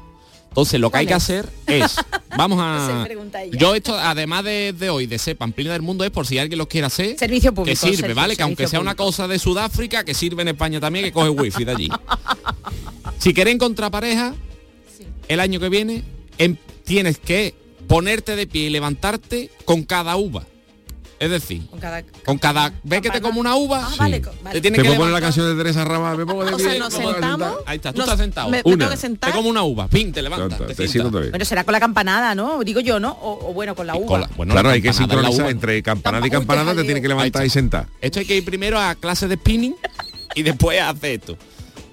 Entonces 0.50 0.80
lo 0.80 0.92
que 0.92 0.98
hay 1.00 1.08
que 1.08 1.16
hacer 1.16 1.50
es, 1.66 1.96
vamos 2.38 2.60
a... 2.62 3.08
Yo 3.58 3.74
esto, 3.74 3.98
además 3.98 4.44
de, 4.44 4.72
de 4.78 4.90
hoy, 4.92 5.08
de 5.08 5.18
ser 5.18 5.36
Pamplina 5.36 5.74
del 5.74 5.82
Mundo, 5.82 6.04
es 6.06 6.12
por 6.12 6.28
si 6.28 6.38
alguien 6.38 6.60
lo 6.60 6.68
quiere 6.70 6.86
hacer, 6.86 7.18
Servicio 7.18 7.52
público. 7.56 7.72
que 7.72 7.76
sirve, 7.76 7.98
servicio- 7.98 8.16
¿vale? 8.16 8.36
Que 8.36 8.44
aunque 8.44 8.68
sea 8.68 8.80
una 8.80 8.94
cosa 8.96 9.28
de 9.28 9.40
Sudáfrica, 9.40 10.04
que 10.06 10.14
sirve 10.14 10.44
en 10.44 10.50
España 10.50 10.80
también, 10.80 11.06
que 11.06 11.12
coge 11.12 11.30
wifi 11.30 11.66
de 11.66 11.72
allí. 11.72 11.90
si 13.18 13.34
quieres 13.34 13.54
encontrar 13.56 13.90
pareja, 13.90 14.36
el 15.28 15.40
año 15.40 15.60
que 15.60 15.70
viene, 15.70 16.04
em- 16.38 16.58
tienes 16.84 17.18
que 17.18 17.56
ponerte 17.88 18.36
de 18.36 18.46
pie 18.46 18.68
y 18.68 18.70
levantarte 18.70 19.50
con 19.66 19.84
cada 19.84 20.16
uva. 20.18 20.46
Es 21.24 21.30
decir, 21.32 21.66
Con 21.70 21.80
cada... 21.80 22.04
con 22.26 22.38
cada 22.38 22.74
ves 22.84 23.02
que 23.02 23.10
te 23.10 23.22
como 23.22 23.40
una 23.40 23.56
uva 23.56 23.88
Ah, 23.88 23.96
vale, 23.98 24.22
co- 24.22 24.30
te 24.32 24.44
vale. 24.44 24.62
tienes 24.62 24.82
Te 24.82 24.88
que 24.90 24.96
poner 24.96 25.14
la 25.14 25.22
canción 25.22 25.48
de 25.48 25.56
Teresa 25.64 25.86
Rama, 25.86 26.16
me 26.16 26.26
pongo 26.26 26.44
de 26.46 26.54
O 26.54 26.58
pie, 26.58 26.66
sea, 26.72 26.80
nos 26.80 26.94
sentamos. 26.94 27.54
ahí 27.66 27.76
está 27.78 27.92
tú 27.94 28.00
Nos- 28.00 28.08
estás 28.08 28.20
sentado 28.20 28.50
Me, 28.50 28.58
me 28.58 28.62
Una. 28.66 28.90
tengo 28.90 29.02
que 29.02 29.18
te 29.32 29.32
como 29.32 29.50
una 29.50 29.64
uva 29.64 29.88
pin 29.88 30.12
te 30.12 30.22
levantas 30.22 30.60
te 30.68 30.76
te 30.76 30.88
sientas. 30.88 31.12
vez. 31.14 31.30
Bueno, 31.32 31.46
será 31.46 31.64
con 31.64 31.72
la 31.72 31.80
campanada, 31.80 32.36
¿no? 32.36 32.64
Digo 32.64 32.80
yo, 32.80 33.00
¿no? 33.00 33.12
O, 33.12 33.50
o 33.50 33.54
bueno, 33.54 33.76
con 33.76 33.88
la 33.88 33.96
uva. 33.96 34.08
con 34.08 34.22
la- 34.22 34.30
bueno, 34.36 34.54
Claro, 34.54 34.70
la 34.70 34.76
hay 34.76 34.82
que 34.82 34.94
sincronizar 34.94 35.42
uva. 35.46 35.50
entre 35.52 35.82
campanada 35.84 36.26
y 36.26 36.30
Uy, 36.30 36.32
campanada, 36.32 36.66
te 36.66 36.76
déjale. 36.78 36.88
tiene 36.88 37.02
que 37.02 37.08
levantar 37.08 37.46
y 37.46 37.50
sentar. 37.50 37.88
esto 38.02 38.20
hay 38.20 38.26
que 38.26 38.36
ir 38.38 38.46
primero 38.46 38.80
a 38.80 38.96
clases 38.96 39.30
de 39.30 39.36
spinning 39.36 39.76
y 40.36 40.44
después 40.44 40.80
a 40.82 40.90
hacer 40.90 41.12
esto 41.20 41.38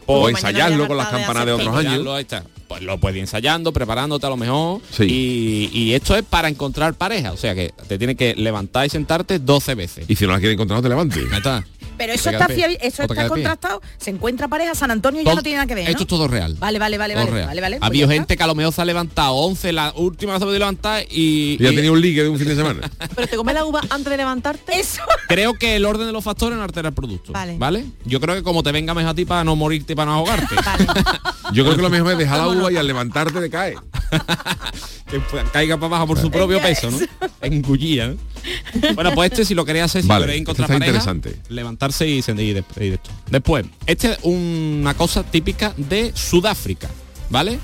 O 0.06 0.28
ensayarlo 0.28 0.82
ya 0.84 0.88
con 0.88 0.96
las 0.96 1.06
harta 1.06 1.18
de 1.18 1.22
campanas 1.24 1.46
de 1.46 1.52
hacer 1.52 1.60
otros 1.68 1.76
años. 1.78 1.84
Ensayarlo, 1.92 2.14
ahí 2.14 2.22
está. 2.22 2.44
Pues 2.70 2.82
lo 2.84 2.98
puedes 2.98 3.16
ir 3.16 3.22
ensayando 3.22 3.72
preparándote 3.72 4.26
a 4.26 4.30
lo 4.30 4.36
mejor 4.36 4.80
Sí. 4.92 5.02
y, 5.04 5.70
y 5.76 5.94
esto 5.94 6.14
es 6.16 6.22
para 6.22 6.48
encontrar 6.48 6.94
pareja 6.94 7.32
o 7.32 7.36
sea 7.36 7.52
que 7.52 7.72
te 7.88 7.98
tienes 7.98 8.14
que 8.16 8.36
levantar 8.36 8.86
y 8.86 8.88
sentarte 8.90 9.40
12 9.40 9.74
veces 9.74 10.04
Y 10.08 10.14
si 10.14 10.24
no 10.24 10.30
la 10.32 10.38
quieres 10.38 10.54
encontrar, 10.54 10.78
no 10.78 10.82
te 10.84 10.88
levantes. 10.88 11.18
Ahí 11.32 11.36
está 11.38 11.64
Pero 12.00 12.14
eso 12.14 12.30
está, 12.30 12.46
pie. 12.46 12.78
eso 12.80 13.02
está 13.02 13.28
contrastado. 13.28 13.82
Se 13.98 14.08
encuentra 14.08 14.48
pareja, 14.48 14.74
San 14.74 14.90
Antonio 14.90 15.20
ya 15.20 15.34
no 15.34 15.42
tiene 15.42 15.58
nada 15.58 15.66
que 15.66 15.74
ver, 15.74 15.84
¿no? 15.84 15.90
Esto 15.90 16.04
es 16.04 16.08
todo 16.08 16.28
real. 16.28 16.56
Vale, 16.58 16.78
vale, 16.78 16.96
vale, 16.96 17.12
Todo 17.12 17.24
vale, 17.24 17.36
real. 17.36 17.48
vale, 17.48 17.60
vale. 17.60 17.76
Ha 17.76 17.80
pues 17.80 17.88
habido 17.88 18.08
gente 18.08 18.38
que 18.38 18.42
a 18.42 18.46
lo 18.46 18.54
mejor 18.54 18.72
se 18.72 18.80
ha 18.80 18.86
levantado 18.86 19.34
11, 19.34 19.70
la 19.74 19.92
última 19.94 20.32
vez 20.32 20.38
se 20.40 20.44
ha 20.44 20.46
podido 20.46 20.60
levantar 20.60 21.04
y, 21.10 21.58
Y 21.60 21.62
ya 21.62 21.68
tenía 21.68 21.92
un 21.92 22.00
ligue 22.00 22.22
de 22.22 22.30
un 22.30 22.38
fin 22.38 22.48
de 22.48 22.56
semana. 22.56 22.90
Pero 23.14 23.28
te 23.28 23.36
comes 23.36 23.54
la 23.54 23.66
uva 23.66 23.82
antes 23.90 24.10
de 24.10 24.16
levantarte. 24.16 24.80
Eso. 24.80 25.02
creo 25.28 25.52
que 25.52 25.76
el 25.76 25.84
orden 25.84 26.06
de 26.06 26.12
los 26.14 26.24
factores 26.24 26.56
no 26.56 26.64
altera 26.64 26.88
el 26.88 26.94
producto. 26.94 27.34
Vale. 27.34 27.58
¿Vale? 27.58 27.84
Yo 28.06 28.18
creo 28.18 28.34
que 28.34 28.42
como 28.42 28.62
te 28.62 28.72
venga 28.72 28.94
mejor 28.94 29.10
a 29.10 29.14
ti 29.14 29.26
para 29.26 29.44
no 29.44 29.54
morirte 29.54 29.92
y 29.92 29.96
para 29.96 30.10
no 30.10 30.16
ahogarte. 30.16 30.54
Yo 31.52 31.64
creo 31.64 31.76
que 31.76 31.82
lo 31.82 31.90
mejor 31.90 32.12
es 32.12 32.18
dejar 32.18 32.38
la 32.38 32.48
uva 32.48 32.72
y 32.72 32.76
al 32.78 32.86
levantarte 32.86 33.38
te 33.42 33.50
cae. 33.50 33.74
que 35.10 35.20
pues, 35.20 35.44
caiga 35.52 35.76
para 35.76 35.86
abajo 35.88 36.06
por 36.06 36.18
su 36.18 36.30
propio 36.30 36.62
peso, 36.62 36.90
¿no? 36.90 36.98
Engullía, 37.42 38.08
¿no? 38.08 38.16
Bueno, 38.94 39.12
pues 39.14 39.30
este 39.32 39.44
si 39.44 39.54
lo 39.54 39.64
queréis 39.64 39.84
hacer, 39.86 40.02
si 40.02 40.08
Vale, 40.08 40.24
queréis 40.26 40.40
este 40.40 40.42
encontrar 40.52 40.70
está 40.70 40.78
pareja, 40.78 41.10
interesante. 41.12 41.52
levantarse 41.52 42.08
y, 42.08 42.22
se- 42.22 42.32
y 42.32 42.52
de- 42.52 42.64
esto. 42.76 43.10
Después, 43.30 43.66
este 43.86 44.12
es 44.12 44.18
una 44.22 44.94
cosa 44.94 45.22
típica 45.22 45.72
de 45.76 46.12
Sudáfrica, 46.14 46.88
¿vale? 47.28 47.58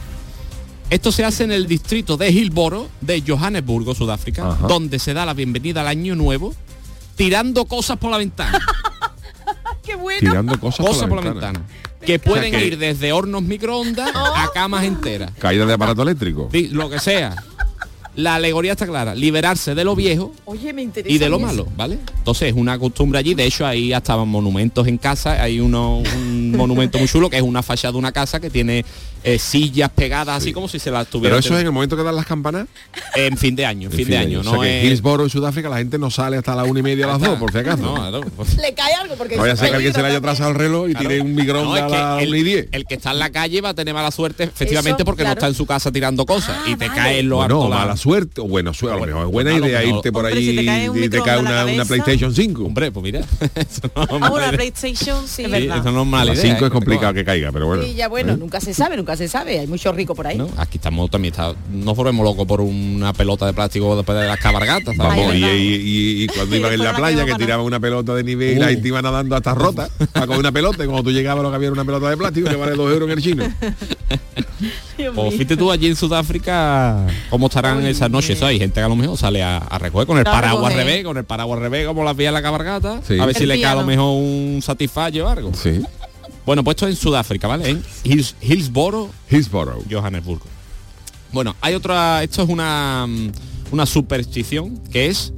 Esto 0.91 1.11
se 1.11 1.24
hace 1.24 1.45
en 1.45 1.51
el 1.53 1.66
distrito 1.66 2.16
de 2.16 2.31
Hillsborough 2.31 2.89
de 3.01 3.22
Johannesburgo, 3.27 3.95
Sudáfrica, 3.95 4.49
Ajá. 4.51 4.66
donde 4.68 4.99
se 5.01 5.14
da 5.14 5.27
la 5.27 5.35
bienvenida 5.35 5.81
al 5.81 5.89
año 5.89 6.14
nuevo 6.14 6.55
tirando 7.16 7.64
cosas 7.64 7.97
por 7.99 8.11
la 8.11 8.18
ventana. 8.18 8.61
Qué 9.83 9.95
bueno. 9.97 10.20
Tirando 10.20 10.59
cosas, 10.61 10.85
cosas 10.87 11.09
por 11.09 11.24
la 11.24 11.31
ventana. 11.31 11.62
Que 12.05 12.18
pueden 12.18 12.53
que- 12.53 12.66
ir 12.66 12.79
desde 12.79 13.12
hornos 13.12 13.43
microondas 13.43 14.11
a 14.14 14.49
camas 14.55 14.85
enteras. 14.85 15.33
Caída 15.39 15.66
de 15.66 15.72
aparato 15.72 16.03
eléctrico. 16.03 16.49
Di- 16.53 16.68
Lo 16.68 16.89
que 16.91 16.99
sea. 17.01 17.35
La 18.17 18.37
alegoría 18.37 18.73
está 18.73 18.87
clara. 18.87 19.14
Liberarse 19.14 19.75
de 19.75 19.85
lo 19.85 19.95
viejo 19.95 20.33
Oye, 20.47 20.73
me 20.73 20.83
interesa. 20.83 21.14
y 21.14 21.19
de 21.19 21.29
lo 21.29 21.37
eso. 21.37 21.47
malo, 21.47 21.69
¿vale? 21.77 21.99
Entonces 22.19 22.49
es 22.49 22.55
una 22.55 22.79
costumbre 22.79 23.19
allí, 23.19 23.35
de 23.35 23.45
hecho 23.45 23.67
ahí 23.67 23.93
hasta 23.93 24.17
monumentos 24.17 24.87
en 24.89 24.97
casa, 24.99 25.43
hay 25.43 25.61
uno, 25.61 25.99
un 25.99 26.51
monumento 26.57 26.99
muy 26.99 27.07
chulo 27.09 27.29
que 27.31 27.37
es 27.37 27.43
una 27.43 27.62
fachada 27.62 27.93
de 27.93 27.99
una 27.99 28.12
casa 28.12 28.41
que 28.41 28.49
tiene 28.51 28.85
eh, 29.27 29.39
sillas 29.39 29.91
pegadas 29.91 30.37
así 30.39 30.53
como 30.53 30.68
si 30.68 30.79
se 30.79 30.91
las 30.91 31.07
tuviera 31.09 31.35
Pero 31.35 31.41
eso 31.41 31.55
es 31.55 31.61
en 31.61 31.66
el 31.66 31.72
momento 31.72 31.97
que 31.97 32.03
dan 32.03 32.16
las 32.16 32.27
campanas. 32.27 32.66
en 33.14 33.37
fin 33.37 33.55
de 33.57 33.66
año, 33.66 33.89
en 33.91 33.93
fin, 33.97 34.09
de 34.09 34.16
año, 34.16 34.41
O 34.41 34.43
no 34.43 34.51
sea 34.53 34.61
que 34.61 34.81
en 34.81 34.87
es- 34.87 34.93
Hillsborough, 34.93 35.24
en 35.24 35.31
Sudáfrica, 35.31 35.68
la 35.68 35.79
gente 35.79 35.99
no 35.99 36.11
sale 36.11 36.37
hasta 36.37 36.55
las 36.55 36.66
una 36.68 36.81
y 36.81 36.83
media 36.83 37.05
a 37.07 37.09
las 37.09 37.20
dos, 37.20 37.39
por 37.39 37.53
si 37.53 37.59
acaso. 37.59 37.83
No, 37.83 37.95
claro, 37.95 38.20
pues- 38.37 38.57
Le 38.61 38.72
cae 38.74 38.95
algo 38.95 39.14
porque 39.16 39.37
No 39.37 39.43
vaya 39.43 39.55
a 39.55 39.57
ser 39.57 39.70
que 39.70 39.77
alguien 39.77 39.93
se 39.93 40.01
le 40.01 40.09
haya 40.09 40.18
atrasado 40.18 40.51
el 40.51 40.57
reloj 40.57 40.89
y 40.91 40.95
tire 40.95 41.20
un 41.20 41.35
No, 41.35 41.41
microondas 41.43 41.87
es 41.93 41.99
a 41.99 42.22
el, 42.22 42.29
una 42.29 42.39
y 42.39 42.43
diez. 42.43 42.68
el 42.72 42.87
que 42.87 42.95
está 42.95 43.11
en 43.11 43.18
la 43.18 43.31
calle 43.31 43.61
va 43.61 43.70
a 43.70 43.74
tener 43.74 43.93
mala 43.95 44.11
suerte 44.11 44.45
efectivamente 44.45 45.03
Eso, 45.03 45.05
porque 45.05 45.22
claro. 45.22 45.35
no 45.35 45.39
está 45.39 45.49
en 45.49 45.55
su 45.55 45.66
casa 45.66 45.91
tirando 45.93 46.24
cosas 46.24 46.57
y 46.66 46.77
te 46.77 46.87
cae 46.89 47.18
en 47.20 47.29
lo 47.29 47.37
Bueno, 47.37 47.68
la- 47.68 47.77
mala 47.79 47.97
suerte, 47.97 48.41
o 48.41 48.45
bueno, 48.49 48.72
suerte, 48.72 48.97
a 48.97 49.01
lo 49.01 49.07
mejor 49.07 49.27
es 49.27 49.33
buena 49.33 49.53
idea 49.53 49.83
irte 49.85 50.12
por 50.12 50.24
un 50.24 50.33
y 50.39 51.09
te 51.09 51.20
cae 51.20 51.43
la 51.43 51.64
una, 51.64 51.64
una. 51.66 51.85
PlayStation 51.85 52.35
5. 52.35 52.64
Hombre, 52.64 52.91
pues 52.93 53.03
mira, 53.03 53.20
no 53.97 54.03
Ah, 54.27 54.31
la 54.31 54.39
idea. 54.49 54.53
PlayStation, 54.53 55.27
sí, 55.27 55.43
es 55.43 55.47
Sí, 55.47 55.51
verdad. 55.51 55.79
eso 55.79 55.93
no 55.93 56.03
es 56.03 56.07
mala 56.09 56.24
las 56.27 56.39
idea, 56.39 56.53
5 56.55 56.64
¿eh? 56.64 56.68
es 56.68 56.72
complicado 56.72 57.14
que 57.14 57.24
caiga, 57.24 57.51
pero 57.53 57.66
bueno. 57.66 57.83
Y 57.83 57.95
ya 57.95 58.09
bueno, 58.09 58.37
nunca 58.37 58.61
se 58.61 58.74
sabe, 58.74 58.97
nunca 58.97 59.16
se 59.17 59.29
sabe. 59.29 59.59
Hay 59.59 59.67
mucho 59.67 59.93
rico 59.93 60.14
por 60.14 60.27
ahí. 60.27 60.37
¿no? 60.39 60.49
Aquí 60.57 60.79
estamos 60.79 61.11
también, 61.11 61.33
está, 61.33 61.55
no 61.71 61.95
volvemos 61.95 62.25
locos 62.25 62.47
por 62.47 62.61
una 62.61 63.12
pelota 63.12 63.47
de 63.47 63.53
plástico 63.53 63.97
después 63.97 64.19
de 64.19 64.27
las 64.27 64.39
cabargatas. 64.39 64.97
Vamos, 64.97 65.35
y, 65.35 65.41
verdad. 65.41 65.55
y- 65.57 65.61
y- 65.75 66.23
y 66.25 66.27
cuando 66.29 66.57
iban 66.57 66.73
en 66.73 66.81
la 66.81 66.95
playa 66.97 67.25
que 67.25 67.35
tiraban 67.35 67.64
una 67.67 67.81
pelota 67.81 68.14
de 68.14 68.23
nivel 68.25 68.57
y 68.57 68.61
la 68.61 68.69
gente 68.69 68.89
iba 68.89 69.03
nadando 69.03 69.35
hasta 69.37 69.55
rota 69.55 69.89
para 70.12 70.27
coger 70.27 70.41
una 70.41 70.53
pelota 70.53 70.83
y 70.85 70.87
cuando 70.87 71.03
tú 71.05 71.11
llegabas 71.11 71.43
lo 71.43 71.51
que 71.51 71.57
había 71.57 71.67
era 71.69 71.73
una 71.75 71.85
pelota 71.85 72.11
de 72.11 72.17
plástico 72.17 72.49
que 72.51 72.57
vale 72.57 72.73
dos 72.77 72.93
euros 72.93 73.09
en 73.11 73.19
el 73.19 73.23
chino. 73.25 73.45
Pues 75.14 75.35
fíjate 75.35 75.57
tú 75.59 75.71
allí 75.71 75.87
en 75.89 75.97
Sudáfrica 75.97 77.07
cómo 77.29 77.47
estarán 77.49 77.85
esas 77.87 78.11
noches. 78.11 78.43
Hay 78.43 78.59
gente 78.59 78.81
que 78.81 78.85
a 78.85 78.89
lo 78.89 78.97
mejor 78.97 79.19
sale 79.19 79.43
a, 79.43 79.59
a 79.59 79.79
recoger 79.79 80.07
con 80.07 80.17
el 80.19 80.25
paraguas 80.25 80.73
al 80.73 80.79
revés, 80.79 81.05
con 81.05 81.17
el 81.19 81.25
paraguas 81.25 81.59
al 81.59 81.62
revés, 81.64 81.87
como 81.87 82.03
las 82.05 82.17
vías 82.17 82.31
de 82.33 82.33
la 82.33 82.43
cabargata. 82.43 83.01
Sí. 83.07 83.19
A 83.19 83.27
ver 83.27 83.37
si 83.37 83.45
le 83.47 83.61
cae 83.61 83.73
a 83.73 83.75
lo 83.75 83.85
mejor 83.85 84.17
un 84.17 84.61
satisfaccio 84.62 85.27
o 85.27 85.29
algo. 85.29 85.53
Sí. 85.55 85.83
Bueno, 86.47 86.63
pues 86.65 86.77
esto 86.77 86.87
es 86.89 86.95
en 86.97 87.03
Sudáfrica, 87.03 87.49
¿vale? 87.49 87.69
En 87.69 87.83
Hills- 88.05 88.35
Hillsborough, 88.41 89.11
Hillsborough. 89.31 89.85
Johannesburgo. 89.91 90.47
Bueno, 91.33 91.57
hay 91.61 91.75
otra, 91.75 92.23
esto 92.23 92.43
es 92.45 92.49
una, 92.49 93.05
mm, 93.07 93.33
una 93.73 93.85
superstición 93.85 94.79
que 94.93 95.09
es, 95.09 95.33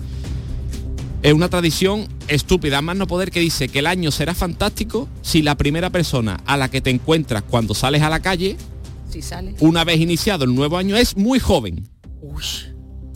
es 1.23 1.33
una 1.33 1.49
tradición 1.49 2.07
estúpida, 2.29 2.83
más 2.83 2.97
no 2.97 3.07
poder, 3.07 3.31
que 3.31 3.41
dice 3.41 3.69
que 3.69 3.79
el 3.81 3.87
año 3.87 4.11
será 4.11 4.35
fantástico 4.35 5.09
si 5.23 5.41
la 5.43 5.57
primera 5.57 5.91
persona 5.91 6.39
a 6.47 6.57
la 6.59 6.71
que 6.71 6.81
te 6.83 6.91
encuentras 6.91 7.43
cuando 7.43 7.75
sales 7.75 8.03
a 8.03 8.11
la 8.11 8.21
calle, 8.21 8.57
Si 9.11 9.23
sale. 9.23 9.55
una 9.61 9.83
vez 9.85 9.99
iniciado 9.99 10.45
el 10.45 10.55
nuevo 10.55 10.77
año, 10.77 10.95
es 10.97 11.17
muy 11.17 11.41
joven. 11.41 11.89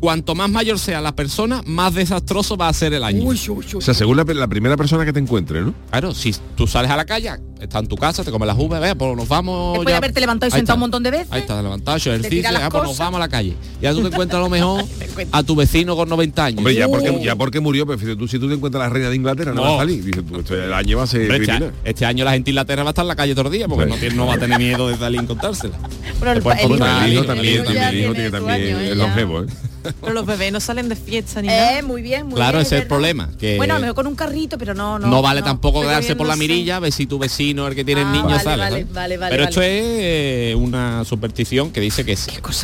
Cuanto 0.03 0.35
más 0.35 0.51
mayor 0.51 0.81
sea 0.81 1.01
la 1.01 1.15
persona, 1.15 1.63
más 1.65 1.95
desastroso 1.95 2.57
va 2.57 2.67
a 2.67 2.73
ser 2.73 2.93
el 2.93 3.05
año. 3.05 3.23
Uy, 3.23 3.39
uy, 3.49 3.65
uy. 3.73 3.75
O 3.77 3.81
sea, 3.81 3.95
según 3.95 4.17
la, 4.17 4.25
la 4.25 4.49
primera 4.49 4.77
persona 4.77 5.05
que 5.05 5.13
te 5.13 5.21
encuentre, 5.21 5.61
¿no? 5.63 5.75
Claro, 5.91 6.13
si 6.13 6.35
tú 6.57 6.67
sales 6.67 6.91
a 6.91 6.97
la 6.97 7.05
calle, 7.05 7.31
estás 7.61 7.83
en 7.83 7.87
tu 7.87 7.95
casa, 7.95 8.25
te 8.25 8.33
comes 8.33 8.49
las 8.49 8.59
uvas, 8.59 8.81
vea, 8.81 8.97
pues 8.97 9.17
nos 9.17 9.29
vamos. 9.29 9.75
Después 9.75 9.87
de 9.87 9.93
ya. 9.93 9.97
haberte 9.99 10.19
levantado 10.19 10.49
y 10.49 10.53
Ahí 10.55 10.59
sentado 10.59 10.63
está. 10.65 10.75
un 10.75 10.81
montón 10.81 11.03
de 11.05 11.11
veces. 11.13 11.29
Ahí 11.31 11.43
está, 11.43 11.63
levantado, 11.63 11.97
ejercicio, 11.99 12.51
ah, 12.53 12.69
pues 12.69 12.83
nos 12.83 12.99
vamos 12.99 13.19
a 13.19 13.21
la 13.21 13.29
calle. 13.29 13.55
Ya 13.81 13.93
tú 13.93 14.01
te 14.03 14.09
encuentras 14.09 14.41
a 14.41 14.43
lo 14.43 14.49
mejor 14.51 14.83
a 15.31 15.43
tu 15.45 15.55
vecino 15.55 15.95
con 15.95 16.09
90 16.09 16.45
años. 16.47 16.59
Hombre, 16.59 16.75
ya 16.75 16.89
porque, 16.89 17.11
Uh. 17.11 17.23
ya 17.23 17.37
porque 17.37 17.61
murió, 17.61 17.87
pero 17.87 17.97
fíjate 17.97 18.17
tú, 18.17 18.27
si 18.27 18.41
tú 18.41 18.49
te 18.49 18.55
encuentras 18.55 18.83
a 18.83 18.89
la 18.89 18.93
reina 18.93 19.09
de 19.09 19.15
Inglaterra, 19.15 19.53
no, 19.55 19.63
No. 19.63 19.69
va 19.71 19.75
a 19.77 19.79
salir. 19.83 20.03
Dices 20.03 20.25
tú, 20.27 20.37
esto, 20.41 20.55
el 20.61 20.73
año 20.75 20.97
va 20.97 21.05
a 21.05 21.07
ser 21.07 21.31
Hombre, 21.31 21.37
este, 21.45 21.71
este 21.85 22.07
año 22.07 22.25
la 22.25 22.33
gente 22.33 22.47
de 22.47 22.51
Inglaterra 22.51 22.83
va 22.83 22.89
a 22.89 22.91
estar 22.91 23.05
en 23.05 23.09
la 23.09 23.15
calle 23.15 23.37
todo 23.37 23.47
el 23.47 23.53
día 23.53 23.69
porque 23.69 23.85
Sí. 23.85 23.91
no, 23.91 23.97
tiene- 23.99 24.15
no 24.17 24.27
va 24.27 24.35
a 24.35 24.39
tener 24.39 24.59
miedo 24.59 24.89
de 24.89 24.97
salir 24.97 25.23
y 25.23 25.27
contársela. 25.27 25.79
Bueno, 26.19 26.33
el, 26.33 26.35
Después 26.43 26.59
el 26.59 26.67
por 26.67 26.77
hijo, 26.77 26.85
Bueno, 26.85 26.99
el 26.99 27.05
el 27.07 27.13
hijo 27.13 27.25
también, 27.25 27.57
ya 27.59 27.65
también, 27.65 27.85
el 27.85 28.01
hijo 28.27 28.31
también 28.33 28.61
¿eh? 28.79 28.89
el 28.91 28.99
Ya. 28.99 29.05
longevo, 29.07 29.43
¿eh? 29.45 29.47
Pero 30.01 30.13
los 30.13 30.27
bebés 30.27 30.53
no 30.53 30.61
salen 30.61 30.89
de 30.89 30.97
fiesta 30.97 31.41
ni 31.43 31.49
nada. 31.49 31.79
Eh, 31.79 31.83
muy 31.83 32.03
bien, 32.03 32.27
muy 32.27 32.35
Claro, 32.37 32.59
bien. 32.59 32.67
ese 32.67 32.77
es 32.77 32.83
el 32.83 32.89
problema, 32.89 33.31
que- 33.39 33.57
Bueno, 33.57 33.75
a 33.75 33.79
lo 33.79 33.83
mejor 33.83 33.95
con 33.97 34.07
un 34.07 34.15
carrito, 34.15 34.59
pero 34.59 34.75
no, 34.75 34.99
no. 34.99 35.09
No, 35.09 35.23
vale 35.23 35.43
tampoco 35.43 35.81
quedarse 35.83 36.17
por 36.17 36.27
la 36.27 36.37
mirilla, 36.37 36.77
a 36.77 36.81
ver 36.81 36.93
si 36.93 37.07
tu 37.07 37.19
vecino, 37.19 37.67
el 37.67 37.75
que 37.75 37.85
tiene 37.85 38.03
el 38.03 38.09
Ah, 38.09 38.13
niño, 38.13 38.25
vale, 38.29 38.43
sale. 38.43 38.63
vale, 38.63 38.85
vale, 38.85 39.17
vale, 39.17 39.31
Pero 39.31 39.43
vale. 39.45 39.51
esto 39.51 39.63
es 39.63 39.83
eh, 39.85 40.55
una 40.57 41.05
superstición 41.05 41.71
que 41.71 41.81
dice 41.81 42.05
que 42.05 42.17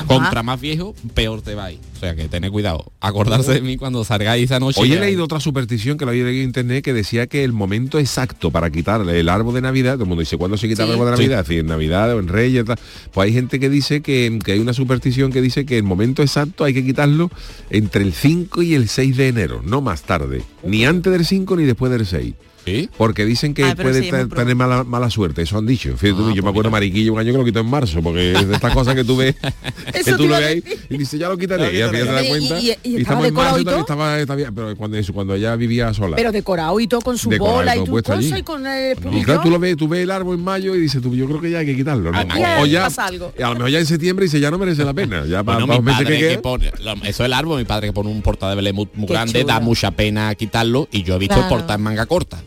contra 0.07 0.43
más? 0.43 0.45
más 0.45 0.61
viejo, 0.61 0.95
peor 1.15 1.43
te 1.43 1.55
va 1.55 1.67
a 1.67 1.73
ir. 1.73 1.81
O 1.99 2.01
sea 2.01 2.15
que 2.15 2.29
tened 2.29 2.53
cuidado. 2.53 2.93
Acordarse 3.01 3.53
de 3.55 3.61
mí 3.61 3.77
cuando 3.77 4.05
salgáis 4.05 4.45
esa 4.45 4.61
noche. 4.61 4.81
Hoy 4.81 4.93
he 4.93 4.95
que- 4.95 5.01
leído 5.01 5.25
otra 5.25 5.41
superstición 5.41 5.99
que 5.99 6.05
la 6.05 6.13
había 6.13 6.23
leído 6.25 6.43
en 6.43 6.47
internet 6.47 6.85
que 6.85 6.93
decía 6.93 7.27
que 7.27 7.43
el 7.43 7.53
momento 7.53 7.99
exacto 7.99 8.53
para 8.53 8.71
quitarle 8.71 9.19
el 9.19 9.29
árbol 9.29 9.55
de 9.57 9.63
Navidad, 9.63 9.95
todo 9.95 10.05
el 10.05 10.09
mundo 10.09 10.21
dice, 10.21 10.37
¿cuándo 10.37 10.57
se 10.57 10.69
quita 10.69 10.85
Sí. 10.85 10.89
el 10.91 10.95
árbol 10.95 11.11
de 11.11 11.17
Sí. 11.17 11.23
Navidad? 11.25 11.47
Si 11.49 11.59
en 11.59 11.67
Navidad 11.67 12.15
o 12.15 12.21
en 12.21 12.29
Reyes, 12.29 12.65
tal. 12.65 12.79
pues 13.13 13.27
hay 13.27 13.33
gente 13.33 13.59
que 13.59 13.69
dice 13.69 14.01
que, 14.01 14.39
que 14.45 14.53
hay 14.53 14.61
una 14.61 14.73
superstición 14.75 15.33
que 15.33 15.43
dice 15.43 15.67
que 15.67 15.77
el 15.77 15.83
momento 15.83 16.23
exacto 16.23 16.63
hay 16.63 16.73
que 16.73 16.85
quitarlo 16.85 17.31
entre 17.71 18.05
el 18.05 18.13
5 18.13 18.63
y 18.63 18.75
el 18.75 18.89
6 18.89 19.17
de 19.17 19.27
enero, 19.29 19.61
no 19.65 19.81
más 19.81 20.03
tarde, 20.03 20.43
ni 20.63 20.85
antes 20.85 21.13
del 21.13 21.27
5 21.27 21.57
ni 21.57 21.65
después 21.65 21.91
del 21.91 22.07
6. 22.07 22.35
¿Sí? 22.69 22.91
Porque 22.97 23.25
dicen 23.25 23.55
que 23.55 23.65
Ah, 23.65 23.75
puede 23.75 24.03
sí, 24.03 24.11
tener 24.35 24.55
mala, 24.55 24.85
mala 24.85 25.11
suerte, 25.11 25.43
eso 25.43 25.59
han 25.59 25.67
dicho. 25.67 25.97
Fíjate 25.97 26.21
tú, 26.21 26.29
Ah, 26.29 26.35
yo 26.35 26.37
me 26.37 26.43
pues 26.43 26.51
acuerdo 26.51 26.71
mira. 26.71 26.71
Mariquillo 26.71 27.13
un 27.15 27.19
año 27.19 27.33
que 27.33 27.39
lo 27.39 27.45
quitó 27.45 27.61
en 27.61 27.67
marzo, 27.67 28.03
porque 28.03 28.33
es 28.33 28.49
de 28.49 28.55
estas 28.55 28.73
cosas 28.75 28.95
que 28.95 29.05
tú 29.05 29.17
ves, 29.17 29.35
que 30.05 30.13
tú 30.13 30.27
lo 30.29 30.37
ves 30.37 30.45
ahí 30.47 30.63
y 30.91 30.99
dice 30.99 31.19
ya 31.19 31.29
lo 31.29 31.39
quitaré, 31.39 31.77
y 31.77 31.81
al 31.81 31.91
final 31.91 32.07
te 32.09 32.13
das 32.13 32.27
cuenta. 32.27 32.61
Y- 32.61 32.71
y- 32.71 32.77
y 32.83 32.97
estaba 32.97 32.99
estamos 32.99 33.27
en 33.27 33.35
marzo 33.35 33.59
y 33.59 33.63
y 33.63 33.65
todo. 33.65 33.81
estaba, 33.81 34.19
estaba- 34.21 34.41
pero 34.55 34.77
cuando, 34.77 34.97
eso, 34.99 35.13
cuando 35.13 35.35
ella 35.35 35.57
vivía 35.57 35.93
sola. 35.95 36.17
Pero 36.17 36.33
decorado 36.33 36.79
y 36.81 36.87
todo 36.87 37.01
con 37.01 37.17
su 37.19 37.29
Decorado 37.31 37.57
y 37.57 37.59
bola 37.61 37.77
y 37.77 37.85
tu 37.85 37.91
puesto 37.91 38.13
cosa 38.13 38.29
allí. 38.35 38.41
y 38.41 38.43
con 38.43 38.67
el 38.67 38.93
y 38.93 39.01
pulidor. 39.01 39.25
claro, 39.25 39.41
tú 39.43 39.51
lo 39.51 39.59
ves, 39.59 39.77
tú 39.77 39.89
ves 39.89 40.01
el 40.01 40.11
árbol 40.11 40.37
en 40.37 40.45
mayo 40.45 40.75
y 40.75 40.81
dices 40.81 41.01
tú, 41.03 41.15
yo 41.15 41.27
creo 41.27 41.41
que 41.41 41.51
ya 41.51 41.59
hay 41.61 41.67
que 41.67 41.77
quitarlo, 41.77 42.13
¿no? 42.13 42.21
O, 42.21 42.63
o 42.63 42.67
ya, 42.67 42.85
pasa 42.85 43.07
algo. 43.07 43.33
y 43.39 43.43
a 43.43 43.49
lo 43.49 43.55
mejor 43.55 43.71
ya 43.71 43.79
en 43.79 43.87
septiembre 43.87 44.25
dice 44.27 44.41
ya 44.41 44.51
no 44.51 44.59
merece 44.59 44.85
la 44.85 44.95
pena, 44.95 45.25
ya 45.27 45.43
para, 45.43 45.65
Bueno, 45.65 45.83
que 46.07 46.39
pone, 46.43 46.67
eso 46.69 47.03
es 47.05 47.21
el 47.21 47.33
árbol, 47.33 47.59
mi 47.59 47.65
padre 47.65 47.89
que 47.89 47.93
pone 47.93 48.11
un 48.11 48.23
porta 48.23 48.49
de 48.51 48.57
Belén 48.57 48.75
muy, 48.75 48.89
muy 48.95 49.07
grande, 49.09 49.45
da 49.45 49.61
mucha 49.61 49.91
pena 49.91 50.35
quitarlo 50.35 50.89
y 50.93 51.03
yo 51.03 51.15
he 51.15 51.19
visto 51.19 51.35
Claro. 51.35 51.49
el 51.49 51.55
porta 51.59 51.75
en 51.75 51.81
manga 51.83 52.07
corta. 52.07 52.43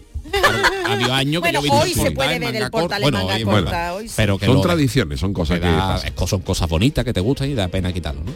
Ha 0.86 0.94
habido 0.94 1.14
años 1.14 1.42
que 1.44 1.52
Bueno, 1.52 1.66
yo 1.66 1.74
hoy 1.74 1.94
se 1.94 2.12
puede 2.12 2.40
ver 2.40 2.56
el 2.56 2.70
portal 2.72 2.72
corta. 2.72 2.96
en 2.98 3.02
Bueno, 3.04 3.18
manga 3.20 3.36
hoy- 3.36 3.44
corta, 3.44 3.62
bueno, 3.92 3.94
hoy 3.96 4.08
sí. 4.08 4.14
pero 4.18 4.38
que 4.38 4.46
son 4.46 4.56
lo- 4.56 4.62
tradiciones, 4.62 5.20
son 5.20 5.34
cosas 5.34 5.60
que 5.60 5.66
da- 5.66 6.02
son 6.28 6.42
cosas 6.42 6.68
bonitas 6.70 7.04
que 7.06 7.14
te 7.14 7.20
gustan 7.20 7.50
y 7.50 7.54
da 7.54 7.68
pena 7.68 7.92
quitarlo, 7.94 8.24
¿no? 8.24 8.32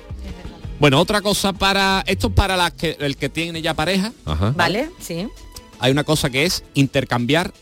Bueno, 0.79 0.99
otra 0.99 1.21
cosa 1.21 1.53
para 1.53 2.03
esto 2.05 2.27
es 2.27 2.33
para 2.33 2.57
las 2.57 2.73
que 2.73 2.97
el 2.99 3.15
que 3.17 3.29
tiene 3.29 3.61
ya 3.61 3.73
pareja, 3.73 4.11
Ajá. 4.25 4.53
Vale, 4.55 4.89
sí. 4.99 5.27
hay 5.79 5.91
una 5.91 6.03
cosa 6.03 6.29
que 6.29 6.43
es 6.45 6.63
intercambiar 6.73 7.53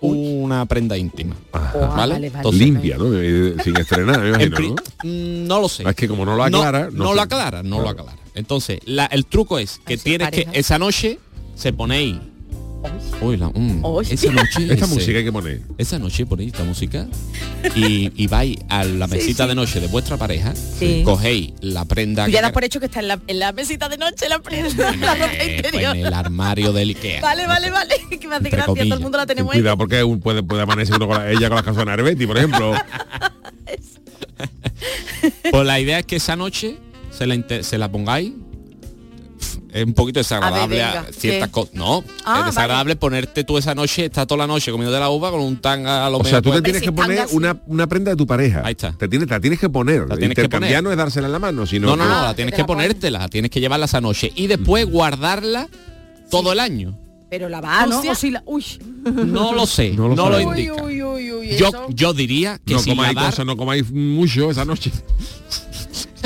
una 0.00 0.66
prenda 0.66 0.96
íntima. 0.96 1.36
Ajá. 1.52 1.72
¿Vale? 1.78 1.88
vale, 1.88 2.06
vale. 2.14 2.26
Entonces, 2.28 2.60
Limpia, 2.60 2.96
¿no? 2.98 3.06
Eh, 3.14 3.56
Sin 3.64 3.76
estrenar, 3.80 4.20
me 4.20 4.28
imagino, 4.44 4.58
¿no? 4.60 4.74
mm, 5.04 5.46
no 5.46 5.60
lo 5.60 5.68
sé. 5.68 5.82
Es 5.88 5.96
que 5.96 6.06
como 6.08 6.24
no 6.24 6.36
lo 6.36 6.44
aclara, 6.44 6.88
no, 6.92 7.04
no 7.04 7.14
lo 7.14 7.20
aclara, 7.22 7.62
no 7.62 7.76
Claro. 7.76 7.82
lo 7.84 7.88
aclara. 8.02 8.18
Entonces, 8.34 8.80
la- 8.84 9.06
el 9.06 9.26
truco 9.26 9.58
es 9.58 9.80
que 9.84 9.96
tienes 9.96 10.30
que 10.30 10.46
esa 10.52 10.78
noche 10.78 11.18
se 11.54 11.72
ponéis 11.72 12.16
La- 13.38 13.48
mm, 13.48 13.82
esa 14.10 14.30
noche 14.32 14.62
Esta 14.62 14.74
ese- 14.74 14.86
música 14.86 15.18
hay 15.18 15.24
que 15.24 15.32
poner. 15.32 15.60
esa 15.78 15.98
noche 15.98 16.24
ponéis 16.26 16.52
esta 16.52 16.64
música 16.64 17.06
y, 17.74 18.10
y 18.14 18.26
vais 18.28 18.56
a 18.68 18.84
la 18.84 19.06
mesita 19.06 19.44
sí. 19.44 19.48
de 19.48 19.54
noche 19.54 19.80
de 19.80 19.88
vuestra 19.88 20.16
pareja, 20.16 20.54
Sí. 20.54 21.02
cogéis 21.04 21.52
la 21.60 21.84
prenda 21.84 22.26
Tú 22.26 22.30
ya 22.30 22.40
das 22.42 22.52
por 22.52 22.64
hecho 22.64 22.78
que 22.80 22.86
está 22.86 23.00
en 23.00 23.08
la, 23.08 23.20
en 23.26 23.38
la 23.38 23.52
mesita 23.52 23.88
de 23.88 23.98
noche 23.98 24.28
la 24.28 24.38
prenda, 24.40 24.92
la 25.00 25.14
ropa 25.14 25.28
pues 25.38 25.74
en 25.74 25.96
el 26.06 26.12
armario 26.14 26.72
del 26.72 26.90
Ikea. 26.90 27.20
Vale, 27.20 27.46
vale, 27.46 27.70
vale. 27.70 27.94
Que 28.20 28.28
me 28.28 28.36
hace 28.36 28.44
Entre 28.46 28.50
gracia, 28.50 28.66
todo 28.66 28.76
comillas. 28.76 28.96
el 28.96 29.02
mundo 29.02 29.18
la 29.18 29.26
tenemos 29.26 29.52
ahí. 29.52 29.60
Cuidado 29.60 29.76
porque 29.78 30.02
un- 30.04 30.20
puede, 30.20 30.42
puede 30.42 30.62
amanecer 30.62 30.94
uno 30.96 31.06
con 31.08 31.18
la- 31.18 31.30
ella 31.30 31.48
con 31.48 31.56
las 31.56 31.64
canciones 31.64 31.86
de 31.96 32.02
Arbeti, 32.02 32.26
por 32.26 32.36
ejemplo. 32.38 32.72
Pues 35.50 35.66
la 35.66 35.80
idea 35.80 35.98
es 36.00 36.06
que 36.06 36.16
esa 36.16 36.36
noche 36.36 36.76
se 37.10 37.26
la, 37.26 37.62
se 37.62 37.78
la 37.78 37.90
pongáis. 37.90 38.32
Es 39.76 39.84
un 39.84 39.92
poquito 39.92 40.20
desagradable 40.20 40.82
A 40.82 41.04
ciertas 41.16 41.50
cosas. 41.50 41.74
No, 41.74 42.02
Ah, 42.24 42.40
es 42.40 42.46
desagradable 42.46 42.96
ponerte 42.96 43.44
tú 43.44 43.58
esa 43.58 43.74
noche, 43.74 44.06
está 44.06 44.26
toda 44.26 44.38
la 44.38 44.46
noche 44.46 44.70
comiendo 44.72 44.92
de 44.92 45.00
la 45.00 45.10
uva 45.10 45.30
con 45.30 45.40
un 45.40 45.56
tanga 45.58 46.06
a 46.06 46.10
lo 46.10 46.18
O 46.18 46.24
sea, 46.24 46.40
tú 46.42 46.50
te 46.52 46.62
tienes 46.62 46.82
que 46.82 46.88
si 46.88 46.92
poner 46.94 47.26
una, 47.32 47.56
una 47.66 47.86
prenda 47.86 48.10
de 48.10 48.16
tu 48.16 48.26
pareja. 48.26 48.62
Ahí 48.64 48.72
está. 48.72 48.92
Te 48.92 49.08
tienes, 49.08 49.28
la 49.28 49.40
tienes 49.40 49.60
que 49.60 49.68
poner. 49.68 50.08
La 50.08 50.16
tienes 50.16 50.34
que 50.36 50.48
poner. 50.48 50.82
no 50.82 50.90
es 50.90 50.96
dársela 50.96 51.26
en 51.26 51.32
la 51.32 51.38
mano, 51.38 51.66
sino 51.66 51.88
No, 51.88 51.96
no, 51.96 52.04
que- 52.04 52.08
no, 52.08 52.16
Ah, 52.16 52.22
la 52.24 52.34
tienes 52.34 52.54
que 52.54 52.62
la 52.62 52.66
ponértela, 52.66 53.28
tienes 53.28 53.50
que 53.50 53.60
llevarla 53.60 53.86
esa 53.86 54.00
noche 54.00 54.32
y 54.34 54.46
después 54.46 54.86
guardarla 54.90 55.68
todo 56.30 56.52
el 56.52 56.60
año. 56.60 56.98
Pero 57.28 57.48
la 57.48 57.60
va, 57.60 57.86
¿no? 57.86 58.00
O 58.00 58.14
si 58.14 58.30
la... 58.30 58.42
Uy. 58.46 58.64
No 59.04 59.52
lo 59.52 59.66
sé, 59.66 59.90
No 59.90 60.08
no 60.08 60.14
lo 60.14 60.14
lo, 60.16 60.30
sabemos. 60.32 60.56
indica. 60.58 60.82
Uy, 60.82 61.02
uy, 61.02 61.32
uy, 61.32 61.50
uy. 61.50 61.56
Yo, 61.56 61.70
yo 61.88 62.14
diría 62.14 62.60
que 62.64 62.74
no 62.74 62.78
sin 62.80 62.94
comáis 62.94 63.16
cosas, 63.16 63.44
no 63.44 63.56
comáis 63.56 63.90
mucho 63.90 64.50
esa 64.50 64.64
noche. 64.64 64.92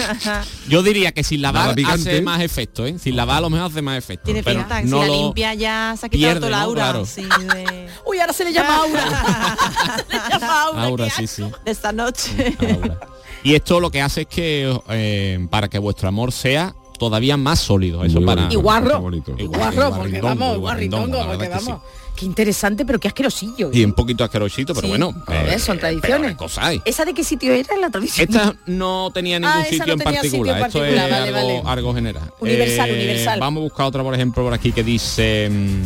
Yo 0.69 0.83
diría 0.83 1.13
que 1.13 1.23
sin 1.25 1.41
Nada 1.43 1.61
lavar 1.61 1.75
picante. 1.75 2.11
hace 2.11 2.23
más 2.23 2.41
efecto, 2.41 2.87
¿eh? 2.87 2.99
Sin 2.99 3.17
lavar 3.17 3.39
a 3.39 3.41
lo 3.43 3.51
mejor 3.51 3.71
hace 3.71 3.83
más 3.83 3.99
efecto. 3.99 4.25
Tiene 4.25 4.43
pero 4.43 4.61
pinta, 4.61 4.83
no 4.83 5.03
si 5.03 5.03
la 5.03 5.07
lo 5.07 5.23
limpia 5.25 5.55
ya 5.55 5.95
se 5.99 6.07
ha 6.07 6.09
quitado 6.09 6.33
pierde, 6.33 6.41
toda 6.41 6.51
la 6.51 6.59
¿no? 6.59 6.65
aura. 6.65 6.83
Claro. 6.85 7.07
sí, 7.07 7.23
de, 7.23 7.89
Uy, 8.07 8.19
ahora 8.21 8.33
se 8.33 8.45
le 8.45 8.53
llama 8.53 8.77
aura. 8.77 9.57
Se 10.09 10.13
le 10.17 10.29
llama 10.41 10.63
aura. 10.63 10.83
Ahora 10.83 11.11
sí, 11.11 11.27
sí. 11.27 11.43
de 11.65 11.71
esta 11.71 11.93
noche. 11.93 12.57
Y 13.43 13.55
esto 13.55 13.81
lo 13.81 13.91
que 13.91 14.03
hace 14.03 14.23
es 14.23 14.27
que 14.27 14.79
eh, 14.91 15.47
para 15.51 15.69
que 15.69 15.79
vuestro 15.79 16.09
amor 16.09 16.33
sea 16.33 16.75
todavía 16.99 17.37
más 17.39 17.59
sólido. 17.61 18.05
Eso 18.05 18.21
para. 18.25 18.49
Y 18.53 18.57
guarro. 18.57 19.01
bonito. 19.01 19.35
Y 19.39 19.47
guarro, 19.47 19.95
porque 19.97 20.21
guarrindongo, 20.21 20.29
vamos, 20.29 20.59
guarrindongo, 20.59 21.07
guarritongo, 21.07 21.19
la 21.19 21.25
porque 21.27 21.39
verdad 21.39 21.59
es 21.59 21.65
que 21.65 21.71
vamos. 21.71 21.83
Qué 22.21 22.27
interesante, 22.27 22.85
pero 22.85 22.99
qué 23.01 23.09
asquerosillo. 23.09 23.71
Y 23.73 23.83
un 23.83 23.95
poquito 23.95 24.23
asquerosito, 24.25 24.75
pero 24.75 24.83
Sí, 24.87 24.91
bueno. 24.91 25.15
eh, 25.31 25.59
son 25.59 25.79
tradiciones. 25.79 26.37
cosa 26.37 26.67
hay. 26.67 26.83
¿Esa 26.85 27.07
de 27.07 27.15
qué 27.15 27.25
sitio 27.25 27.51
era 27.55 27.75
la 27.79 27.89
tradición? 27.89 28.29
Esta 28.29 28.55
no 28.67 29.11
tenía 29.15 29.41
ningún 29.41 29.55
Ah, 29.57 29.61
esa 29.63 29.71
sitio 29.71 29.87
no 29.87 29.93
en 29.95 29.99
tenía 30.01 30.21
sitio 30.21 30.39
particular. 30.45 30.67
Esto 30.69 30.85
es 30.85 30.97
vale, 30.97 31.15
algo, 31.15 31.63
vale. 31.63 31.63
algo 31.65 31.95
general. 31.95 32.25
Eh, 32.29 32.33
Universal, 32.41 32.91
universal. 32.91 33.41
Vamos 33.41 33.61
a 33.61 33.65
buscar 33.65 33.87
otra, 33.87 34.03
por 34.03 34.15
ejemplo, 34.15 34.45
por 34.45 34.53
aquí 34.53 34.71
que 34.71 34.85
dice 34.85 35.49
mm, 35.51 35.83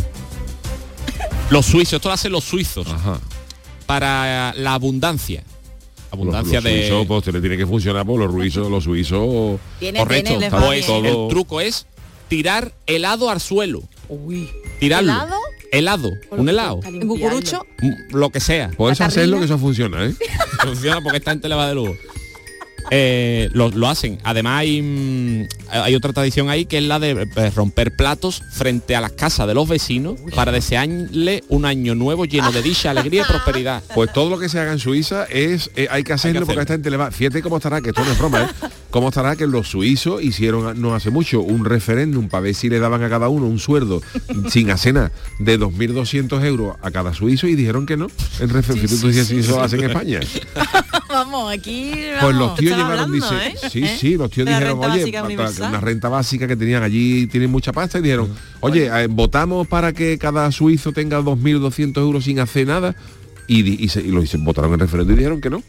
los 1.50 1.66
suizos. 1.66 1.92
Esto 1.94 2.08
lo 2.08 2.14
hacen 2.14 2.32
los 2.32 2.42
suizos 2.42 2.88
para 3.86 4.52
la 4.56 4.74
abundancia. 4.74 5.44
Abundancia 6.10 6.60
los, 6.60 6.64
los 6.64 6.72
de 6.72 6.88
suizos, 6.88 7.06
pues, 7.06 7.26
le 7.34 7.40
tiene 7.40 7.56
que 7.56 7.66
funcionar 7.66 8.04
por 8.06 8.18
los 8.18 8.32
suizos, 8.32 8.68
los 8.70 8.82
suizos. 8.84 9.60
Tiene, 9.78 9.98
Correcto. 10.00 10.38
Pues 10.50 10.86
todo- 10.86 11.04
el 11.26 11.28
truco 11.28 11.60
es 11.60 11.86
tirar 12.28 12.72
helado 12.86 13.30
al 13.30 13.40
suelo. 13.40 13.82
Uy. 14.08 14.48
Tirarlo. 14.78 15.12
¿Helado? 15.12 15.36
Helado. 15.72 16.12
Un 16.30 16.48
helado. 16.48 16.80
¿En 16.84 17.06
cucurucho? 17.06 17.66
Mm, 17.80 18.16
Lo 18.16 18.30
que 18.30 18.40
sea. 18.40 18.70
Puedes 18.76 19.00
hacerlo 19.00 19.38
que 19.38 19.46
eso 19.46 19.58
funciona, 19.58 20.04
¿eh? 20.04 20.14
Funciona 20.62 21.00
porque 21.00 21.18
esta 21.18 21.32
gente 21.32 21.48
le 21.48 21.54
va 21.54 21.68
de 21.68 21.74
lujo. 21.74 21.94
Eh, 22.90 23.48
lo, 23.52 23.70
lo 23.70 23.88
hacen. 23.88 24.18
Además 24.24 24.60
hay, 24.60 24.82
mm, 24.82 25.48
hay 25.70 25.94
otra 25.94 26.12
tradición 26.12 26.50
ahí 26.50 26.66
que 26.66 26.78
es 26.78 26.84
la 26.84 26.98
de 26.98 27.26
eh, 27.34 27.50
romper 27.50 27.96
platos 27.96 28.42
frente 28.52 28.94
a 28.94 29.00
las 29.00 29.12
casas 29.12 29.46
de 29.46 29.54
los 29.54 29.66
vecinos 29.68 30.16
para 30.34 30.52
desearle 30.52 31.42
un 31.48 31.64
año 31.64 31.94
nuevo 31.94 32.26
lleno 32.26 32.52
de 32.52 32.62
dicha, 32.62 32.90
alegría 32.90 33.22
y 33.22 33.24
prosperidad. 33.24 33.82
Pues 33.94 34.12
todo 34.12 34.28
lo 34.28 34.38
que 34.38 34.48
se 34.50 34.60
haga 34.60 34.72
en 34.72 34.78
Suiza 34.78 35.24
es 35.24 35.70
eh, 35.76 35.88
hay 35.90 36.04
que 36.04 36.12
hacerlo 36.12 36.44
porque 36.44 36.60
a 36.60 36.62
esta 36.62 36.74
gente 36.74 36.90
le 36.90 36.98
va. 36.98 37.10
Fíjate 37.10 37.40
cómo 37.42 37.56
estará, 37.56 37.80
que 37.80 37.88
esto 37.88 38.04
no 38.04 38.12
es 38.12 38.18
broma, 38.18 38.42
¿eh? 38.42 38.68
Cómo 38.94 39.08
estará 39.08 39.34
que 39.34 39.48
los 39.48 39.66
suizos 39.70 40.22
hicieron 40.22 40.80
no 40.80 40.94
hace 40.94 41.10
mucho 41.10 41.40
un 41.40 41.64
referéndum 41.64 42.28
para 42.28 42.42
ver 42.42 42.54
si 42.54 42.68
le 42.68 42.78
daban 42.78 43.02
a 43.02 43.08
cada 43.10 43.28
uno 43.28 43.46
un 43.46 43.58
sueldo 43.58 44.00
sin 44.50 44.70
acena 44.70 45.10
de 45.40 45.58
2.200 45.58 46.44
euros 46.44 46.76
a 46.80 46.92
cada 46.92 47.12
suizo 47.12 47.48
y 47.48 47.56
dijeron 47.56 47.86
que 47.86 47.96
no. 47.96 48.06
El 48.38 48.50
referéndum, 48.50 49.00
tú 49.00 49.08
decías 49.08 49.26
si 49.26 49.38
eso 49.38 49.60
hacen 49.60 49.80
en 49.82 49.90
España. 49.90 50.20
Vamos, 51.08 51.52
aquí. 51.52 51.90
Pues 52.20 52.36
los 52.36 52.54
tíos 52.54 52.78
hablando, 52.78 53.12
dice, 53.12 53.34
¿eh? 53.34 53.54
sí, 53.68 53.82
¿Eh? 53.82 53.96
sí, 53.98 54.16
los 54.16 54.30
tíos 54.30 54.46
la 54.48 54.60
dijeron, 54.60 54.78
oye, 54.84 55.12
una 55.58 55.80
renta 55.80 56.08
básica 56.08 56.46
que 56.46 56.54
tenían 56.54 56.84
allí, 56.84 57.26
tienen 57.26 57.50
mucha 57.50 57.72
pasta 57.72 57.98
y 57.98 58.02
dijeron, 58.02 58.28
oye, 58.60 58.86
eh, 58.86 59.08
votamos 59.08 59.66
para 59.66 59.92
que 59.92 60.18
cada 60.18 60.52
suizo 60.52 60.92
tenga 60.92 61.20
2.200 61.20 61.98
euros 61.98 62.22
sin 62.22 62.38
hacer 62.38 62.68
nada 62.68 62.94
y, 63.48 63.84
y, 63.84 63.88
se, 63.88 64.02
y 64.02 64.12
lo 64.12 64.22
hice- 64.22 64.38
votaron 64.38 64.70
en 64.70 64.74
el 64.74 64.80
referéndum 64.82 65.14
y 65.14 65.18
dijeron 65.18 65.40
que 65.40 65.50
no. 65.50 65.64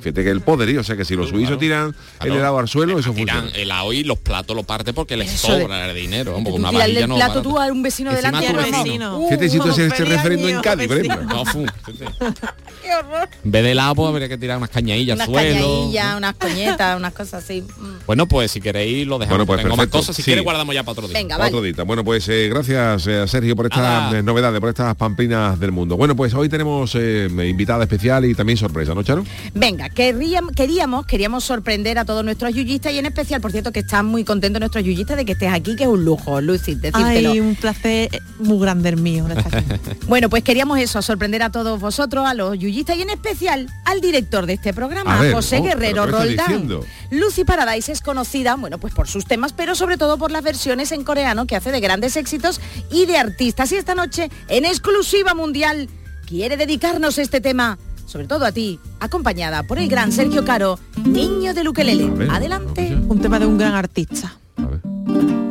Fíjate 0.00 0.24
que 0.24 0.30
el 0.30 0.40
poderío, 0.40 0.80
o 0.80 0.84
sea 0.84 0.96
que 0.96 1.04
si 1.04 1.14
los 1.16 1.28
suizos 1.30 1.58
tiran 1.58 1.88
el 1.88 1.94
Claro. 2.18 2.34
helado 2.36 2.58
al 2.58 2.68
suelo, 2.68 2.98
eso 2.98 3.12
Tiran 3.12 3.40
funciona. 3.42 3.62
helado 3.62 3.92
y 3.92 4.04
los 4.04 4.18
platos 4.18 4.54
lo 4.56 4.62
parte 4.62 4.92
porque 4.92 5.16
les 5.16 5.32
Eso 5.32 5.52
de- 5.54 5.62
sobra 5.62 5.88
el 5.90 5.96
dinero. 5.96 6.34
Con 6.34 6.46
una 6.52 6.84
el 6.84 7.08
no 7.08 7.16
plato 7.16 7.18
barata. 7.34 7.42
tú 7.42 7.58
a 7.58 7.66
un 7.66 7.82
vecino 7.82 8.10
Encima 8.10 8.30
delante 8.40 8.52
y 8.52 8.56
vamos. 8.70 8.84
vecino. 8.84 9.18
Uh, 9.18 9.28
Fíjate 9.28 9.48
si 9.48 9.58
tú 9.58 9.68
haces 9.70 9.92
este 9.92 10.04
referéndum 10.04 10.48
en 10.50 10.60
Cádiz, 10.60 10.88
por 10.88 10.96
vecino. 10.96 11.14
ejemplo. 11.14 11.42
Qué 12.82 12.92
horror. 12.94 13.28
En 13.44 13.50
vez 13.50 13.62
de 13.62 13.70
helado, 13.72 13.94
pues 13.94 14.08
habría 14.08 14.28
que 14.28 14.38
tirar 14.38 14.58
unas 14.58 14.70
cañadillas 14.70 15.16
Unas 15.16 15.28
al 15.28 15.34
suelo. 15.34 15.54
cañadillas, 15.54 16.16
unas 16.16 16.34
coñetas, 16.34 16.96
unas 16.96 17.12
cosas 17.12 17.44
así. 17.44 17.62
Mm. 17.62 18.06
Bueno, 18.06 18.26
pues 18.26 18.50
si 18.50 18.60
queréis 18.60 19.06
lo 19.06 19.18
dejamos. 19.18 19.38
Bueno, 19.38 19.46
pues 19.46 19.62
Tengo 19.62 19.76
más 19.76 19.86
cosas. 19.88 20.16
Si 20.16 20.22
Sí. 20.22 20.26
quieres 20.26 20.44
guardamos 20.44 20.74
ya 20.74 20.82
para 20.82 20.92
otro 20.92 21.08
día. 21.08 21.18
Venga, 21.18 21.36
vale. 21.36 21.48
Otro 21.50 21.62
día. 21.62 21.84
Bueno, 21.84 22.04
pues 22.04 22.28
eh, 22.28 22.48
gracias 22.48 23.06
eh, 23.06 23.26
Sergio 23.28 23.54
por 23.56 23.66
estas 23.66 24.14
eh, 24.14 24.22
novedades, 24.22 24.58
por 24.60 24.68
estas 24.68 24.94
pamplinas 24.96 25.58
del 25.60 25.72
mundo. 25.72 25.96
Bueno, 25.96 26.16
pues 26.16 26.34
hoy 26.34 26.48
tenemos 26.48 26.94
eh, 26.94 27.28
invitada 27.48 27.84
especial 27.84 28.24
y 28.24 28.34
también 28.34 28.56
sorpresa, 28.58 28.94
¿no, 28.94 29.02
Charo? 29.02 29.24
Venga, 29.54 29.88
querríamos, 29.88 30.52
queríamos, 30.52 31.06
queríamos 31.06 31.44
sorprender 31.44 31.98
a 31.98 32.04
todos 32.04 32.24
nuestros 32.24 32.52
yuyistas 32.54 32.92
y 32.92 32.98
en 32.98 33.06
especial, 33.06 33.40
por 33.40 33.52
cierto, 33.52 33.70
que 33.72 33.80
están 33.80 34.06
muy 34.06 34.24
contentos 34.24 34.58
nuestros 34.60 34.84
yuyistas 34.84 35.16
de 35.16 35.24
que 35.24 35.32
estés 35.32 35.52
aquí, 35.52 35.76
que 35.76 35.84
es 35.84 35.88
un 35.88 36.04
lujo, 36.04 36.40
Lucy, 36.40 36.74
decírtelo. 36.74 37.30
Ay, 37.32 37.40
un 37.40 37.54
placer 37.54 38.10
muy 38.40 38.58
grande 38.58 38.88
el 38.90 38.96
mío. 38.96 39.26
Bueno, 40.08 40.28
pues 40.28 40.42
queríamos 40.42 40.78
eso, 40.78 41.00
sorprender 41.00 41.42
a 41.42 41.50
todos 41.50 41.80
vosotros, 41.80 42.26
a 42.26 42.34
los 42.34 42.58
yuyistas 42.58 42.71
y 42.72 43.02
en 43.02 43.10
especial 43.10 43.68
al 43.84 44.00
director 44.00 44.46
de 44.46 44.54
este 44.54 44.72
programa, 44.72 45.20
ver, 45.20 45.34
José 45.34 45.58
oh, 45.58 45.62
Guerrero 45.62 46.04
¿pero 46.04 46.18
qué 46.18 46.30
está 46.30 46.46
Roldán. 46.46 46.68
diciendo? 46.68 46.86
Lucy 47.10 47.44
Paradise 47.44 47.92
es 47.92 48.00
conocida, 48.00 48.56
bueno, 48.56 48.78
pues 48.78 48.94
por 48.94 49.08
sus 49.08 49.26
temas, 49.26 49.52
pero 49.52 49.74
sobre 49.74 49.96
todo 49.96 50.18
por 50.18 50.30
las 50.30 50.42
versiones 50.42 50.92
en 50.92 51.04
coreano 51.04 51.46
que 51.46 51.56
hace 51.56 51.72
de 51.72 51.80
grandes 51.80 52.16
éxitos 52.16 52.60
y 52.90 53.06
de 53.06 53.18
artistas. 53.18 53.70
Y 53.72 53.76
esta 53.76 53.94
noche, 53.94 54.30
en 54.48 54.64
exclusiva 54.64 55.34
mundial, 55.34 55.88
quiere 56.26 56.56
dedicarnos 56.56 57.18
este 57.18 57.40
tema, 57.40 57.78
sobre 58.06 58.26
todo 58.26 58.44
a 58.44 58.52
ti, 58.52 58.78
acompañada 59.00 59.62
por 59.64 59.78
el 59.78 59.88
gran 59.88 60.12
Sergio 60.12 60.44
Caro, 60.44 60.78
niño. 61.04 61.50
A 61.50 61.54
ver, 61.54 62.30
Adelante. 62.30 62.96
un 63.08 63.20
tema 63.20 63.38
de 63.38 63.46
un 63.46 63.58
gran 63.58 63.74
artista. 63.74 64.36
A 64.56 64.66
ver. 64.66 65.41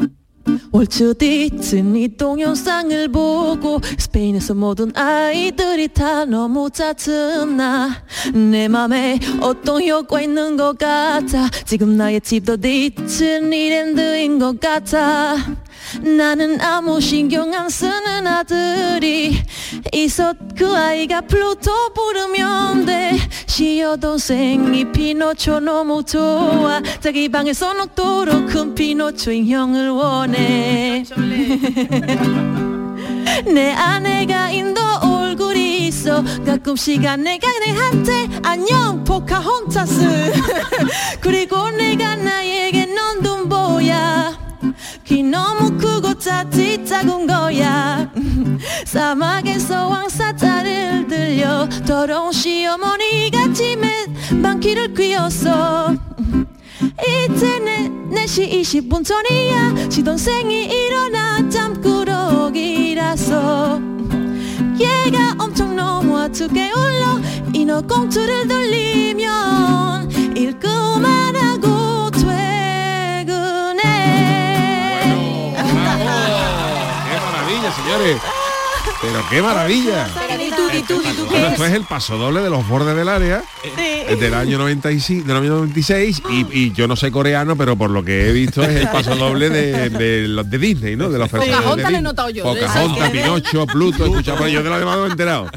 올 0.71 0.87
초디쯤 0.87 1.97
이 1.97 2.15
동영상을 2.15 3.07
보고 3.09 3.79
스페인에서 3.97 4.53
모든 4.53 4.95
아이들이 4.95 5.87
다 5.87 6.25
너무 6.25 6.69
짜증나. 6.69 8.03
내 8.33 8.67
맘에 8.67 9.19
어떤 9.41 9.87
효과 9.87 10.21
있는 10.21 10.57
것 10.57 10.77
같아? 10.77 11.49
지금 11.65 11.97
나의 11.97 12.21
집도 12.21 12.57
뒤친 12.57 13.53
이랜드인 13.53 14.39
것 14.39 14.59
같아 14.59 15.35
나는 15.99 16.61
아무 16.61 17.01
신경 17.01 17.53
안 17.53 17.69
쓰는 17.69 18.25
아들이 18.25 19.43
있어 19.91 20.33
그 20.57 20.73
아이가 20.75 21.21
플루토 21.21 21.93
부르면 21.93 22.85
돼. 22.85 23.17
시어 23.45 23.97
동생이 23.97 24.91
피노초 24.91 25.59
너무 25.59 26.03
좋아. 26.03 26.81
자기 26.99 27.27
방에서 27.29 27.73
녹도록 27.73 28.47
큰 28.47 28.73
피노초 28.73 29.31
인형을 29.31 29.89
원해. 29.89 31.03
내 33.45 33.71
아내가 33.73 34.49
인도 34.51 34.81
얼굴이 35.01 35.87
있어. 35.87 36.23
가끔씩 36.45 37.05
아내가 37.05 37.47
내한테 37.59 38.29
안녕 38.43 39.03
포카혼타스. 39.03 40.33
그리고 41.19 41.69
내가 41.71 42.15
나에게 42.15 42.85
넌 42.85 43.21
dum보야 43.21 44.20
귀 45.05 45.23
너무 45.23 45.77
크고 45.77 46.17
짝지 46.17 46.85
작은 46.85 47.27
거야. 47.27 48.09
사막에서 48.85 49.87
왕사자를 49.87 51.07
들려. 51.07 51.67
더러운 51.85 52.31
시어머니가 52.31 53.53
집에 53.53 54.05
많기를 54.31 54.93
뀌었어. 54.93 55.95
이제 56.99 57.59
내 57.59 57.89
4시 58.25 58.51
20분 58.61 59.03
전이야. 59.05 59.89
시동생이 59.89 60.65
일어나 60.65 61.47
잠꾸러기라서. 61.49 63.31
얘가 64.79 65.35
엄청 65.39 65.75
너무 65.75 66.17
아프게 66.17 66.71
울려. 66.71 67.19
인어공투를 67.53 68.47
돌리면 68.47 70.11
일 70.35 70.57
그만하고 70.59 71.70
señores! 77.75 78.17
Pero 79.01 79.23
qué 79.29 79.41
maravilla. 79.41 80.07
Pero 81.29 81.65
es 81.65 81.73
el 81.73 81.83
paso 81.83 82.17
doble 82.17 82.41
de 82.41 82.49
los 82.49 82.67
bordes 82.67 82.95
del 82.95 83.09
área 83.09 83.43
eh, 83.77 84.15
del 84.19 84.33
año 84.33 84.57
95, 84.57 85.27
del 85.27 85.37
año 85.37 85.49
96 85.49 86.21
y, 86.29 86.45
y 86.51 86.71
yo 86.71 86.87
no 86.87 86.95
sé 86.95 87.11
coreano, 87.11 87.55
pero 87.55 87.75
por 87.75 87.89
lo 87.89 88.03
que 88.03 88.29
he 88.29 88.31
visto 88.31 88.63
es 88.63 88.69
el 88.81 88.87
paso 88.89 89.15
doble 89.15 89.49
de, 89.49 89.89
de 89.89 90.27
los 90.27 90.49
de 90.49 90.57
Disney, 90.57 90.95
¿no? 90.95 91.09
De 91.09 91.19
los 91.19 91.29
personajes 91.29 91.57
Pocahontas 91.57 91.91
lo 91.91 91.97
he 91.97 92.01
notado 92.01 92.29
yo, 92.29 92.43
Pocahontas, 92.43 92.97
¿sabes? 92.97 93.11
Pinocho, 93.11 93.67
Pluto, 93.67 94.05
escucha, 94.05 94.35
pues 94.35 94.51
yo 94.51 94.63
de 94.63 94.69
lo 94.69 94.79
demás 94.79 94.95
no 94.95 95.01
me 95.03 95.07
he 95.07 95.11
enterado. 95.11 95.49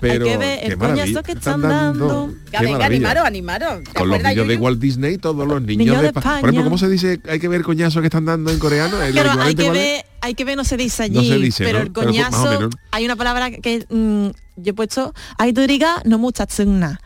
Pero 0.00 0.24
que 0.24 0.36
ver 0.36 0.58
el 0.62 0.68
qué 0.70 0.76
maravilla. 0.76 1.04
coñazo 1.04 1.22
que 1.22 1.32
están 1.32 1.62
dando. 1.62 2.30
Qué 2.50 2.64
venga, 2.64 2.86
animaros, 2.86 3.24
animaros. 3.24 3.84
¿Te 3.84 3.92
Con 3.92 4.08
los 4.08 4.18
vídeos 4.22 4.48
de? 4.48 4.56
Walt 4.56 4.80
Disney, 4.80 5.18
todos 5.18 5.46
los 5.46 5.60
niños, 5.60 5.78
Niños 5.78 5.96
de, 5.96 6.02
de 6.02 6.08
España. 6.08 6.40
Por 6.40 6.50
ejemplo, 6.50 6.64
¿cómo 6.64 6.78
se 6.78 6.88
dice? 6.88 7.20
Hay 7.28 7.38
que 7.38 7.48
ver 7.48 7.62
coñazo 7.62 8.00
que 8.00 8.06
están 8.06 8.24
dando 8.24 8.50
en 8.50 8.58
coreano. 8.58 9.00
¿El 9.02 9.12
Claro, 9.12 9.42
hay 9.42 9.54
que 9.54 9.70
ver, 9.70 10.04
hay 10.26 10.34
que 10.34 10.44
ver, 10.44 10.56
no 10.56 10.64
se 10.64 10.76
dice 10.76 11.04
allí, 11.04 11.14
no 11.14 11.22
se 11.22 11.38
dice, 11.38 11.64
pero 11.64 11.78
¿no? 11.78 11.84
el 11.84 11.92
pues, 11.92 12.06
coñazo, 12.06 12.68
hay 12.90 13.04
una 13.04 13.16
palabra 13.16 13.50
que 13.50 13.86
mmm, 13.88 14.28
yo 14.56 14.70
he 14.70 14.74
puesto, 14.74 15.14
hay 15.38 15.48
aituriga 15.48 16.02
no 16.04 16.18
mucha 16.18 16.46
tsuna. 16.46 17.00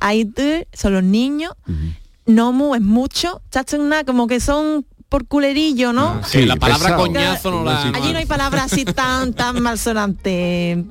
Aitur 0.00 0.66
son 0.72 0.94
los 0.94 1.04
niños, 1.04 1.52
uh 1.68 1.72
-huh. 2.26 2.76
es 2.76 2.82
mucho, 2.82 3.40
chatsuna 3.50 4.04
como 4.04 4.26
que 4.26 4.40
son 4.40 4.84
por 5.08 5.26
culerillo, 5.26 5.92
¿no? 5.92 6.20
Ah, 6.20 6.22
sí, 6.24 6.44
la 6.46 6.56
palabra 6.56 6.90
pesado. 6.90 7.02
coñazo 7.06 7.50
no 7.50 7.64
la... 7.64 7.82
Allí 7.82 8.12
no 8.12 8.18
hay 8.18 8.26
palabra 8.26 8.64
así 8.64 8.84
tan, 8.84 9.32
tan 9.34 9.60
malsonante 9.60 10.84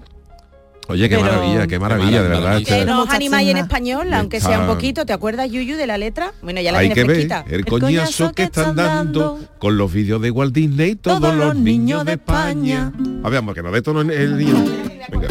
Oye, 0.89 1.07
qué 1.07 1.17
Pero- 1.17 1.31
maravilla, 1.31 1.67
qué 1.67 1.79
maravilla, 1.79 2.23
de 2.23 2.29
verdad. 2.29 2.57
Que 2.57 2.79
este- 2.79 2.85
nos 2.85 3.07
animáis 3.09 3.47
en 3.49 3.57
español, 3.57 4.11
aunque 4.11 4.41
sea 4.41 4.61
un 4.61 4.67
poquito. 4.67 5.05
¿Te 5.05 5.13
acuerdas, 5.13 5.49
Yuyu, 5.51 5.77
de 5.77 5.85
la 5.85 5.99
letra? 5.99 6.33
Bueno, 6.41 6.61
ya 6.61 6.71
la 6.71 6.79
Hay 6.79 6.89
tienes 6.89 7.27
que 7.27 7.27
ver 7.27 7.45
el 7.53 7.65
coñazo 7.65 8.31
que 8.33 8.43
están 8.43 8.75
dando 8.75 9.39
con 9.59 9.77
los 9.77 9.93
vídeos 9.93 10.19
de 10.19 10.31
Walt 10.31 10.53
Disney 10.53 10.95
todos 10.95 11.35
los 11.35 11.55
niños 11.55 12.05
de 12.05 12.13
España. 12.13 12.91
A 13.23 13.29
ver, 13.29 13.39
vamos, 13.39 13.53
que 13.53 13.61
no 13.61 13.71
de 13.71 13.81
tono 13.83 14.01
el 14.01 14.37
niño. 14.37 14.65
Venga. 15.11 15.27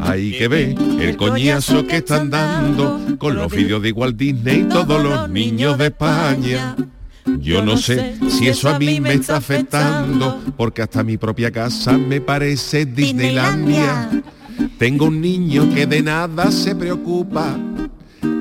Hay 0.00 0.38
que 0.38 0.46
ver 0.46 0.76
el 1.00 1.16
coñazo 1.16 1.84
que 1.84 1.96
están 1.96 2.30
dando 2.30 3.00
con 3.18 3.34
los 3.34 3.50
vídeos 3.52 3.82
de 3.82 3.90
Walt 3.90 4.16
Disney 4.16 4.62
todos 4.68 5.02
los 5.02 5.28
niños 5.28 5.76
de 5.76 5.86
España. 5.86 6.76
Yo 7.40 7.62
no 7.62 7.76
sé 7.76 8.16
si 8.28 8.48
eso 8.48 8.68
a 8.68 8.78
mí 8.78 9.00
me 9.00 9.14
está 9.14 9.36
afectando, 9.36 10.40
porque 10.56 10.82
hasta 10.82 11.02
mi 11.02 11.16
propia 11.16 11.50
casa 11.50 11.98
me 11.98 12.20
parece 12.20 12.86
Disneylandia. 12.86 14.10
Tengo 14.78 15.06
un 15.06 15.20
niño 15.20 15.72
que 15.74 15.86
de 15.86 16.02
nada 16.02 16.50
se 16.50 16.74
preocupa. 16.74 17.56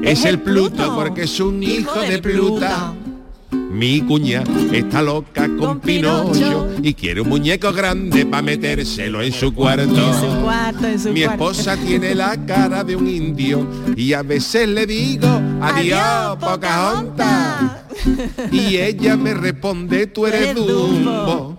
Es 0.03 0.25
el 0.25 0.39
Pluto 0.39 0.95
porque 0.95 1.23
es 1.23 1.39
un 1.39 1.61
hijo 1.63 1.99
de 2.01 2.19
Pluta. 2.19 2.93
Mi 3.51 4.01
cuña 4.01 4.43
está 4.71 5.01
loca 5.01 5.49
con 5.57 5.81
Pinocho 5.81 6.69
y 6.81 6.93
quiere 6.93 7.21
un 7.21 7.29
muñeco 7.29 7.73
grande 7.73 8.25
para 8.25 8.41
metérselo 8.41 9.21
en 9.21 9.33
su 9.33 9.53
cuarto. 9.53 10.11
Mi 11.11 11.23
esposa 11.23 11.75
tiene 11.75 12.15
la 12.15 12.37
cara 12.45 12.83
de 12.83 12.95
un 12.95 13.07
indio 13.07 13.67
y 13.97 14.13
a 14.13 14.21
veces 14.21 14.69
le 14.69 14.85
digo 14.85 15.27
adiós, 15.61 16.37
Pocahontas. 16.39 17.84
Y 18.51 18.77
ella 18.77 19.17
me 19.17 19.33
responde, 19.33 20.07
tú 20.07 20.27
eres 20.27 20.55
Dumbo, 20.55 21.57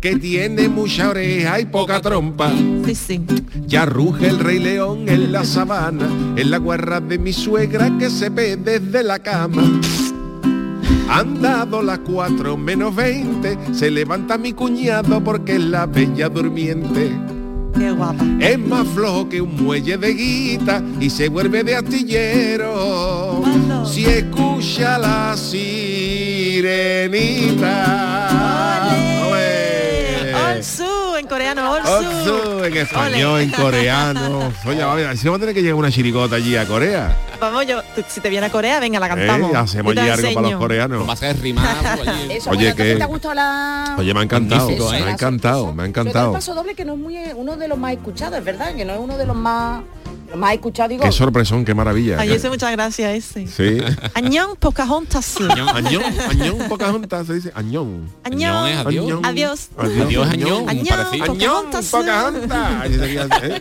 que 0.00 0.16
tiene 0.16 0.68
mucha 0.68 1.10
oreja 1.10 1.60
y 1.60 1.66
poca 1.66 2.00
trompa. 2.00 2.50
Sí, 2.84 2.94
sí. 2.94 3.20
Ya 3.66 3.84
ruge 3.84 4.28
el 4.28 4.38
rey 4.38 4.58
león 4.58 5.08
en 5.08 5.32
la 5.32 5.44
sabana, 5.44 6.06
en 6.36 6.50
la 6.50 6.58
guarra 6.58 7.00
de 7.00 7.18
mi 7.18 7.32
suegra 7.32 7.90
que 7.98 8.10
se 8.10 8.28
ve 8.28 8.56
desde 8.56 9.02
la 9.02 9.18
cama. 9.18 9.62
Han 11.08 11.42
dado 11.42 11.82
las 11.82 11.98
cuatro 11.98 12.56
menos 12.56 12.96
20, 12.96 13.74
se 13.74 13.90
levanta 13.90 14.38
mi 14.38 14.54
cuñado 14.54 15.22
porque 15.22 15.56
es 15.56 15.60
la 15.60 15.84
bella 15.84 16.30
durmiente. 16.30 17.12
Qué 17.78 17.90
guapa. 17.90 18.24
Es 18.40 18.58
más 18.58 18.86
flojo 18.88 19.28
que 19.28 19.40
un 19.40 19.62
muelle 19.62 19.98
de 19.98 20.14
guita 20.14 20.82
y 21.00 21.10
se 21.10 21.28
vuelve 21.28 21.64
de 21.64 21.76
astillero. 21.76 23.42
Si 23.84 24.04
escucha 24.04 24.98
la 24.98 25.11
sirenita. 26.62 28.38
En 31.18 31.28
coreano, 31.28 31.76
en 32.64 32.76
español, 32.76 33.34
Ole. 33.34 33.42
en 33.44 33.50
coreano. 33.50 34.52
Oye, 34.66 34.82
a 34.82 34.94
ver, 34.94 35.16
si 35.16 35.26
vamos 35.26 35.38
a 35.38 35.40
tener 35.40 35.54
que 35.54 35.62
llegar 35.62 35.76
una 35.76 35.90
chiricota 35.90 36.36
allí 36.36 36.56
a 36.56 36.66
Corea. 36.66 37.16
Vamos, 37.40 37.66
yo, 37.66 37.80
tú- 37.94 38.02
si 38.08 38.20
te 38.20 38.28
viene 38.28 38.46
a 38.46 38.50
Corea, 38.50 38.80
venga, 38.80 38.98
la 39.00 39.08
cantamos. 39.08 39.52
Eh, 39.52 39.56
hacemos 39.56 39.96
allí 39.96 40.08
algo 40.08 40.34
para 40.34 40.50
los 40.50 40.58
coreanos. 40.60 41.08
Va 41.08 41.12
a 41.12 41.16
ser 41.16 41.40
rimado 41.40 41.68
allí. 42.02 42.30
Eso, 42.32 42.50
Oye, 42.50 42.58
bueno, 42.72 42.76
que- 42.76 42.96
¿te 42.96 43.02
ha 43.02 43.06
gustado 43.06 43.34
la...? 43.34 43.96
Oye, 43.98 44.12
me 44.14 44.20
ha 44.20 44.22
encantado, 44.24 44.68
me 44.68 44.74
¿eh? 44.74 45.04
ha 45.04 45.10
encantado, 45.10 45.72
me 45.72 45.82
ha 45.82 45.84
el 45.86 45.90
encantado. 45.90 46.32
paso 46.32 46.54
doble 46.54 46.74
que 46.74 46.84
no 46.84 46.94
es 46.94 46.98
muy 46.98 47.16
uno 47.36 47.56
de 47.56 47.68
los 47.68 47.78
más 47.78 47.92
escuchados, 47.92 48.38
es 48.38 48.44
verdad, 48.44 48.74
que 48.74 48.84
no 48.84 48.92
es 48.92 49.00
uno 49.00 49.16
de 49.16 49.26
los 49.26 49.36
más 49.36 49.82
escuchados, 50.52 50.90
digo. 50.90 51.02
Qué 51.02 51.12
sorpresón, 51.12 51.64
qué 51.64 51.74
maravilla. 51.74 52.16
Ay, 52.18 52.32
ese 52.32 52.48
muchas 52.48 52.72
gracias 52.72 53.14
ese. 53.14 53.46
Sí. 53.46 53.78
Añón 54.14 54.56
Pocahontas. 54.58 55.36
Añón, 55.40 55.68
añón, 55.68 56.68
Pocahontas 56.68 57.26
se 57.26 57.34
dice 57.34 57.52
añón. 57.54 58.08
Añón. 58.24 58.68
es 58.68 58.76
adiós. 58.78 59.04
Añón. 59.06 59.26
Adiós. 59.26 59.68
Adiós, 59.76 60.28
añón. 60.28 60.68
Añón, 60.68 61.70
Pocahontas. 61.90 61.92
¿eh? 63.42 63.60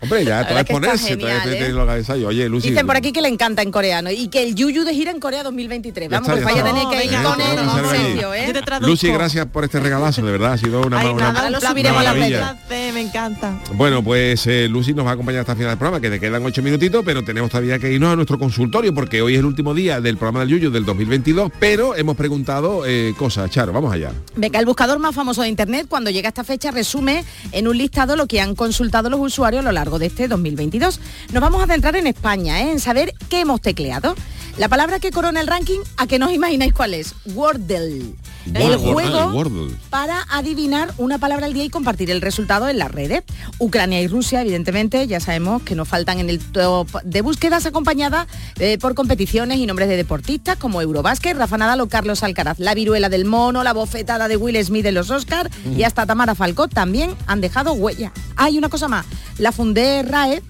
Hombre, 0.00 0.24
ya, 0.24 0.46
todo 0.46 0.54
verdad 0.54 0.60
es 0.60 0.66
que 0.66 0.72
está 0.72 0.72
ponerse, 0.72 1.16
todo 1.16 1.28
es 1.28 1.34
genial, 1.34 1.48
meter 1.48 1.70
¿eh? 1.70 1.72
los 1.72 1.96
ensayos. 1.96 2.28
Oye, 2.28 2.48
Lucy. 2.48 2.70
Dicen 2.70 2.86
por 2.86 2.96
aquí 2.96 3.12
que 3.12 3.22
le 3.22 3.28
encanta 3.28 3.62
en 3.62 3.70
coreano 3.70 4.10
y 4.10 4.28
que 4.28 4.42
el 4.42 4.54
Yuyu 4.54 4.84
de 4.84 4.94
gira 4.94 5.10
en 5.10 5.20
Corea 5.20 5.42
2023. 5.42 6.10
Ya 6.10 6.20
Vamos, 6.20 6.28
está, 6.28 6.42
pues 6.42 6.54
ya 6.56 6.62
vaya 6.62 6.70
a 6.70 6.74
tener 6.74 6.98
que 6.98 7.14
ir 7.14 7.22
con 7.22 7.40
él, 7.40 8.20
¿eh? 8.34 8.52
Te. 8.52 8.80
Lucy, 8.86 9.10
gracias 9.10 9.46
por 9.46 9.64
este 9.64 9.80
regalazo, 9.80 10.22
de 10.24 10.32
verdad, 10.32 10.52
ha 10.52 10.58
sido 10.58 10.82
una, 10.82 11.00
Ay, 11.00 11.08
una- 11.08 11.32
nada, 11.32 11.50
lo 11.50 11.60
subiremos 11.60 12.06
a 12.06 12.12
placer, 12.12 12.92
me 12.92 13.00
encanta. 13.00 13.58
Bueno, 13.72 14.02
pues 14.02 14.46
eh, 14.46 14.68
Lucy 14.68 14.94
nos 14.94 15.06
va 15.06 15.10
a 15.10 15.14
acompañar 15.14 15.40
hasta 15.40 15.52
el 15.52 15.58
final 15.58 15.70
del 15.72 15.78
programa, 15.84 16.00
que 16.00 16.08
te 16.08 16.18
quedan 16.18 16.42
ocho 16.46 16.62
minutitos, 16.62 17.04
pero 17.04 17.22
tenemos 17.22 17.50
todavía 17.50 17.78
que 17.78 17.92
irnos 17.92 18.10
a 18.10 18.16
nuestro 18.16 18.38
consultorio, 18.38 18.94
porque 18.94 19.20
hoy 19.20 19.34
es 19.34 19.40
el 19.40 19.44
último 19.44 19.74
día 19.74 20.00
del 20.00 20.16
programa 20.16 20.40
del 20.40 20.48
Yuyu 20.48 20.70
del 20.70 20.86
2022, 20.86 21.52
pero 21.60 21.94
hemos 21.94 22.16
preguntado 22.16 22.86
eh, 22.86 23.12
cosas. 23.18 23.50
Charo, 23.50 23.70
vamos 23.70 23.92
allá. 23.92 24.10
Venga, 24.34 24.58
el 24.58 24.64
buscador 24.64 24.98
más 24.98 25.14
famoso 25.14 25.42
de 25.42 25.48
Internet, 25.48 25.84
cuando 25.86 26.08
llega 26.08 26.28
a 26.28 26.30
esta 26.30 26.42
fecha, 26.42 26.70
resume 26.70 27.22
en 27.52 27.68
un 27.68 27.76
listado 27.76 28.16
lo 28.16 28.26
que 28.26 28.40
han 28.40 28.54
consultado 28.54 29.10
los 29.10 29.20
usuarios 29.20 29.60
a 29.60 29.62
lo 29.62 29.72
largo 29.72 29.98
de 29.98 30.06
este 30.06 30.26
2022. 30.26 31.00
Nos 31.34 31.42
vamos 31.42 31.62
a 31.62 31.66
centrar 31.66 31.96
en 31.96 32.06
España, 32.06 32.62
¿eh? 32.62 32.70
en 32.72 32.80
saber 32.80 33.12
qué 33.28 33.40
hemos 33.40 33.60
tecleado. 33.60 34.14
La 34.56 34.68
palabra 34.68 35.00
que 35.00 35.10
corona 35.10 35.40
el 35.40 35.48
ranking, 35.48 35.80
¿a 35.96 36.06
que 36.06 36.20
no 36.20 36.26
os 36.26 36.32
imagináis 36.32 36.72
cuál 36.72 36.94
es? 36.94 37.14
Wordle. 37.34 38.14
El 38.54 38.62
Wordle, 38.62 38.92
juego 38.92 39.18
ah, 39.18 39.26
el 39.28 39.34
Wordle. 39.34 39.74
para 39.90 40.22
adivinar 40.30 40.94
una 40.96 41.18
palabra 41.18 41.46
al 41.46 41.54
día 41.54 41.64
y 41.64 41.70
compartir 41.70 42.08
el 42.12 42.20
resultado 42.20 42.68
en 42.68 42.78
las 42.78 42.92
redes. 42.92 43.24
Ucrania 43.58 44.00
y 44.00 44.06
Rusia, 44.06 44.42
evidentemente, 44.42 45.08
ya 45.08 45.18
sabemos 45.18 45.62
que 45.62 45.73
nos 45.74 45.88
faltan 45.88 46.20
en 46.20 46.30
el 46.30 46.38
top 46.38 46.88
de 47.02 47.22
búsquedas 47.22 47.66
acompañadas 47.66 48.26
eh, 48.58 48.78
por 48.78 48.94
competiciones 48.94 49.58
y 49.58 49.66
nombres 49.66 49.88
de 49.88 49.96
deportistas 49.96 50.56
como 50.56 50.80
Eurobásquet, 50.80 51.36
Rafa 51.36 51.58
Nadal 51.58 51.80
o 51.80 51.88
Carlos 51.88 52.22
Alcaraz. 52.22 52.58
La 52.58 52.74
viruela 52.74 53.08
del 53.08 53.24
mono, 53.24 53.62
la 53.62 53.72
bofetada 53.72 54.28
de 54.28 54.36
Will 54.36 54.62
Smith 54.64 54.86
en 54.86 54.94
los 54.94 55.10
Oscars 55.10 55.50
y 55.76 55.82
hasta 55.82 56.06
Tamara 56.06 56.34
Falcó 56.34 56.68
también 56.68 57.14
han 57.26 57.40
dejado 57.40 57.72
huella. 57.72 58.12
Hay 58.36 58.58
una 58.58 58.68
cosa 58.68 58.88
más. 58.88 59.06
La 59.38 59.52
Fundé 59.52 60.02
RAE 60.02 60.42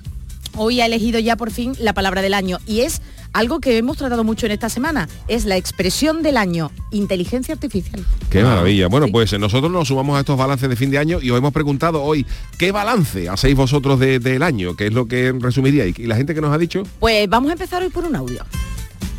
hoy 0.56 0.80
ha 0.80 0.86
elegido 0.86 1.18
ya 1.18 1.36
por 1.36 1.50
fin 1.50 1.74
la 1.78 1.92
palabra 1.92 2.22
del 2.22 2.34
año 2.34 2.58
y 2.66 2.80
es 2.80 3.00
algo 3.32 3.58
que 3.60 3.76
hemos 3.78 3.96
tratado 3.96 4.22
mucho 4.22 4.46
en 4.46 4.52
esta 4.52 4.68
semana. 4.68 5.08
Es 5.26 5.44
la 5.44 5.56
expresión 5.56 6.22
del 6.22 6.36
año, 6.36 6.70
inteligencia 6.92 7.54
artificial. 7.54 8.04
Qué 8.30 8.42
maravilla. 8.44 8.86
Bueno, 8.86 9.08
pues 9.10 9.32
eh, 9.32 9.38
nosotros 9.38 9.72
nos 9.72 9.88
sumamos 9.88 10.16
a 10.16 10.20
estos 10.20 10.38
balances 10.38 10.68
de 10.68 10.76
fin 10.76 10.90
de 10.90 10.98
año 10.98 11.18
y 11.20 11.30
os 11.30 11.38
hemos 11.38 11.52
preguntado 11.52 12.02
hoy, 12.02 12.24
¿qué 12.58 12.70
balance 12.70 13.28
hacéis 13.28 13.56
vosotros 13.56 13.98
de- 13.98 14.20
del 14.20 14.42
año? 14.44 14.76
¿Qué 14.76 14.86
es 14.86 14.92
lo 14.92 15.06
que 15.08 15.32
resumiríais? 15.38 15.98
Y 15.98 16.06
la 16.06 16.14
gente 16.16 16.34
que 16.34 16.40
nos 16.40 16.54
ha 16.54 16.58
dicho, 16.58 16.84
Pues 17.00 17.28
vamos 17.28 17.50
a 17.50 17.54
empezar 17.54 17.82
hoy 17.82 17.88
por 17.88 18.04
un 18.04 18.14
audio. 18.14 18.44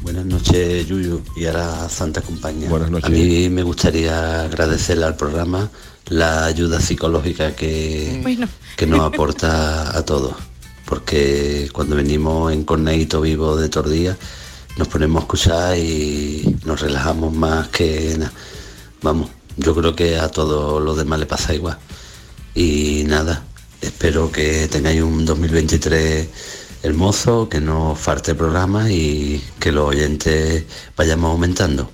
Buenas 0.02 0.26
noches, 0.26 0.88
Yuyu, 0.88 1.22
y 1.36 1.46
a 1.46 1.54
la 1.54 1.90
Santa 1.90 2.22
Compañía. 2.22 2.70
Buenas 2.70 2.92
noches. 2.92 3.08
A 3.08 3.10
mí 3.10 3.50
me 3.50 3.64
gustaría 3.64 4.44
agradecerle 4.44 5.04
al 5.06 5.16
programa 5.18 5.70
la 6.08 6.46
ayuda 6.46 6.80
psicológica 6.80 7.56
que, 7.56 8.20
Bueno. 8.22 8.48
que 8.78 8.86
nos 8.86 9.00
aporta 9.02 9.98
a 9.98 10.06
todos. 10.06 10.36
Porque 10.86 11.70
cuando 11.74 11.96
venimos 11.96 12.54
en 12.54 12.64
corneito 12.64 13.22
vivo 13.22 13.58
de 13.58 13.70
tordía, 13.70 14.18
nos 14.78 14.88
ponemos 14.88 15.22
a 15.22 15.24
escuchar 15.26 15.78
y 15.78 16.58
nos 16.66 16.82
relajamos 16.82 17.34
más 17.34 17.70
que 17.70 18.16
nada. 18.18 18.34
Vamos, 19.02 19.30
yo 19.58 19.76
creo 19.76 19.96
que 19.96 20.18
a 20.18 20.30
todos 20.30 20.82
los 20.82 20.98
demás 20.98 21.20
le 21.20 21.26
pasa 21.26 21.54
igual. 21.54 21.78
Y 22.54 23.04
nada, 23.08 23.44
espero 23.82 24.32
que 24.32 24.68
tengáis 24.68 25.02
un 25.02 25.26
2023 25.26 26.28
hermoso, 26.84 27.50
que 27.50 27.60
no 27.62 27.96
falte 27.96 28.36
programa 28.36 28.92
y 28.92 29.44
que 29.60 29.72
los 29.72 29.90
oyentes 29.90 30.66
vayamos 30.96 31.32
aumentando. 31.32 31.90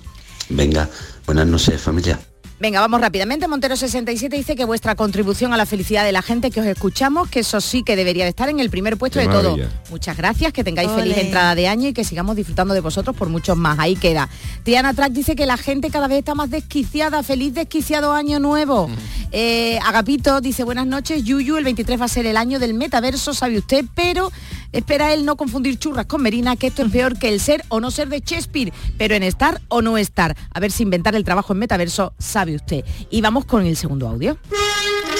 Venga, 0.48 0.88
buenas 1.26 1.46
noches 1.46 1.80
familia. 1.80 2.31
Venga, 2.62 2.78
vamos 2.78 3.00
rápidamente. 3.00 3.48
Montero67 3.48 4.28
dice 4.28 4.54
que 4.54 4.64
vuestra 4.64 4.94
contribución 4.94 5.52
a 5.52 5.56
la 5.56 5.66
felicidad 5.66 6.04
de 6.04 6.12
la 6.12 6.22
gente 6.22 6.52
que 6.52 6.60
os 6.60 6.66
escuchamos, 6.66 7.28
que 7.28 7.40
eso 7.40 7.60
sí 7.60 7.82
que 7.82 7.96
debería 7.96 8.22
de 8.22 8.30
estar 8.30 8.48
en 8.48 8.60
el 8.60 8.70
primer 8.70 8.96
puesto 8.96 9.18
Qué 9.18 9.26
de 9.26 9.32
todo. 9.32 9.56
Muchas 9.90 10.16
gracias, 10.16 10.52
que 10.52 10.62
tengáis 10.62 10.88
feliz 10.92 11.18
entrada 11.18 11.56
de 11.56 11.66
año 11.66 11.88
y 11.88 11.92
que 11.92 12.04
sigamos 12.04 12.36
disfrutando 12.36 12.72
de 12.72 12.78
vosotros 12.78 13.16
por 13.16 13.28
muchos 13.30 13.56
más. 13.56 13.80
Ahí 13.80 13.96
queda. 13.96 14.28
Tiana 14.62 14.94
Track 14.94 15.10
dice 15.10 15.34
que 15.34 15.44
la 15.44 15.56
gente 15.56 15.90
cada 15.90 16.06
vez 16.06 16.18
está 16.20 16.36
más 16.36 16.50
desquiciada. 16.50 17.24
Feliz 17.24 17.52
desquiciado 17.52 18.12
año 18.12 18.38
nuevo. 18.38 18.88
Eh, 19.32 19.80
Agapito 19.84 20.40
dice 20.40 20.62
buenas 20.62 20.86
noches. 20.86 21.24
Yuyu, 21.24 21.56
el 21.56 21.64
23 21.64 22.00
va 22.00 22.04
a 22.04 22.08
ser 22.08 22.26
el 22.26 22.36
año 22.36 22.60
del 22.60 22.74
metaverso, 22.74 23.34
sabe 23.34 23.58
usted, 23.58 23.86
pero 23.96 24.30
espera 24.70 25.12
él 25.12 25.24
no 25.24 25.36
confundir 25.36 25.78
churras 25.78 26.06
con 26.06 26.22
merina, 26.22 26.54
que 26.54 26.68
esto 26.68 26.82
es 26.84 26.92
peor 26.92 27.18
que 27.18 27.28
el 27.28 27.40
ser 27.40 27.64
o 27.70 27.80
no 27.80 27.90
ser 27.90 28.08
de 28.08 28.20
Shakespeare, 28.20 28.72
pero 28.98 29.16
en 29.16 29.24
estar 29.24 29.60
o 29.66 29.82
no 29.82 29.98
estar. 29.98 30.36
A 30.54 30.60
ver 30.60 30.70
si 30.70 30.84
inventar 30.84 31.16
el 31.16 31.24
trabajo 31.24 31.54
en 31.54 31.58
metaverso, 31.58 32.12
sabe 32.18 32.51
usted. 32.56 32.84
Y 33.10 33.20
vamos 33.20 33.44
con 33.44 33.66
el 33.66 33.76
segundo 33.76 34.08
audio. 34.08 34.38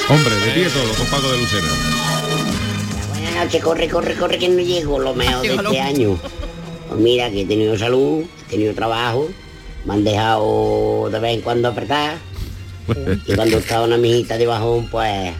hombre, 0.09 0.35
de 0.35 0.51
pie 0.53 0.69
todo, 0.69 0.95
con 0.95 1.07
Paco 1.07 1.31
de 1.31 1.39
Lucena. 1.39 1.69
Buenas 3.11 3.35
noches, 3.35 3.63
corre, 3.63 3.89
corre, 3.89 4.15
corre, 4.15 4.39
que 4.39 4.49
no 4.49 4.61
llego 4.61 4.99
lo 4.99 5.15
mejor 5.15 5.43
de 5.43 5.55
este 5.55 5.81
año. 5.81 6.19
Pues 6.89 7.01
mira, 7.01 7.31
que 7.31 7.43
he 7.43 7.47
tenido 7.47 7.77
salud, 7.79 8.25
he 8.47 8.51
tenido 8.51 8.75
trabajo, 8.75 9.29
me 9.85 9.95
han 9.95 10.05
dejado 10.05 11.09
de 11.11 11.19
vez 11.19 11.35
en 11.35 11.41
cuando 11.41 11.69
apretar. 11.69 12.17
Y 13.27 13.35
cuando 13.35 13.59
estaba 13.59 13.87
una 13.87 13.97
mijita 13.97 14.37
de 14.37 14.47
bajón, 14.47 14.89
pues 14.91 15.33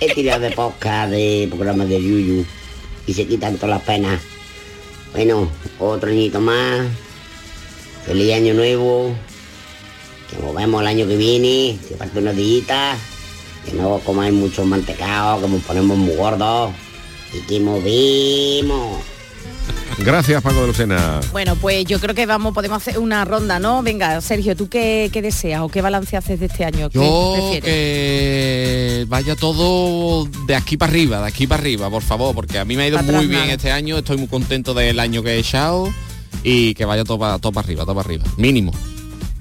he 0.00 0.14
tirado 0.14 0.40
de 0.40 0.50
podcast, 0.50 1.10
de 1.10 1.46
programas 1.50 1.88
de 1.88 2.02
Yuyu 2.02 2.44
y 3.06 3.14
se 3.14 3.26
quitan 3.26 3.56
todas 3.56 3.70
las 3.70 3.82
penas. 3.82 4.20
Bueno, 5.12 5.48
otro 5.78 6.10
añito 6.10 6.40
más. 6.40 6.86
Feliz 8.04 8.34
año 8.34 8.54
nuevo. 8.54 9.14
Que 10.30 10.36
nos 10.42 10.54
vemos 10.54 10.80
el 10.82 10.86
año 10.88 11.06
que 11.06 11.16
viene, 11.16 11.78
que 11.88 11.94
falta 11.96 12.18
una 12.18 12.32
dillita. 12.32 12.96
que 13.64 13.72
no 13.72 13.98
comáis 14.04 14.32
mucho 14.32 14.64
mantecado, 14.64 15.40
que 15.42 15.48
nos 15.48 15.62
ponemos 15.62 15.96
muy 15.96 16.14
gordos 16.14 16.70
y 17.34 17.40
que 17.46 17.58
movimos. 17.60 18.98
Gracias, 19.98 20.42
Paco 20.42 20.60
de 20.60 20.66
Lucena. 20.68 21.20
Bueno, 21.32 21.56
pues 21.56 21.84
yo 21.86 21.98
creo 21.98 22.14
que 22.14 22.26
vamos, 22.26 22.52
podemos 22.52 22.76
hacer 22.76 22.98
una 22.98 23.24
ronda, 23.24 23.58
¿no? 23.58 23.82
Venga, 23.82 24.20
Sergio, 24.20 24.54
¿tú 24.54 24.68
qué, 24.68 25.08
qué 25.12 25.22
deseas 25.22 25.62
o 25.62 25.68
qué 25.68 25.80
balance 25.80 26.16
haces 26.16 26.38
de 26.38 26.46
este 26.46 26.64
año? 26.66 26.90
¿Qué 26.90 26.98
Yo 26.98 27.32
prefieres? 27.34 27.64
que 27.64 29.06
vaya 29.08 29.34
todo 29.36 30.26
de 30.46 30.54
aquí 30.54 30.76
para 30.76 30.90
arriba, 30.92 31.20
de 31.22 31.26
aquí 31.28 31.46
para 31.46 31.62
arriba, 31.62 31.88
por 31.88 32.02
favor, 32.02 32.34
porque 32.34 32.58
a 32.58 32.64
mí 32.64 32.76
me 32.76 32.82
ha 32.84 32.88
ido 32.88 32.98
muy 32.98 33.08
atrás 33.08 33.28
bien 33.28 33.40
nada. 33.40 33.52
este 33.54 33.72
año, 33.72 33.96
estoy 33.98 34.18
muy 34.18 34.28
contento 34.28 34.74
del 34.74 35.00
año 35.00 35.22
que 35.22 35.30
he 35.30 35.38
echado 35.38 35.88
y 36.44 36.74
que 36.74 36.84
vaya 36.84 37.02
todo 37.04 37.18
para 37.18 37.38
todo 37.38 37.52
para 37.52 37.64
arriba, 37.66 37.84
todo 37.84 37.94
para 37.94 38.06
arriba, 38.06 38.24
mínimo. 38.36 38.72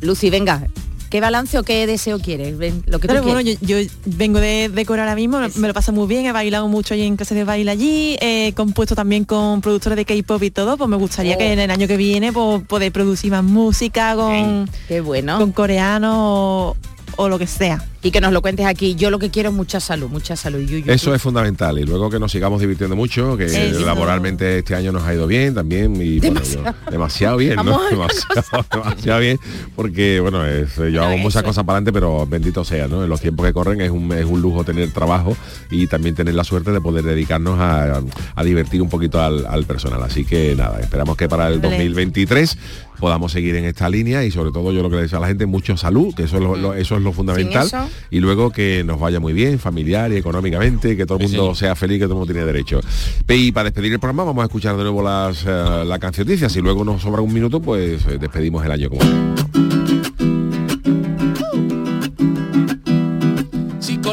Lucy, 0.06 0.30
venga, 0.30 0.68
¿qué 1.10 1.20
balance 1.22 1.58
o 1.58 1.64
qué 1.64 1.86
deseo 1.88 2.20
quieres? 2.20 2.58
Ven, 2.58 2.84
lo 2.88 3.00
que 3.00 3.08
tú 3.08 3.14
bueno, 3.22 3.42
yo, 3.42 3.54
yo 3.62 3.78
vengo 4.06 4.40
de, 4.40 4.70
de 4.70 4.86
Corea 4.86 5.04
ahora 5.06 5.16
mismo, 5.16 5.40
me 5.56 5.68
lo 5.68 5.74
paso 5.74 5.92
muy 5.94 6.08
bien, 6.08 6.26
he 6.26 6.32
bailado 6.32 6.68
mucho 6.68 6.94
allí 6.94 7.04
en 7.04 7.16
clases 7.16 7.38
de 7.38 7.44
baile 7.44 7.72
allí, 7.72 8.18
he 8.22 8.54
compuesto 8.56 8.96
también 8.96 9.24
con 9.26 9.62
productores 9.62 9.96
de 9.98 10.06
K-pop 10.06 10.42
y 10.44 10.52
todo, 10.52 10.78
pues 10.78 10.90
me 10.90 10.98
gustaría 10.98 11.36
Oh. 11.36 11.38
que 11.38 11.54
en 11.54 11.60
el 11.60 11.72
año 11.72 11.88
que 11.88 11.98
viene 11.98 12.32
pues, 12.34 12.64
poder 12.64 12.92
producir 12.92 13.32
más 13.32 13.44
música 13.44 14.16
con, 14.16 14.70
Qué 14.88 15.02
bueno. 15.02 15.38
con 15.40 15.52
coreano 15.52 16.76
o, 17.18 17.30
lo 17.30 17.40
que 17.40 17.48
sea. 17.48 17.84
Y 18.02 18.12
que 18.12 18.22
nos 18.22 18.32
lo 18.32 18.42
cuentes 18.42 18.66
aquí. 18.66 18.96
Yo 18.96 19.10
lo 19.10 19.18
que 19.20 19.30
quiero 19.32 19.50
es 19.50 19.56
mucha 19.56 19.80
salud, 19.80 20.10
mucha 20.10 20.36
salud. 20.36 20.60
Yuyu, 20.60 20.92
Eso 20.92 21.10
tú. 21.10 21.16
es 21.16 21.22
fundamental 21.22 21.80
y 21.80 21.84
luego 21.86 22.10
que 22.10 22.20
nos 22.20 22.32
sigamos 22.32 22.62
divirtiendo 22.62 22.96
mucho, 22.96 23.36
que 23.36 23.46
Eso. 23.46 23.80
laboralmente 23.86 24.60
este 24.60 24.76
año 24.76 24.92
nos 24.92 25.04
ha 25.04 25.14
ido 25.14 25.26
bien 25.28 25.56
también 25.56 25.96
y 26.02 26.20
bueno, 26.20 26.42
yo- 26.44 26.52
Demasiado. 26.60 26.76
demasiado 26.92 27.38
bien, 27.38 27.56
¿no? 27.58 27.80
Demasiado, 27.90 28.66
demasiado 28.72 29.20
bien, 29.22 29.40
porque 29.76 30.20
bueno, 30.20 30.46
es- 30.46 30.76
yo 30.76 31.04
hago 31.04 31.18
muchas 31.18 31.42
cosas 31.44 31.64
para 31.64 31.78
adelante, 31.78 31.92
pero 31.94 32.26
bendito 32.28 32.64
sea, 32.64 32.88
¿no? 32.88 33.04
En 33.04 33.10
los 33.10 33.22
tiempos 33.22 33.46
que 33.46 33.54
corren 33.54 33.82
es 33.82 33.90
un, 33.90 34.12
es 34.14 34.26
un 34.26 34.42
lujo 34.42 34.64
tener 34.64 34.92
trabajo 34.92 35.36
y 35.72 35.88
también 35.88 36.14
tener 36.16 36.36
la 36.36 36.44
suerte 36.44 36.72
de 36.72 36.82
poder 36.82 37.04
dedicarnos 37.04 37.60
a, 37.60 38.02
a 38.36 38.44
divertir 38.44 38.82
un 38.82 38.90
poquito 38.90 39.22
al, 39.22 39.46
al 39.48 39.66
personal. 39.66 40.04
Así 40.04 40.26
que 40.26 40.56
nada, 40.56 40.80
esperamos 40.80 41.18
que 41.18 41.28
para 41.28 41.48
el 41.48 41.60
Vale. 41.60 41.70
2023 41.78 42.58
podamos 43.00 43.32
seguir 43.32 43.56
en 43.56 43.66
esta 43.66 43.90
línea 43.90 44.24
y 44.24 44.32
sobre 44.32 44.52
todo 44.52 44.72
yo 44.72 44.82
lo 44.82 44.90
que 44.90 44.96
le 44.98 45.02
deseo 45.04 45.18
a 45.20 45.22
la 45.22 45.28
gente, 45.28 45.46
mucho 45.46 45.76
salud, 45.78 46.14
que 46.16 46.24
eso 46.24 46.38
es 46.38 46.44
lo, 46.44 46.56
lo- 46.56 46.74
eso 46.74 46.96
es 46.96 47.02
lo 47.02 47.12
fundamental 47.14 47.68
y 48.10 48.20
luego 48.20 48.52
que 48.52 48.84
nos 48.86 49.00
vaya 49.00 49.20
muy 49.20 49.34
bien 49.34 49.60
familiar 49.60 50.12
y 50.12 50.18
económicamente, 50.18 50.96
que 50.98 51.06
todo 51.06 51.20
el 51.20 51.28
mundo 51.28 51.54
sí. 51.54 51.62
sea 51.62 51.76
feliz, 51.76 51.98
que 52.00 52.06
todo 52.06 52.14
el 52.14 52.20
mundo 52.20 52.34
tiene 52.34 52.46
derecho. 52.46 52.80
Y 53.28 53.52
para 53.52 53.66
despedir 53.66 53.94
el 53.94 54.00
programa 54.00 54.24
vamos 54.24 54.42
a 54.44 54.46
escuchar 54.46 54.76
de 54.78 54.84
nuevo 54.84 55.02
las, 55.04 55.44
eh, 55.48 55.84
la 55.86 56.00
cancioticia. 56.00 56.50
Si 56.50 56.62
luego 56.62 56.84
nos 56.84 57.02
sobra 57.02 57.22
un 57.22 57.34
minuto, 57.34 57.60
pues 57.62 58.06
eh, 58.08 58.18
despedimos 58.20 58.66
el 58.66 58.72
año 58.72 58.90
como. 58.90 59.85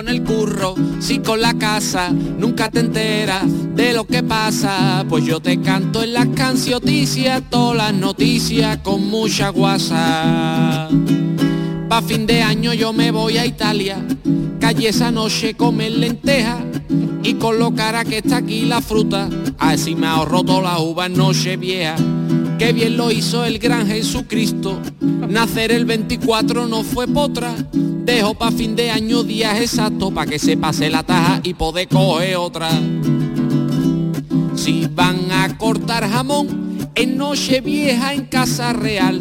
El 0.09 0.23
curro, 0.23 0.75
si 1.01 1.19
con 1.19 1.41
la 1.41 1.55
casa, 1.55 2.11
nunca 2.11 2.71
te 2.71 2.81
enteras 2.81 3.45
de 3.75 3.93
lo 3.93 4.07
que 4.07 4.23
pasa. 4.23 5.05
Pues 5.09 5.25
yo 5.25 5.41
te 5.41 5.61
canto 5.61 6.03
en 6.03 6.13
las 6.13 6.29
cancioticias, 6.29 7.43
todas 7.51 7.77
las 7.77 7.95
noticias 7.95 8.79
con 8.79 9.07
mucha 9.09 9.51
guasa. 9.51 10.89
Pa' 11.89 12.03
fin 12.03 12.27
de 12.27 12.43
año 12.43 12.73
yo 12.73 12.93
me 12.93 13.11
voy 13.11 13.37
a 13.37 13.45
Italia, 13.45 13.99
calle 14.61 14.89
esa 14.89 15.11
noche 15.11 15.55
comer 15.55 15.93
lenteja 15.93 16.59
y 17.23 17.35
con 17.35 17.59
lo 17.59 17.75
cara 17.75 18.05
que 18.05 18.19
está 18.19 18.39
aquí 18.39 18.65
la 18.65 18.81
fruta, 18.81 19.29
así 19.59 19.95
me 19.95 20.07
ahorro 20.07 20.43
toda 20.43 20.63
la 20.63 20.79
uva 20.79 21.09
noche 21.09 21.57
vieja. 21.57 21.97
Qué 22.59 22.73
bien 22.73 22.97
lo 22.97 23.11
hizo 23.11 23.45
el 23.45 23.59
gran 23.59 23.87
Jesucristo, 23.87 24.81
nacer 25.01 25.73
el 25.73 25.85
24 25.85 26.67
no 26.67 26.85
fue 26.85 27.09
potra, 27.09 27.55
dejo 27.73 28.35
pa' 28.35 28.53
fin 28.53 28.77
de 28.77 28.91
año 28.91 29.23
días 29.23 29.61
exactos 29.61 30.13
pa' 30.13 30.27
que 30.27 30.39
se 30.39 30.57
pase 30.57 30.91
la 30.91 31.03
taja 31.03 31.41
y 31.43 31.55
poder 31.55 31.89
coger 31.89 32.37
otra. 32.37 32.71
Si 34.55 34.87
van 34.95 35.31
a 35.31 35.57
cortar 35.59 36.09
jamón 36.09 36.89
en 36.95 37.17
noche 37.17 37.61
vieja 37.61 38.15
en 38.15 38.27
casa 38.27 38.73
real, 38.73 39.21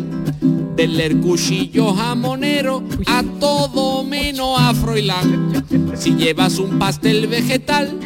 del 0.75 0.99
el 0.99 1.17
cuchillo 1.19 1.93
jamonero 1.93 2.83
a 3.05 3.23
todo 3.39 4.03
menos 4.03 4.59
a 4.59 4.73
Froilán. 4.73 5.65
Si 5.95 6.15
llevas 6.15 6.57
un 6.57 6.79
pastel 6.79 7.27
vegetal 7.27 7.99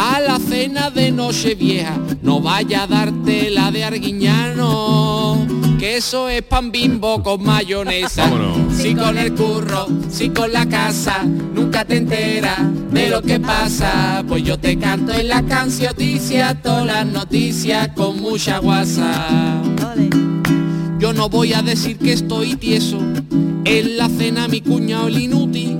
a 0.00 0.20
la 0.20 0.38
cena 0.38 0.90
de 0.90 1.10
noche 1.10 1.56
vieja, 1.56 1.98
no 2.22 2.40
vaya 2.40 2.84
a 2.84 2.86
darte 2.86 3.50
la 3.50 3.72
de 3.72 3.82
Arguiñano, 3.82 5.44
que 5.76 5.96
eso 5.96 6.28
es 6.28 6.42
pan 6.42 6.70
bimbo 6.70 7.20
con 7.20 7.42
mayonesa. 7.42 8.30
Si 8.70 8.94
con 8.94 9.18
el 9.18 9.34
curro, 9.34 9.88
si 10.08 10.28
con 10.28 10.52
la 10.52 10.68
casa, 10.68 11.24
nunca 11.24 11.84
te 11.84 11.96
enteras 11.96 12.60
de 12.92 13.08
lo 13.08 13.22
que 13.22 13.40
pasa, 13.40 14.22
pues 14.28 14.44
yo 14.44 14.56
te 14.56 14.78
canto 14.78 15.12
en 15.12 15.26
la 15.26 15.42
cancioticia, 15.42 16.62
todas 16.62 16.86
las 16.86 17.04
noticias 17.04 17.88
con 17.96 18.20
mucha 18.20 18.58
guasa. 18.58 19.60
Yo 21.00 21.12
no 21.12 21.28
voy 21.28 21.54
a 21.54 21.62
decir 21.62 21.98
que 21.98 22.12
estoy 22.12 22.54
tieso. 22.54 22.98
En 23.64 23.96
la 23.96 24.08
cena 24.08 24.46
mi 24.46 24.60
cuñado 24.60 25.08
el 25.08 25.18
inútil. 25.20 25.78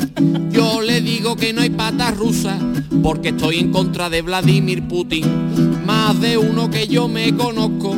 Yo 0.50 0.77
le 0.98 1.04
digo 1.04 1.36
que 1.36 1.52
no 1.52 1.60
hay 1.60 1.70
patas 1.70 2.16
rusas 2.16 2.60
porque 3.04 3.28
estoy 3.28 3.60
en 3.60 3.70
contra 3.70 4.10
de 4.10 4.20
Vladimir 4.20 4.88
Putin. 4.88 5.86
Más 5.86 6.20
de 6.20 6.36
uno 6.36 6.70
que 6.70 6.88
yo 6.88 7.06
me 7.06 7.32
conozco 7.36 7.94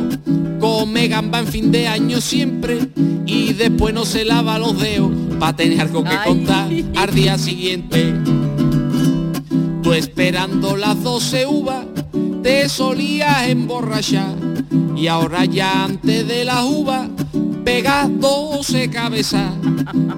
come 0.59 1.07
gamba 1.07 1.39
en 1.39 1.47
fin 1.47 1.71
de 1.71 1.87
año 1.87 2.21
siempre 2.21 2.89
y 3.25 3.53
después 3.53 3.95
no 3.95 4.05
se 4.05 4.23
lava 4.23 4.59
los 4.59 4.79
dedos 4.79 5.09
para 5.39 5.55
tener 5.55 5.81
algo 5.81 6.03
que 6.03 6.15
contar 6.23 6.69
al 6.95 7.15
día 7.15 7.39
siguiente. 7.39 8.13
Tú 9.81 9.93
esperando 9.93 10.77
las 10.77 11.01
12 11.01 11.47
uvas 11.47 11.87
te 12.43 12.69
solías 12.69 13.47
emborrachar 13.47 14.35
y 14.95 15.07
ahora 15.07 15.45
ya 15.45 15.85
antes 15.85 16.27
de 16.27 16.45
las 16.45 16.63
uvas 16.65 17.09
pegas 17.71 18.09
12 18.19 18.89
cabezas. 18.89 19.53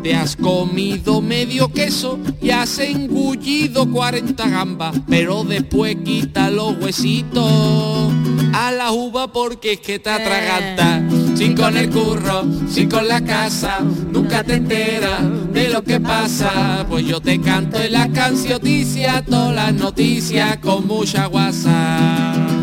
Te 0.02 0.16
has 0.16 0.36
comido 0.36 1.22
medio 1.22 1.72
queso 1.72 2.20
y 2.42 2.50
has 2.50 2.80
engullido 2.80 3.90
40 3.92 4.50
gambas, 4.50 4.96
pero 5.08 5.44
después 5.44 5.98
quita 6.04 6.50
los 6.50 6.76
huesitos 6.78 8.12
a 8.54 8.72
la 8.72 8.92
uva 8.92 9.32
porque 9.32 9.74
es 9.74 9.80
que 9.82 10.00
te 10.00 10.10
atraganta. 10.10 11.04
Si 11.36 11.54
con 11.54 11.78
el 11.78 11.92
curro, 11.92 12.44
si 12.70 12.88
con 12.88 13.08
la 13.08 13.22
casa, 13.22 13.82
nunca 13.82 14.44
te 14.44 14.56
enteras 14.56 15.22
de 15.54 15.70
lo 15.70 15.84
que 15.84 16.00
pasa. 16.00 16.86
Pues 16.90 17.06
yo 17.06 17.22
te 17.22 17.40
canto 17.40 17.80
en 17.80 17.92
la 17.92 18.10
cancioticia, 18.10 19.24
todas 19.24 19.54
las 19.54 19.74
noticias 19.74 20.58
con 20.58 20.88
mucha 20.88 21.28
guasa. 21.28 22.63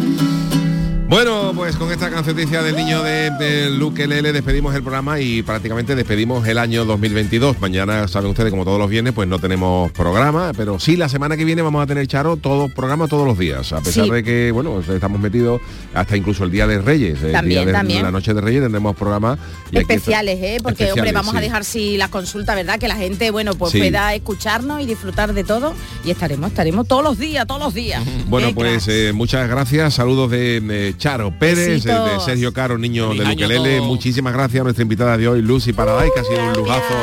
Bueno, 1.10 1.50
pues 1.56 1.74
con 1.74 1.90
esta 1.90 2.08
canceticia 2.08 2.62
del 2.62 2.76
niño 2.76 3.02
de, 3.02 3.30
de 3.30 3.68
Luque 3.68 4.06
Lele 4.06 4.32
despedimos 4.32 4.76
el 4.76 4.82
programa 4.84 5.18
y 5.18 5.42
prácticamente 5.42 5.96
despedimos 5.96 6.46
el 6.46 6.56
año 6.56 6.84
2022. 6.84 7.60
Mañana, 7.60 8.06
saben 8.06 8.30
ustedes, 8.30 8.52
como 8.52 8.64
todos 8.64 8.78
los 8.78 8.88
viernes, 8.88 9.12
pues 9.12 9.26
no 9.26 9.40
tenemos 9.40 9.90
programa, 9.90 10.52
pero 10.56 10.78
sí 10.78 10.96
la 10.96 11.08
semana 11.08 11.36
que 11.36 11.44
viene 11.44 11.62
vamos 11.62 11.82
a 11.82 11.86
tener, 11.88 12.06
Charo, 12.06 12.36
todo 12.36 12.68
programa 12.68 13.08
todos 13.08 13.26
los 13.26 13.36
días. 13.36 13.72
A 13.72 13.80
pesar 13.80 14.04
Sí. 14.04 14.10
de 14.12 14.22
que, 14.22 14.52
bueno, 14.52 14.80
estamos 14.88 15.18
metidos 15.20 15.60
hasta 15.94 16.16
incluso 16.16 16.44
el 16.44 16.52
Día 16.52 16.68
de 16.68 16.80
Reyes. 16.80 17.20
El 17.24 17.32
También, 17.32 17.62
día 17.62 17.66
de 17.66 17.72
también. 17.72 18.02
la 18.04 18.12
noche 18.12 18.32
de 18.32 18.40
Reyes 18.40 18.62
tendremos 18.62 18.94
programa. 18.94 19.36
y 19.72 19.78
aquí 19.78 19.78
está- 19.82 19.94
especiales, 19.94 20.38
¿eh? 20.40 20.58
Porque, 20.62 20.92
hombre, 20.92 21.10
vamos 21.10 21.34
a 21.34 21.40
dejar 21.40 21.64
si 21.64 21.96
la 21.96 22.06
consulta, 22.08 22.54
¿verdad? 22.54 22.78
Que 22.78 22.86
la 22.86 22.94
gente, 22.96 23.32
bueno, 23.32 23.54
pues 23.54 23.72
Sí. 23.72 23.78
pueda 23.80 24.14
escucharnos 24.14 24.80
y 24.80 24.86
disfrutar 24.86 25.34
de 25.34 25.42
todo. 25.42 25.74
Y 26.04 26.12
estaremos, 26.12 26.50
estaremos 26.50 26.86
todos 26.86 27.02
los 27.02 27.18
días, 27.18 27.48
todos 27.48 27.60
los 27.60 27.74
días. 27.74 28.00
Bueno, 28.28 28.54
pues 28.54 28.86
eh, 28.86 29.10
muchas 29.12 29.48
gracias. 29.48 29.94
Saludos 29.94 30.30
de 30.30 30.94
Charo 31.00 31.30
Pérez, 31.30 31.82
de. 31.82 32.20
Sergio 32.22 32.52
Caro, 32.52 32.76
niño 32.76 33.08
Feliz 33.08 33.24
de 33.24 33.28
Luquelele. 33.30 33.80
Muchísimas 33.80 34.34
gracias 34.34 34.60
a 34.60 34.64
nuestra 34.64 34.82
invitada 34.82 35.16
de 35.16 35.26
hoy, 35.26 35.40
Lucy 35.40 35.72
Paraday, 35.72 36.10
que 36.14 36.20
ha 36.20 36.24
sido 36.24 36.46
un 36.46 36.52
lujazo 36.52 36.94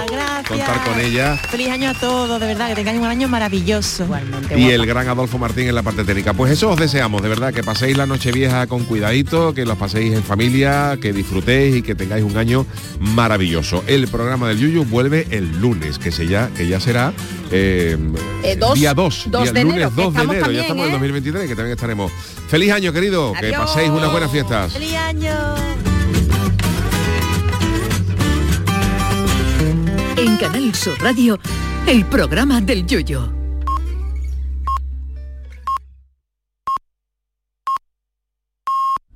contar 0.48 0.84
con 0.84 1.00
ella. 1.00 1.36
Feliz 1.36 1.70
año 1.70 1.89
a 1.89 1.93
todos, 1.95 2.39
de 2.39 2.45
verdad, 2.45 2.70
que 2.70 2.76
tengáis 2.76 3.00
un 3.00 3.06
año 3.06 3.28
maravilloso. 3.28 4.08
Y 4.56 4.70
el 4.70 4.86
gran 4.86 5.08
Adolfo 5.10 5.39
Martín 5.39 5.68
en 5.68 5.74
la 5.74 5.82
parte 5.82 6.04
técnica. 6.04 6.34
Pues 6.34 6.52
eso 6.52 6.70
os 6.70 6.80
deseamos, 6.80 7.24
de 7.24 7.30
verdad, 7.30 7.52
que 7.52 7.64
paséis 7.64 7.98
la 7.98 8.06
noche 8.06 8.32
vieja 8.32 8.68
con 8.68 8.86
cuidadito, 8.86 9.56
que 9.56 9.66
los 9.66 9.78
paséis 9.80 10.14
en 10.14 10.24
familia, 10.24 11.00
que 11.02 11.12
disfrutéis 11.12 11.78
y 11.78 11.82
que 11.82 11.95
tengáis 11.95 12.24
un 12.24 12.38
año 12.38 12.68
maravilloso. 13.00 13.84
El 13.88 14.08
programa 14.08 14.48
del 14.48 14.60
Yuyu 14.60 14.86
vuelve 14.86 15.26
el 15.32 15.60
lunes, 15.60 15.98
que, 15.98 16.12
se 16.12 16.28
ya, 16.28 16.50
que 16.56 16.68
ya 16.68 16.80
será 16.80 17.14
eh, 17.52 17.98
Eh, 18.43 18.56
dos- 18.58 18.74
día 18.76 18.93
2, 18.93 19.24
dos 19.28 19.54
de 19.54 19.64
lunes 19.64 19.76
enero, 19.78 19.91
2 19.95 19.95
de 19.95 20.02
estamos 20.20 20.24
enero, 20.26 20.41
también, 20.41 20.56
ya 20.56 20.62
estamos 20.62 20.84
en 20.84 20.89
¿eh? 20.89 20.91
2023, 20.93 21.48
que 21.48 21.56
también 21.56 21.76
estaremos. 21.76 22.12
Feliz 22.48 22.72
año, 22.72 22.93
querido, 22.93 23.34
que 23.39 23.52
paséis 23.54 23.89
unas 23.89 24.12
buenas 24.12 24.32
fiestas. 24.32 24.74
¡Feliz 24.74 24.93
año! 24.95 25.34
En 30.18 30.38
Canal 30.38 30.74
Sur 30.76 31.00
Radio, 31.02 31.39
el 31.88 32.06
programa 32.06 32.60
del 32.62 32.86
Yoyo. 32.86 33.36